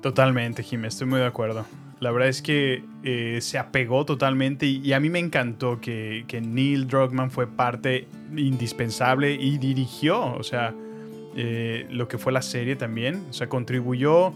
[0.00, 1.66] Totalmente, Jim, estoy muy de acuerdo.
[2.00, 6.24] La verdad es que eh, se apegó totalmente y, y a mí me encantó que,
[6.28, 8.06] que Neil Druckmann fue parte
[8.36, 10.74] indispensable y dirigió, o sea,
[11.36, 14.32] eh, lo que fue la serie también, o sea, contribuyó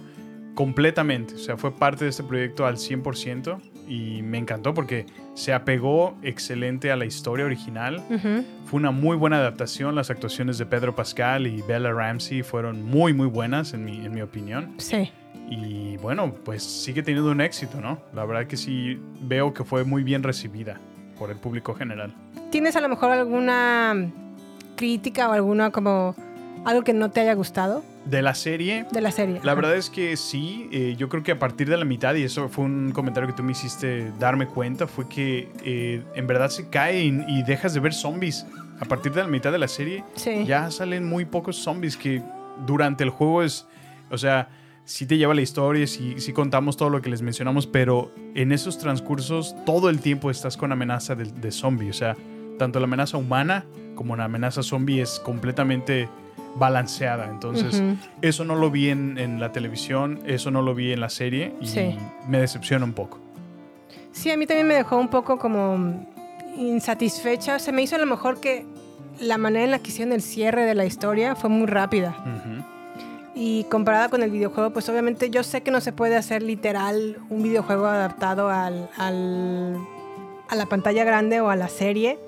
[0.55, 3.59] completamente, o sea, fue parte de este proyecto al 100%.
[3.89, 8.03] y me encantó porque se apegó excelente a la historia original.
[8.67, 9.95] Fue una muy buena adaptación.
[9.95, 14.13] Las actuaciones de Pedro Pascal y Bella Ramsey fueron muy, muy buenas, en mi, en
[14.13, 14.75] mi opinión.
[14.79, 15.11] Sí.
[15.55, 17.99] Y bueno, pues sigue teniendo un éxito, ¿no?
[18.15, 20.81] La verdad que sí veo que fue muy bien recibida
[21.19, 22.15] por el público general.
[22.51, 23.95] ¿Tienes a lo mejor alguna
[24.77, 26.15] crítica o alguna como
[26.65, 29.35] algo que no te haya gustado De la serie, de la serie?
[29.43, 29.55] la Ajá.
[29.61, 32.49] verdad es que sí, eh, yo creo que a partir de la mitad, y eso
[32.49, 36.69] fue un comentario que tú me hiciste darme cuenta, fue que eh, en verdad se
[36.69, 38.47] cae y, y dejas de ver zombies.
[38.81, 40.45] A partir de la mitad de la serie, Sí.
[40.47, 42.23] ya salen muy pocos zombies que
[42.67, 43.67] durante el juego es,
[44.11, 44.49] o sea,
[44.85, 48.53] sí te lleva la historia, sí, sí contamos todo lo que les mencionamos, pero en
[48.53, 52.17] esos transcursos todo el tiempo estás con amenaza de, de zombie, o sea,
[52.59, 53.65] tanto la amenaza humana
[53.95, 56.09] como la amenaza zombie es completamente
[56.57, 57.83] balanceada, entonces
[58.21, 61.55] eso no lo vi en, en la televisión, eso no lo vi en la serie
[61.61, 61.97] y Sí.
[62.29, 63.19] me decepciona un poco.
[64.11, 66.05] Sí, a mí también me dejó un poco como
[66.59, 67.59] insatisfecha.
[67.59, 68.67] Se me hizo a lo mejor que
[69.21, 72.15] la manera en la que hicieron el cierre de la historia fue muy rápida.
[73.35, 77.17] Y comparada con el videojuego, pues obviamente yo sé que no se puede hacer literal
[77.31, 79.79] un videojuego adaptado al, al-
[80.49, 82.19] a la pantalla grande o a la serie,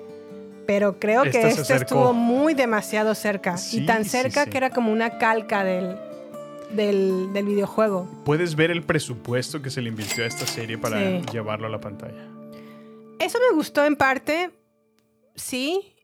[0.65, 3.55] pero creo que este estuvo muy demasiado cerca.
[3.57, 4.49] Sí, y tan cerca sí.
[4.49, 5.95] que era como una calca del,
[6.71, 8.09] del, del videojuego.
[8.25, 11.79] Puedes ver el presupuesto que se le invirtió a esta serie para llevarlo a la
[11.79, 12.27] pantalla.
[13.19, 14.49] Eso me gustó en parte,
[15.35, 15.94] sí,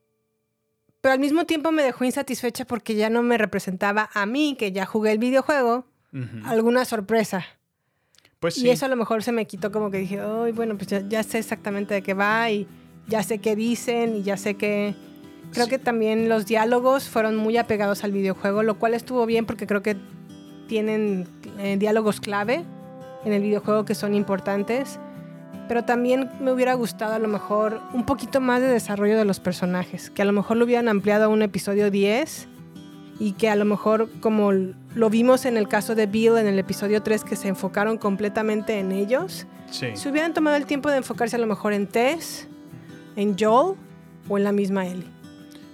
[1.01, 4.71] pero al mismo tiempo me dejó insatisfecha porque ya no me representaba a mí, que
[4.71, 5.85] ya jugué el videojuego,
[6.45, 7.45] alguna sorpresa.
[8.39, 8.67] Pues sí.
[8.67, 11.01] Y eso a lo mejor se me quitó como que dije, ay, bueno, pues ya,
[11.07, 12.67] ya sé exactamente de qué va y
[13.07, 14.95] ya sé qué dicen y ya sé que...
[15.53, 19.67] Creo que también los diálogos fueron muy apegados al videojuego, lo cual estuvo bien porque
[19.67, 19.97] creo que
[20.67, 21.27] tienen
[21.59, 22.63] eh, diálogos clave
[23.25, 24.97] en el videojuego que son importantes.
[25.71, 29.39] Pero también me hubiera gustado a lo mejor un poquito más de desarrollo de los
[29.39, 32.49] personajes, que a lo mejor lo hubieran ampliado a un episodio 10
[33.21, 36.59] y que a lo mejor como lo vimos en el caso de Bill en el
[36.59, 39.87] episodio 3 que se enfocaron completamente en ellos, Sí.
[39.93, 42.49] si hubieran tomado el tiempo de enfocarse a lo mejor en Tess,
[43.15, 43.77] en Joel
[44.27, 45.07] o en la misma Ellie.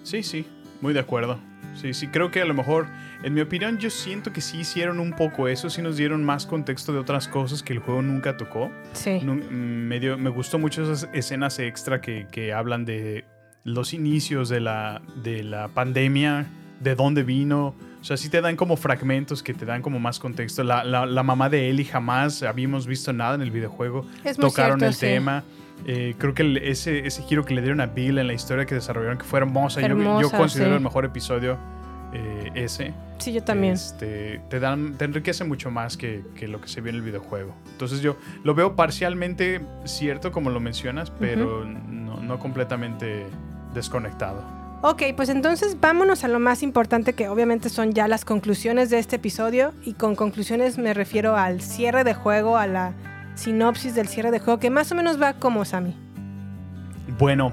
[0.03, 0.45] Sí, sí,
[0.80, 1.40] muy de acuerdo.
[1.74, 2.86] Sí, sí, creo que a lo mejor,
[3.23, 6.45] en mi opinión, yo siento que sí hicieron un poco eso, sí nos dieron más
[6.45, 8.72] contexto de otras cosas que el juego nunca tocó.
[8.94, 9.19] Sí.
[9.23, 13.26] Nu- mm, me, dio- me gustó mucho esas escenas extra que, que hablan de
[13.64, 16.45] los inicios de la, de la pandemia,
[16.80, 17.76] de dónde vino.
[17.99, 20.64] O sea, sí te dan como fragmentos que te dan como más contexto.
[20.64, 24.06] La, la- la mamá de Ellie jamás habíamos visto nada en el videojuego.
[24.23, 24.99] Es muy Tocaron cierto, el sí.
[25.02, 25.44] tema.
[25.85, 28.65] Eh, creo que el- ese, ese giro que le dieron a Bill en la historia
[28.65, 29.81] que desarrollaron, que fue hermosa.
[29.81, 30.76] Yo- yo, Hermosa, considero sí.
[30.77, 31.57] el mejor episodio
[32.18, 32.94] eh, ese.
[33.19, 33.73] Sí, yo también.
[33.73, 37.02] Este, te, dan, te enriquece mucho más que, que lo que se vio en el
[37.02, 37.53] videojuego.
[37.72, 43.26] Entonces yo lo veo parcialmente cierto, como lo mencionas, pero no, no completamente
[43.73, 44.44] desconectado.
[44.81, 48.99] Ok, pues entonces vámonos a lo más importante que obviamente son ya las conclusiones de
[48.99, 52.94] este episodio y con conclusiones me refiero al cierre de juego, a la
[53.34, 55.95] sinopsis del cierre de juego que más o menos va como Sammy.
[57.18, 57.52] Bueno,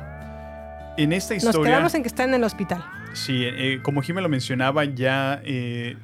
[0.98, 1.72] en esta Nos historia...
[1.72, 2.84] quedamos en que está en el hospital.
[3.14, 5.96] Sí, eh, como Jimmy lo mencionaba, ya eh,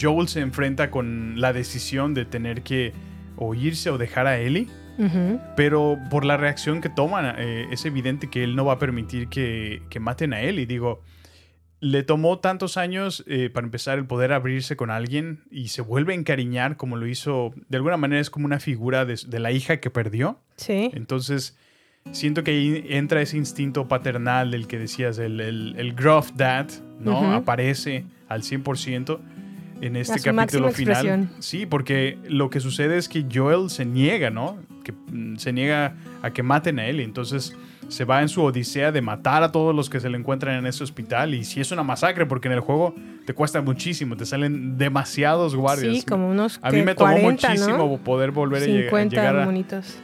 [0.00, 2.92] Joel se enfrenta con la decisión de tener que
[3.36, 4.68] o irse o dejar a Ellie.
[5.56, 9.26] Pero por la reacción que toman, eh, es evidente que él no va a permitir
[9.28, 10.60] que, que maten a él.
[10.60, 11.02] Y digo,
[11.80, 16.12] le tomó tantos años eh, para empezar el poder abrirse con alguien y se vuelve
[16.12, 17.52] a encariñar como lo hizo.
[17.68, 20.38] De alguna manera es como una figura de, de la hija que perdió.
[20.56, 20.92] Sí.
[20.94, 21.58] Entonces,
[22.10, 26.68] siento que ahí entra ese instinto paternal del que decías, el, el, el gruff dad,
[27.00, 27.32] ¿no?
[27.32, 29.18] Aparece al 100%
[29.80, 30.92] en este su capítulo final.
[30.92, 31.30] expresión.
[31.40, 34.58] Sí, porque lo que sucede es que Joel se niega, ¿no?
[34.84, 37.00] Que mm, se niega a que maten a él.
[37.00, 37.56] Entonces
[37.88, 40.66] se va en su odisea de matar a todos los que se le encuentran en
[40.66, 41.34] ese hospital.
[41.34, 42.94] Y si es una masacre, porque en el juego
[43.26, 45.96] te cuesta muchísimo, te salen demasiados guardias.
[45.98, 47.54] Sí, como unos A mí me tomó 40, ¿no?
[47.54, 49.44] muchísimo poder volver a lleg- a 50 llegar a,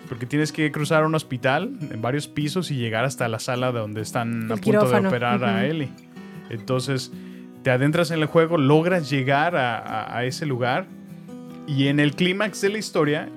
[0.08, 3.78] porque tienes que cruzar un hospital en varios pisos y llegar hasta la sala de
[3.78, 5.64] donde están a punto quirófano, de operar a.
[5.66, 5.88] Ellie.
[6.50, 7.12] Entonces,
[7.62, 10.86] te adentras en el juego, logras llegar a, a- a ese lugar
[11.66, 13.28] y en el clímax de la historia,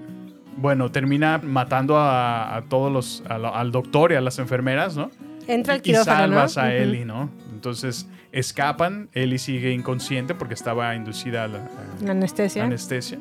[0.58, 5.10] bueno, termina matando a, a todos los, a al doctor y a las enfermeras, ¿no?
[5.48, 6.64] Entra al y quirófano, salvas ¿no?
[6.64, 6.74] a.
[6.74, 7.30] Ellie, ¿no?
[7.54, 12.64] Entonces escapan, Ellie sigue inconsciente porque estaba inducida a la a- La anestesia.
[12.64, 13.18] anestesia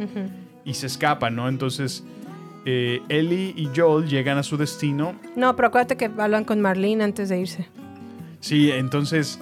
[0.64, 1.48] y se escapan, ¿no?
[1.48, 2.04] Entonces
[2.66, 5.14] eh, Ellie y Joel llegan a su destino.
[5.36, 7.68] No, pero acuérdate que hablan con Marlene antes de irse.
[8.40, 9.40] Sí, entonces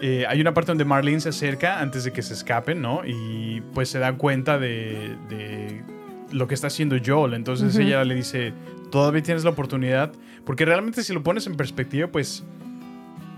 [0.00, 3.02] eh, hay una parte donde Marlene se acerca antes de que se escapen, ¿no?
[3.06, 5.82] Y pues se dan cuenta de, de
[6.32, 7.34] lo que está haciendo Joel.
[7.34, 8.52] Entonces ella le dice,
[8.90, 10.12] todavía tienes la oportunidad.
[10.44, 12.44] Porque realmente si lo pones en perspectiva, pues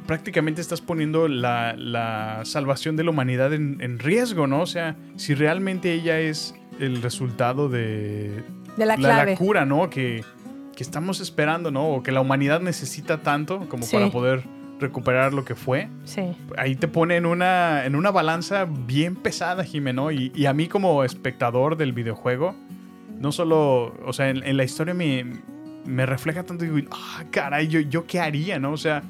[0.07, 4.63] prácticamente estás poniendo la, la salvación de la humanidad en, en riesgo, ¿no?
[4.63, 8.43] O sea, si realmente ella es el resultado de,
[8.77, 9.37] De la clave.
[9.37, 9.91] cura, ¿no?
[9.91, 10.25] Que,
[10.77, 11.89] que estamos esperando, ¿no?
[11.89, 13.97] O que la humanidad necesita tanto como Sí.
[13.97, 14.43] para poder
[14.81, 15.89] recuperar lo que fue.
[16.05, 16.23] Sí.
[16.57, 20.11] Ahí te pone en una, en una balanza bien pesada, Jimeno.
[20.11, 22.57] Y, y a mí como espectador del videojuego,
[23.23, 25.25] no solo, o sea, en, la historia me,
[25.87, 28.73] me refleja tanto, ah, caray, yo, yo qué haría, ¿no?
[28.73, 29.05] O sea,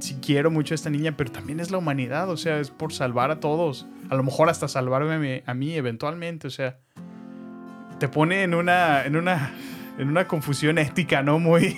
[0.00, 2.92] si quiero mucho a esta niña, pero también es la humanidad, o sea, es por
[2.92, 3.86] salvar a todos.
[4.10, 6.78] A lo mejor hasta salvarme a mí, a mí eventualmente, o sea,
[8.00, 9.52] te pone en una, en una,
[9.96, 11.38] en una confusión ética, ¿no?
[11.38, 11.76] Muy,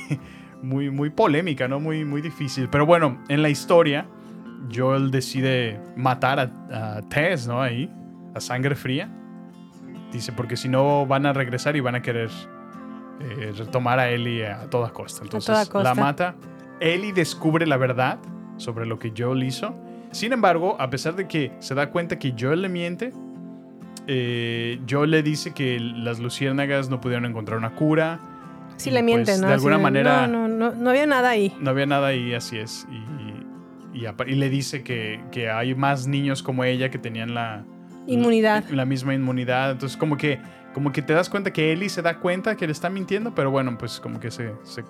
[0.63, 1.81] muy, muy polémica, ¿no?
[1.81, 2.71] Muy, muy difícil.
[2.71, 4.09] Pero bueno, en la historia,
[4.75, 7.61] Joel decide matar a, a Tess, ¿no?
[7.61, 7.93] Ahí,
[8.35, 9.13] a sangre fría.
[10.13, 12.31] Dice, porque si no van a regresar y van a querer
[13.21, 15.23] eh, retomar a Ellie a toda costa.
[15.23, 15.83] Entonces toda costa.
[15.83, 16.35] la mata.
[16.81, 18.19] Ellie descubre la verdad
[18.57, 19.75] sobre lo que Joel hizo.
[20.13, 23.13] Sin embargo, a pesar de que se da cuenta que Joel le miente,
[24.07, 28.19] eh, Joel le dice que las luciérnagas no pudieron encontrar una cura.
[28.77, 29.49] Sí le miente, pues, ¿no?
[29.49, 31.55] De alguna manera No, no, no, no había nada ahí.
[31.61, 32.87] no había nada ahí, así es.
[32.91, 37.65] Y, y y le dice que, que hay más niños como ella que tenían la,
[38.13, 38.65] Inmunidad.
[38.71, 39.71] la misma inmunidad.
[39.73, 40.41] Entonces, como que,
[40.75, 43.51] como que te das cuenta que Ellie se da cuenta que le está mintiendo, pero
[43.51, 44.85] bueno, pues como que se, se-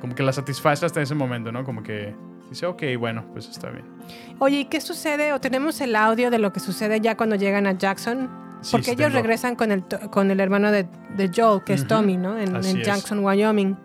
[0.00, 1.64] como que la satisface hasta ese momento, ¿no?
[1.64, 2.14] Como que
[2.50, 3.84] dice, ok, bueno, pues está bien.
[4.38, 5.32] Oye, ¿y qué sucede?
[5.32, 8.30] ¿O tenemos el audio de lo que sucede ya cuando llegan a Jackson?
[8.60, 9.20] Sí, Porque ellos tengo.
[9.22, 11.88] regresan con el, con el hermano de, de Joel, que es Ujú.
[11.88, 12.36] Tommy, ¿no?
[12.38, 12.74] En, en es.
[12.84, 13.76] Jackson, Wyoming.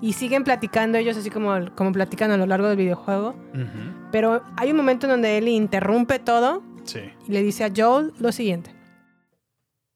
[0.00, 3.36] Y siguen platicando ellos así como, como platican a lo largo del videojuego.
[3.54, 4.08] Ujú.
[4.10, 7.00] Pero hay un momento en donde Ellie interrumpe todo Sí.
[7.28, 8.70] y le dice a Joel lo siguiente.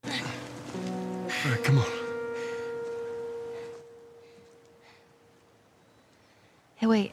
[0.05, 1.85] All right, come on.
[6.77, 7.13] Hey, wait.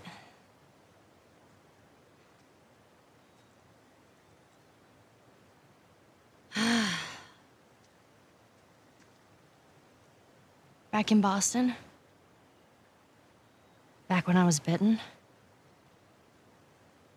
[10.91, 11.75] Back in Boston?
[14.07, 14.99] Back when I was bitten?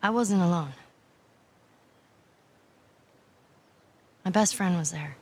[0.01, 0.73] I wasn't alone.
[4.27, 5.15] My best friend was there.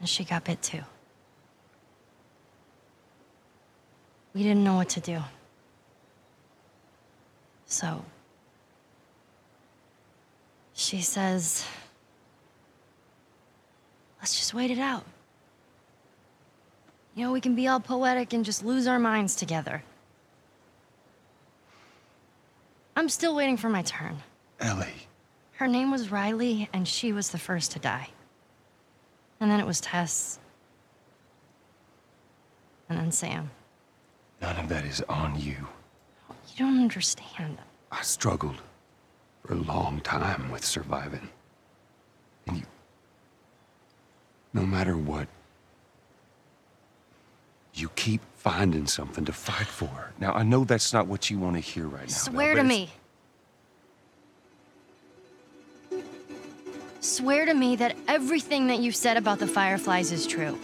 [0.00, 0.80] And she got bit too.
[4.34, 5.20] We didn't know what to do.
[7.66, 8.04] So.
[10.72, 11.64] She says.
[14.18, 15.04] Let's just wait it out.
[17.14, 19.84] You know, we can be all poetic and just lose our minds together.
[22.96, 24.16] I'm still waiting for my turn.
[24.58, 25.06] Ellie.
[25.56, 28.08] Her name was Riley, and she was the first to die.
[29.40, 30.38] And then it was Tess.
[32.88, 33.50] And then Sam.
[34.40, 35.68] None of that is on you.
[36.28, 37.58] You don't understand.
[37.92, 38.60] I struggled
[39.44, 41.28] for a long time with surviving.
[42.46, 42.66] And you.
[44.52, 45.28] No matter what,
[47.74, 50.12] you keep finding something to fight for.
[50.18, 52.14] Now, I know that's not what you want to hear right now.
[52.14, 52.90] Swear to me.
[57.04, 60.58] Swear to me that everything that you've said about the Fireflies is true.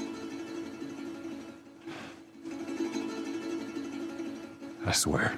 [4.87, 5.37] I swear.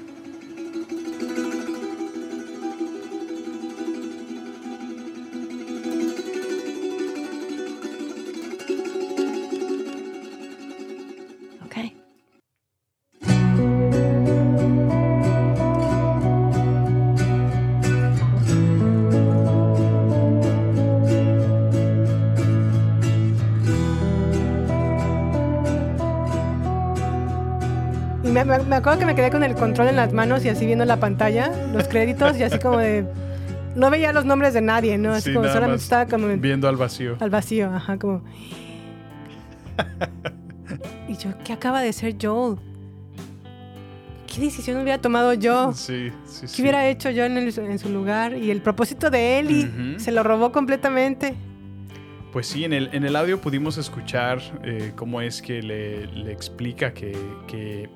[28.73, 30.99] Me, acuerdo que me quedé con el control en las manos y así viendo la
[30.99, 33.05] pantalla, los créditos y así como de...
[33.77, 35.13] No veía los nombres de nadie, ¿no?
[35.13, 37.17] Así Sí, como solamente estaba como Viendo al vacío.
[37.21, 38.23] al vacío, ajá, como...
[41.09, 42.57] Y yo, ¿qué acaba de ser Joel?
[44.33, 45.73] ¿Qué decisión hubiera tomado yo?
[45.75, 46.63] Sí, sí, ¿Qué sí.
[46.63, 48.37] hubiera hecho yo en, el- en su lugar?
[48.39, 50.01] Y el propósito de Ujú.
[50.01, 51.35] se lo robó completamente.
[52.33, 56.33] Pues sí, en el, en el audio pudimos escuchar eh, cómo es que le, le
[56.33, 57.13] explica que,
[57.47, 57.91] que,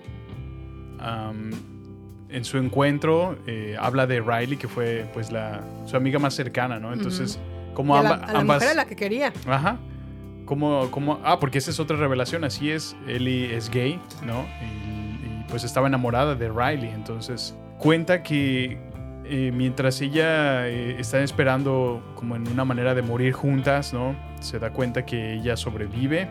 [2.28, 6.78] en su encuentro eh, habla de Riley, que fue pues la, su amiga más cercana,
[6.78, 6.92] ¿no?
[6.92, 7.38] Entonces,
[7.74, 8.56] como a la, amba- a la ambas...
[8.56, 9.32] mujer a la que quería.
[9.46, 9.78] Ajá.
[10.44, 14.44] Como, como, ah, porque esa es otra revelación, así es, Ellie es gay, ¿no?
[14.62, 14.64] Y,
[15.26, 18.78] y, pues estaba enamorada de Riley, entonces cuenta que
[19.24, 24.14] eh, mientras ella eh, está esperando como en una manera de morir juntas, ¿no?
[24.40, 26.28] Se da cuenta que ella sobrevive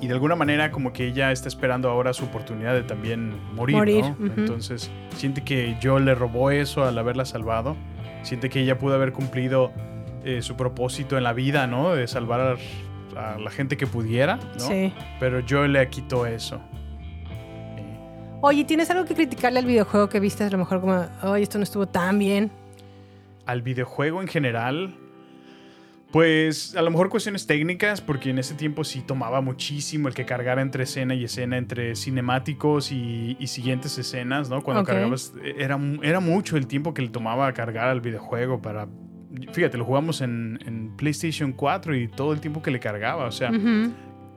[0.00, 3.76] y de alguna manera como que ella está esperando ahora su oportunidad de también morir,
[3.76, 4.32] Morir, ¿no?
[4.36, 7.76] Entonces siente que Joel le robó eso al haberla salvado.
[8.22, 9.72] Siente que ella pudo haber cumplido
[10.24, 11.94] eh, su propósito en la vida, ¿no?
[11.94, 14.60] De salvar a, la gente que pudiera, ¿no?
[14.60, 14.92] Sí.
[15.18, 16.60] Pero Joel le quitó eso.
[18.40, 20.44] Oye, ¿tienes algo que criticarle al videojuego que viste?
[20.44, 22.52] A lo mejor como, oye, esto no estuvo tan bien.
[23.46, 24.94] al videojuego en general,
[26.10, 30.24] pues a lo mejor cuestiones técnicas, porque en ese tiempo sí tomaba muchísimo el que
[30.24, 34.62] cargara entre escena y escena, entre cinemáticos y, y siguientes escenas, ¿no?
[34.62, 38.88] Cuando cargabas, era, era mucho el tiempo que le tomaba a cargar al videojuego para...
[39.52, 43.32] Fíjate, lo jugamos en, en PlayStation 4 y todo el tiempo que le cargaba, o
[43.32, 43.50] sea...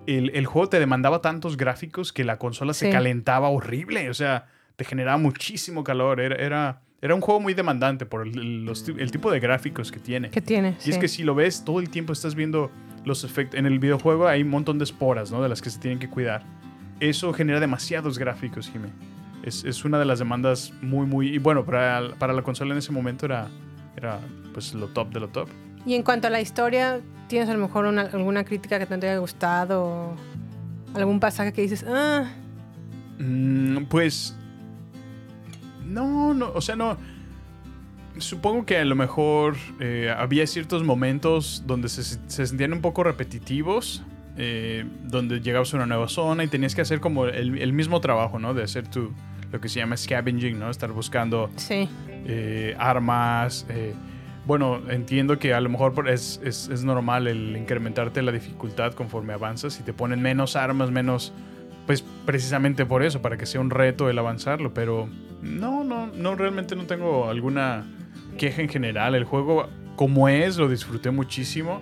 [0.07, 4.10] El, el juego te demandaba tantos gráficos que la consola se calentaba horrible.
[4.10, 6.19] O sea, te generaba muchísimo calor.
[6.19, 9.99] Era, era, era un juego muy demandante por el, los el tipo de gráficos que
[9.99, 10.30] tiene.
[10.30, 10.76] ¿Qué tiene?
[10.86, 10.99] Y es Sí.
[11.02, 12.69] que si lo ves, todo el tiempo estás viendo
[13.06, 13.60] los efectos.
[13.60, 15.41] En el videojuego hay un montón de esporas, ¿no?
[15.41, 16.44] De las que se tienen que cuidar.
[16.99, 18.90] Eso genera demasiados gráficos, Jimmy.
[19.44, 21.30] Es, es una de las demandas muy, muy...
[21.34, 23.48] Y bueno, para, para la consola en ese momento era,
[23.98, 24.19] era
[24.53, 25.49] pues lo top de lo top.
[25.84, 28.94] Y en cuanto a la historia, ¿tienes a lo mejor una- alguna crítica que te
[28.94, 30.15] haya gustado?
[30.94, 32.30] Algún pasaje que dices, ah,
[33.18, 34.36] Mm, pues.
[35.92, 36.98] No, no, o sea, no.
[38.18, 43.04] Supongo que a lo mejor eh, había ciertos momentos donde se, se sentían un poco
[43.04, 44.04] repetitivos.
[44.38, 48.00] eh, donde llegabas a una nueva zona y tenías que hacer como el, el mismo
[48.02, 48.54] trabajo, ¿no?
[48.54, 49.12] De hacer tu.
[49.52, 50.70] Lo que se llama scavenging, ¿no?
[50.70, 51.90] Estar buscando sí.
[52.26, 53.66] eh, armas.
[54.46, 59.34] bueno, entiendo que a lo mejor es, es- es normal el incrementarte la dificultad conforme
[59.34, 61.34] avanzas y te ponen menos armas, menos...
[61.86, 65.10] Pues precisamente por eso, para que sea un reto el avanzarlo, pero
[65.42, 67.86] no, no, no, realmente no tengo alguna
[68.38, 69.16] queja en general.
[69.16, 71.82] El juego como es, lo disfruté muchísimo.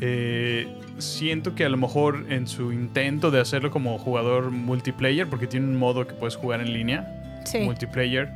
[0.00, 0.66] Eh,
[0.98, 5.66] siento que a lo mejor en su intento de hacerlo como jugador multiplayer, porque tiene
[5.66, 7.58] un modo que puedes jugar en línea, Sí.
[7.60, 8.28] multiplayer,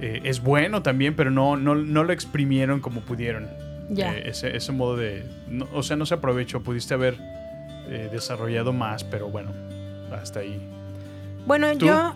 [0.00, 3.48] eh, es bueno también, pero no, no, no lo exprimieron como pudieron.
[3.90, 4.14] Ya.
[4.16, 5.24] Eh, ese, ese modo de...
[5.48, 7.16] no- o sea, no se aprovechó, pudiste haber
[7.88, 9.50] eh, desarrollado más, pero bueno,
[10.12, 10.60] hasta ahí.
[11.46, 11.86] Bueno, ¿Tú?
[11.86, 12.14] yo,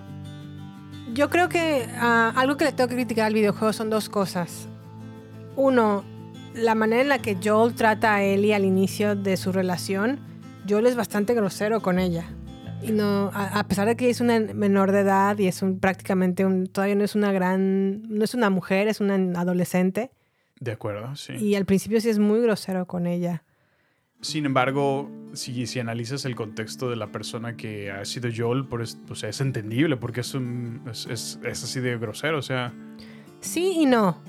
[1.15, 4.69] yo creo que ah, algo que le tengo que criticar al videojuego son dos cosas.
[5.57, 6.05] Uno,
[6.55, 10.19] la manera en la que Joel trata a Ellie al inicio de su relación.
[10.69, 12.25] Joel es bastante grosero con ella.
[12.83, 15.79] Y no, a, a pesar de que es una menor de edad y es un,
[15.79, 20.11] prácticamente un, todavía no es una gran, no es una mujer, es una adolescente.
[20.61, 21.35] De acuerdo, sí.
[21.35, 23.44] Y al principio sí es muy grosero con ella.
[24.25, 28.81] Sin embargo, si, si analizas el contexto de la persona que ha sido Joel, por
[28.83, 32.39] es, o sea, es entendible porque es, un, es, es- es así de grosero.
[32.39, 32.73] O sea,
[33.41, 34.23] Sí y no.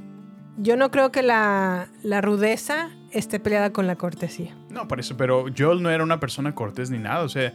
[0.57, 4.55] Yo no creo que la, la rudeza esté peleada con la cortesía.
[4.69, 7.23] no, parece, pero Joel no era una persona cortés ni nada.
[7.23, 7.53] O sea,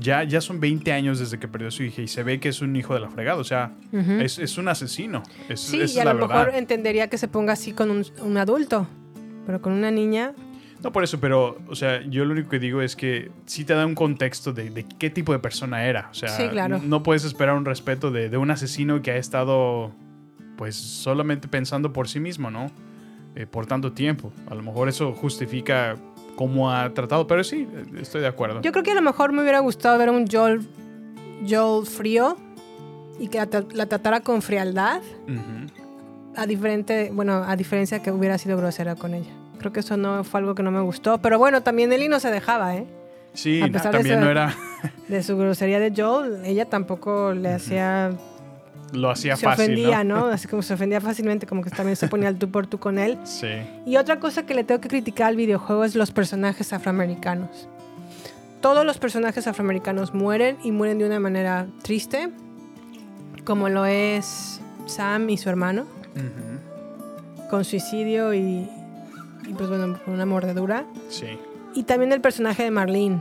[0.00, 2.48] ya, ya son 20 años desde que perdió a su hija y se ve que
[2.48, 3.38] es un hijo de la fregada.
[3.38, 5.22] O sea, es, es un asesino.
[5.48, 8.88] Es, Sí, y a lo mejor entendería que se ponga así con un, un adulto,
[9.46, 10.32] pero con una niña,
[10.84, 13.74] No por eso, pero, o sea, yo lo único que digo es que sí te
[13.74, 16.08] da un contexto de, de qué tipo de persona era.
[16.10, 16.80] O sea, Sí, claro.
[16.84, 19.90] no puedes esperar un respeto de, de un asesino que ha estado,
[20.56, 22.70] pues, solamente pensando por sí mismo, ¿no?
[23.34, 24.32] Eh, por tanto tiempo.
[24.48, 25.96] A lo mejor eso justifica
[26.36, 27.66] cómo ha tratado, pero sí,
[27.98, 28.60] estoy de acuerdo.
[28.60, 30.60] yo creo que a lo mejor me hubiera gustado ver un Joel,
[31.48, 32.36] Joel frío
[33.18, 35.00] y que la, tra- la tratara con frialdad,
[36.36, 39.30] a diferente, bueno, a diferencia que hubiera sido grosera con ella.
[39.64, 42.20] Creo que eso no fue algo que no me gustó, pero bueno, también Ellie no
[42.20, 42.84] se dejaba, ¿eh?
[43.32, 44.54] Sí, A pesar de también eso- no era,
[45.08, 48.10] De su grosería de Joel, ella tampoco le hacía
[48.92, 50.20] lo hacía se fácil, ofendía, ¿no?
[50.20, 50.26] ¿no?
[50.34, 52.98] Así como se ofendía fácilmente, como que también se ponía al tú por tú con
[52.98, 53.16] él.
[53.24, 53.48] Sí.
[53.86, 57.66] Y otra cosa que le tengo que criticar al videojuego es los personajes afroamericanos.
[58.60, 62.28] Todos los personajes afroamericanos mueren y mueren de una manera triste,
[63.44, 65.86] como lo es Sam y su hermano,
[67.48, 68.68] con suicidio y,
[69.46, 70.84] y, pues bueno, con una mordedura.
[71.08, 71.38] Sí.
[71.74, 73.16] Y también el personaje de Marlene,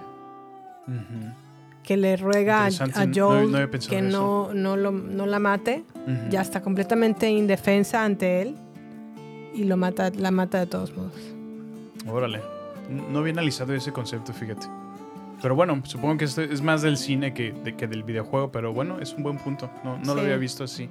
[0.88, 1.34] Ujú.
[1.84, 5.40] que le ruega a, a no- Joel no pensado que no, no, lo- no la
[5.40, 5.84] mate.
[6.08, 6.30] Ujú.
[6.30, 8.56] Ya está completamente indefensa ante él
[9.54, 11.14] y lo mata, la mata de todos modos.
[12.08, 12.42] Órale.
[13.12, 14.68] No había analizado ese concepto, fíjate.
[15.42, 18.72] Pero bueno, supongo que esto es más del cine que, de- que del videojuego, pero
[18.74, 19.70] bueno, es un buen punto.
[19.84, 20.26] No, no lo Sí.
[20.26, 20.90] había visto así.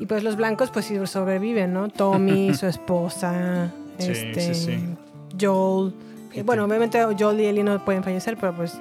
[0.00, 1.88] Y pues los blancos pues sí sobreviven, ¿no?
[1.88, 4.84] Tommy, su esposa, Sí, este, sí, sí.
[5.40, 5.92] Joel.
[6.34, 8.78] Eh, bueno, obviamente Joel y Ellie no pueden fallecer, pero pues...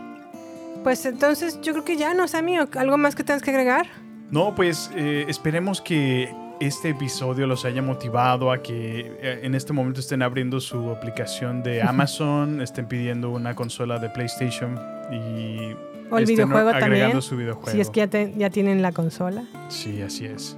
[0.84, 3.86] Pues entonces yo creo que ya no, Sammy, ¿o- ¿algo más que tengas que agregar?
[4.32, 9.74] No, pues eh, esperemos que este episodio los haya motivado a que eh, en este
[9.74, 14.80] momento estén abriendo su aplicación de Amazon, estén pidiendo una consola de PlayStation
[15.12, 15.74] y
[16.10, 17.22] O el estén videojuego agregando también.
[17.22, 17.72] su videojuego.
[17.72, 19.44] Si es que ya, te- ya tienen la consola.
[19.70, 20.58] Sí, así es.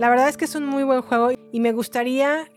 [0.00, 2.48] La verdad es que es un muy buen juego y me gustaría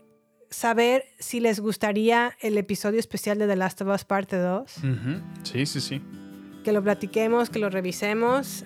[0.48, 4.78] saber si les gustaría el episodio especial de The Last of Us Parte 2.
[4.78, 5.20] Ujú.
[5.42, 6.00] Sí, sí, sí.
[6.64, 8.64] Que lo platiquemos, que lo revisemos.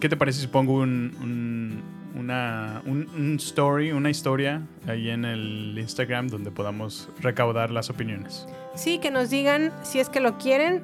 [0.00, 1.82] ¿Qué te parece si pongo un, un-
[2.18, 8.46] una, un- un story, una historia ahí en el Instagram donde podamos recaudar las opiniones?
[8.74, 10.82] Sí, que nos digan si es que lo quieren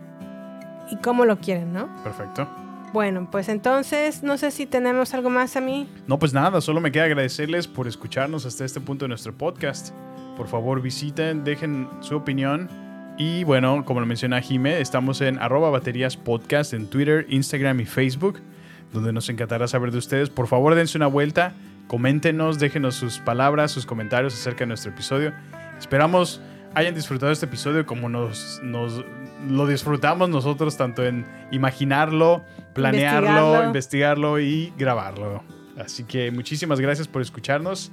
[0.90, 1.88] y cómo lo quieren, ¿no?
[2.04, 2.46] Perfecto.
[2.92, 5.88] Bueno, pues entonces no sé si tenemos algo más a mí.
[6.06, 9.94] No, pues nada, solo me queda agradecerles por escucharnos hasta este punto de nuestro podcast.
[10.36, 12.68] Por favor, visiten, dejen su opinión.
[13.16, 17.86] Y bueno, como lo menciona Jime, estamos en arroba baterías podcast en Twitter, Instagram y
[17.86, 18.40] Facebook,
[18.92, 20.28] donde nos encantará saber de ustedes.
[20.28, 21.54] Por favor, dense una vuelta,
[21.88, 25.32] coméntenos, déjenos sus palabras, sus comentarios acerca de nuestro episodio.
[25.78, 26.42] Esperamos
[26.74, 29.04] hayan disfrutado este episodio como nos, nos
[29.48, 32.44] lo disfrutamos nosotros, tanto en imaginarlo,
[32.74, 33.66] planearlo, Investigarlo.
[33.66, 35.42] investigarlo y grabarlo.
[35.78, 37.90] Así que muchísimas gracias por escucharnos.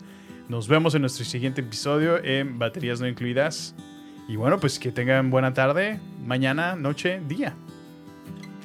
[0.47, 3.75] Nos vemos en nuestro siguiente episodio en Baterías No Incluidas.
[4.27, 7.55] Y bueno, pues que tengan buena tarde, mañana, noche, día.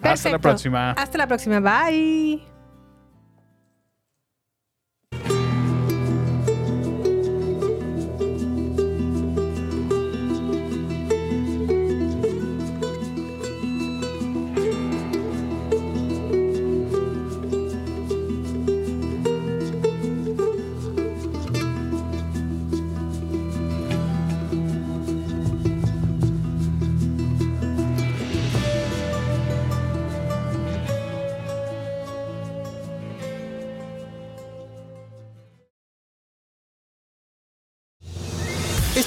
[0.03, 0.93] Hasta la próxima.
[0.93, 1.61] Hasta la próxima.
[1.61, 2.54] Bye.